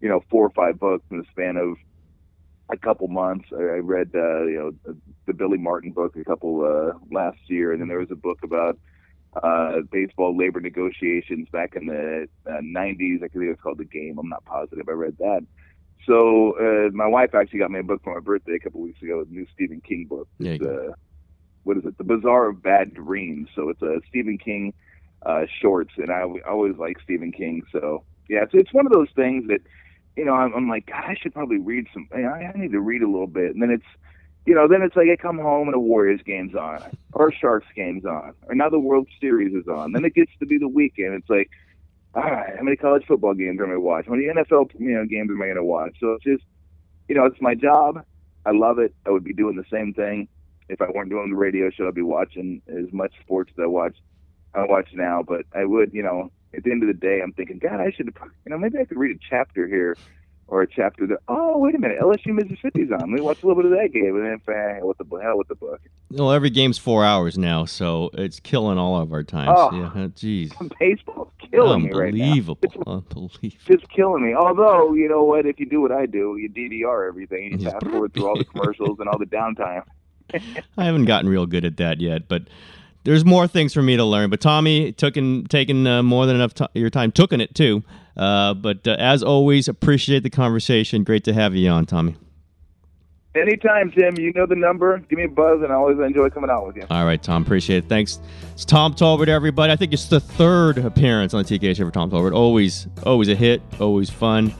you 0.00 0.08
know 0.08 0.22
four 0.30 0.46
or 0.46 0.50
five 0.50 0.78
books 0.78 1.04
in 1.10 1.18
the 1.18 1.24
span 1.30 1.56
of 1.56 1.76
a 2.70 2.76
couple 2.76 3.08
months. 3.08 3.48
I 3.52 3.80
read 3.82 4.10
uh, 4.14 4.44
you 4.44 4.76
know 4.84 4.94
the 5.26 5.34
Billy 5.34 5.58
Martin 5.58 5.90
book 5.90 6.16
a 6.16 6.24
couple 6.24 6.64
uh, 6.64 6.96
last 7.10 7.38
year, 7.48 7.72
and 7.72 7.80
then 7.80 7.88
there 7.88 7.98
was 7.98 8.12
a 8.12 8.16
book 8.16 8.38
about 8.44 8.78
uh, 9.42 9.80
baseball 9.90 10.36
labor 10.36 10.60
negotiations 10.60 11.48
back 11.50 11.74
in 11.74 11.86
the 11.86 12.28
uh, 12.46 12.60
90s. 12.60 13.16
I 13.16 13.28
think 13.28 13.34
it 13.34 13.48
was 13.48 13.58
called 13.60 13.78
The 13.78 13.84
Game. 13.84 14.18
I'm 14.18 14.28
not 14.28 14.44
positive. 14.44 14.88
I 14.88 14.92
read 14.92 15.16
that. 15.18 15.44
So 16.04 16.56
uh, 16.58 16.90
my 16.92 17.06
wife 17.06 17.34
actually 17.34 17.60
got 17.60 17.70
me 17.70 17.80
a 17.80 17.82
book 17.82 18.02
for 18.04 18.14
my 18.14 18.20
birthday 18.20 18.54
a 18.54 18.60
couple 18.60 18.80
weeks 18.80 19.02
ago, 19.02 19.22
a 19.22 19.32
new 19.32 19.46
Stephen 19.54 19.80
King 19.80 20.06
book. 20.08 20.28
It's, 20.56 20.64
uh, 20.64 20.92
what 21.64 21.76
is 21.76 21.84
it? 21.84 21.98
The 21.98 22.04
Bazaar 22.04 22.48
of 22.48 22.62
Bad 22.62 22.94
Dreams. 22.94 23.48
So 23.54 23.68
it's 23.70 23.82
a 23.82 24.00
Stephen 24.08 24.38
King 24.38 24.72
uh, 25.24 25.46
shorts, 25.60 25.92
and 25.96 26.10
I, 26.10 26.20
I 26.20 26.50
always 26.50 26.76
like 26.76 26.98
Stephen 27.02 27.32
King. 27.32 27.62
So 27.72 28.04
yeah, 28.28 28.44
it's 28.44 28.52
it's 28.54 28.72
one 28.72 28.86
of 28.86 28.92
those 28.92 29.08
things 29.16 29.48
that 29.48 29.60
you 30.16 30.24
know 30.24 30.34
I'm, 30.34 30.54
I'm 30.54 30.68
like 30.68 30.86
God, 30.86 31.04
I 31.06 31.16
should 31.20 31.34
probably 31.34 31.58
read 31.58 31.86
some. 31.92 32.08
I, 32.14 32.22
I 32.22 32.52
need 32.54 32.72
to 32.72 32.80
read 32.80 33.02
a 33.02 33.10
little 33.10 33.26
bit, 33.26 33.52
and 33.52 33.62
then 33.62 33.70
it's 33.70 33.86
you 34.46 34.54
know 34.54 34.68
then 34.68 34.82
it's 34.82 34.96
like 34.96 35.08
I 35.12 35.16
come 35.16 35.38
home 35.38 35.68
and 35.68 35.74
a 35.74 35.80
Warriors 35.80 36.20
game's 36.24 36.54
on, 36.54 36.80
or 37.12 37.28
a 37.28 37.34
Sharks 37.34 37.66
game's 37.74 38.04
on, 38.04 38.34
or 38.48 38.54
now 38.54 38.68
the 38.68 38.78
World 38.78 39.08
Series 39.20 39.54
is 39.54 39.66
on. 39.68 39.92
Then 39.92 40.04
it 40.04 40.14
gets 40.14 40.32
to 40.38 40.46
be 40.46 40.58
the 40.58 40.68
weekend. 40.68 41.14
It's 41.14 41.30
like 41.30 41.50
all 42.14 42.22
right, 42.22 42.54
how 42.56 42.62
many 42.62 42.76
college 42.76 43.04
football 43.06 43.34
games 43.34 43.58
am 43.58 43.66
I 43.66 43.68
going 43.68 43.76
to 43.76 43.80
watch? 43.80 44.06
How 44.06 44.12
many 44.12 44.26
NFL 44.26 44.70
you 44.78 44.94
know, 44.94 45.04
games 45.04 45.30
am 45.30 45.42
I 45.42 45.46
going 45.46 45.56
to 45.56 45.64
watch? 45.64 45.96
So 46.00 46.12
it's 46.12 46.24
just, 46.24 46.44
you 47.08 47.14
know, 47.14 47.26
it's 47.26 47.40
my 47.40 47.54
job. 47.54 48.04
I 48.46 48.52
love 48.52 48.78
it. 48.78 48.94
I 49.06 49.10
would 49.10 49.24
be 49.24 49.34
doing 49.34 49.56
the 49.56 49.64
same 49.70 49.92
thing 49.92 50.28
if 50.68 50.80
I 50.80 50.90
weren't 50.90 51.10
doing 51.10 51.30
the 51.30 51.36
radio 51.36 51.70
show, 51.70 51.86
I'd 51.86 51.94
be 51.94 52.02
watching 52.02 52.60
as 52.68 52.92
much 52.92 53.12
sports 53.20 53.52
as 53.56 53.62
I 53.62 53.66
watch 53.66 53.96
I 54.54 54.64
watch 54.64 54.88
now. 54.94 55.22
But 55.26 55.42
I 55.54 55.64
would, 55.64 55.92
you 55.92 56.02
know, 56.02 56.30
at 56.54 56.64
the 56.64 56.72
end 56.72 56.82
of 56.82 56.88
the 56.88 56.94
day, 56.94 57.20
I'm 57.22 57.32
thinking, 57.32 57.58
God, 57.58 57.80
I 57.80 57.90
should, 57.90 58.06
you 58.06 58.50
know, 58.50 58.58
maybe 58.58 58.78
I 58.78 58.84
could 58.84 58.98
read 58.98 59.14
a 59.14 59.18
chapter 59.28 59.66
here 59.66 59.96
or 60.48 60.62
a 60.62 60.66
chapter 60.66 61.06
that 61.06 61.18
oh 61.28 61.58
wait 61.58 61.74
a 61.74 61.78
minute 61.78 61.98
LSU 62.00 62.28
Mississippi's 62.28 62.90
on. 62.92 63.00
Let 63.00 63.08
me 63.08 63.20
watch 63.20 63.42
a 63.42 63.46
little 63.46 63.62
bit 63.62 63.72
of 63.72 63.78
that 63.78 63.92
game, 63.92 64.16
and 64.16 64.24
then 64.24 64.40
hell 64.76 64.88
with 64.88 64.98
the 64.98 65.16
hell 65.16 65.38
with 65.38 65.48
the 65.48 65.54
book. 65.54 65.80
Well, 66.10 66.30
every 66.30 66.50
game's 66.50 66.78
four 66.78 67.04
hours 67.04 67.36
now, 67.36 67.64
so 67.64 68.10
it's 68.14 68.38
killing 68.40 68.78
all 68.78 69.00
of 69.00 69.12
our 69.12 69.22
time. 69.22 69.48
Oh, 69.48 69.70
yeah, 69.72 70.06
jeez, 70.08 70.52
baseball's 70.80 71.32
killing 71.50 71.84
me 71.84 71.92
right 71.92 72.14
now. 72.14 72.24
Unbelievable, 72.24 72.58
unbelievable. 72.86 73.50
just 73.66 73.88
killing 73.90 74.24
me. 74.24 74.34
Although 74.34 74.94
you 74.94 75.08
know 75.08 75.24
what, 75.24 75.46
if 75.46 75.58
you 75.58 75.66
do 75.66 75.80
what 75.80 75.92
I 75.92 76.06
do, 76.06 76.36
you 76.36 76.48
DVR 76.48 77.08
everything 77.08 77.52
and 77.52 77.62
you 77.62 77.70
fast 77.70 77.86
forward 77.86 78.14
through 78.14 78.28
all 78.28 78.38
the 78.38 78.44
commercials 78.54 78.98
and 79.00 79.08
all 79.08 79.18
the 79.18 79.26
downtime. 79.26 79.82
I 80.76 80.84
haven't 80.84 81.04
gotten 81.04 81.28
real 81.28 81.46
good 81.46 81.64
at 81.64 81.76
that 81.76 82.00
yet, 82.00 82.28
but 82.28 82.42
there's 83.04 83.24
more 83.24 83.46
things 83.46 83.72
for 83.72 83.82
me 83.82 83.96
to 83.96 84.04
learn. 84.04 84.30
But 84.30 84.40
Tommy 84.40 84.92
took 84.92 85.16
in, 85.16 85.44
taken 85.44 85.86
uh, 85.86 86.02
more 86.02 86.26
than 86.26 86.36
enough 86.36 86.54
ti 86.54 86.66
your 86.74 86.90
time, 86.90 87.12
tooking 87.12 87.40
it 87.40 87.54
too. 87.54 87.84
Uh, 88.16 88.54
but 88.54 88.86
uh, 88.86 88.96
as 88.98 89.22
always, 89.22 89.68
appreciate 89.68 90.22
the 90.22 90.30
conversation. 90.30 91.04
Great 91.04 91.24
to 91.24 91.34
have 91.34 91.54
you 91.54 91.68
on, 91.70 91.86
Tommy. 91.86 92.16
Anytime, 93.34 93.90
Tim, 93.90 94.18
you 94.18 94.32
know 94.32 94.46
the 94.46 94.56
number. 94.56 94.98
Give 95.10 95.18
me 95.18 95.24
a 95.24 95.28
buzz, 95.28 95.60
and 95.62 95.70
I 95.70 95.74
always 95.74 95.98
enjoy 95.98 96.30
coming 96.30 96.48
out 96.48 96.66
with 96.66 96.76
you. 96.76 96.84
All 96.88 97.04
right, 97.04 97.22
Tom, 97.22 97.42
appreciate 97.42 97.84
it. 97.84 97.88
Thanks. 97.88 98.18
It's 98.54 98.64
Tom 98.64 98.94
Tolbert, 98.94 99.28
everybody. 99.28 99.72
I 99.72 99.76
think 99.76 99.92
it's 99.92 100.06
the 100.06 100.20
third 100.20 100.78
appearance 100.78 101.34
on 101.34 101.42
the 101.42 101.58
TK 101.58 101.76
show 101.76 101.84
for 101.84 101.90
Tom 101.90 102.10
Tolbert. 102.10 102.34
Always, 102.34 102.86
always 103.04 103.28
a 103.28 103.34
hit, 103.34 103.60
always 103.78 104.08
fun. 104.08 104.54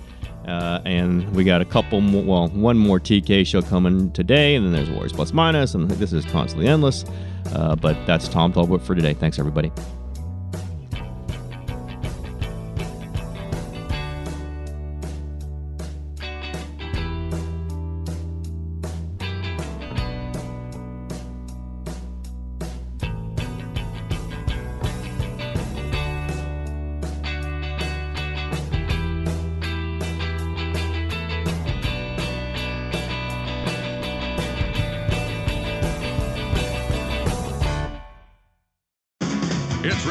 Uh, 0.47 0.81
and 0.85 1.29
we 1.35 1.43
got 1.43 1.63
a 1.63 1.65
couple 1.65 2.03
more, 2.03 2.23
well, 2.23 2.49
one 2.49 2.77
more 2.77 3.01
TK 3.01 3.47
show 3.47 3.63
coming 3.63 4.13
today, 4.13 4.55
and 4.55 4.65
then 4.67 4.73
there's 4.73 4.91
Warriors 4.91 5.13
Plus 5.13 5.33
Minus, 5.33 5.75
and 5.75 5.91
this 5.91 6.13
is 6.13 6.27
constantly 6.27 6.69
endless. 6.69 7.05
Uh, 7.53 7.75
but 7.77 7.97
that's 8.07 8.29
Tom 8.29 8.53
Tolbert 8.53 8.83
for 8.83 8.95
today. 8.95 9.15
Thanks, 9.15 9.39
everybody. 9.39 9.73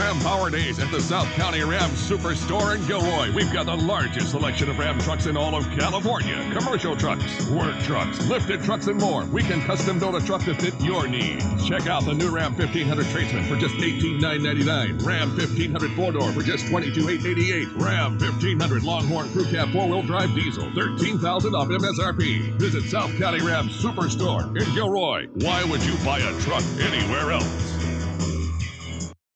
Ram 0.06 0.20
Power 0.20 0.52
Days 0.52 0.78
at 0.78 0.92
the 0.92 1.02
South 1.02 1.28
County 1.34 1.64
Ram 1.64 1.90
Superstore 1.90 2.76
in 2.76 2.86
Gilroy. 2.86 3.34
We've 3.34 3.52
got 3.52 3.66
the 3.66 3.76
largest 3.76 4.30
selection 4.30 4.70
of 4.70 4.78
Ram 4.78 5.00
trucks 5.00 5.26
in 5.26 5.36
all 5.36 5.56
of 5.56 5.68
California. 5.72 6.48
Commercial 6.54 6.96
trucks, 6.96 7.24
work 7.50 7.76
trucks, 7.80 8.24
lifted 8.28 8.62
trucks, 8.62 8.86
and 8.86 9.00
more. 9.00 9.26
We 9.26 9.42
can 9.42 9.62
custom 9.62 9.98
build 9.98 10.14
a 10.14 10.22
truck 10.22 10.44
to 10.44 10.54
fit 10.54 10.80
your 10.80 11.08
needs. 11.08 11.44
Check 11.68 11.88
out 11.88 12.06
the 12.06 12.14
new 12.14 12.30
Ram 12.30 12.56
1500 12.56 13.08
Tradesman 13.08 13.46
for 13.46 13.56
just 13.56 13.74
18,999. 13.78 15.04
Ram 15.04 15.30
1500 15.30 15.92
four 15.94 16.12
door 16.12 16.32
for 16.34 16.44
just 16.44 16.66
$22,888. 16.66 17.82
Ram 17.82 18.20
1500 18.20 18.84
Longhorn 18.84 19.32
Crew 19.32 19.46
Cab 19.46 19.72
four 19.72 19.88
wheel 19.88 20.04
drive 20.04 20.36
diesel, 20.36 20.72
13,000 20.76 21.56
off 21.56 21.70
MSRP. 21.70 22.60
Visit 22.60 22.84
South 22.84 23.10
County 23.18 23.44
Ram 23.44 23.70
Superstore 23.70 24.56
in 24.56 24.72
Gilroy. 24.76 25.26
Why 25.34 25.64
would 25.64 25.84
you 25.84 25.96
buy 26.06 26.20
a 26.20 26.40
truck 26.42 26.64
anywhere 26.80 27.32
else? 27.32 27.75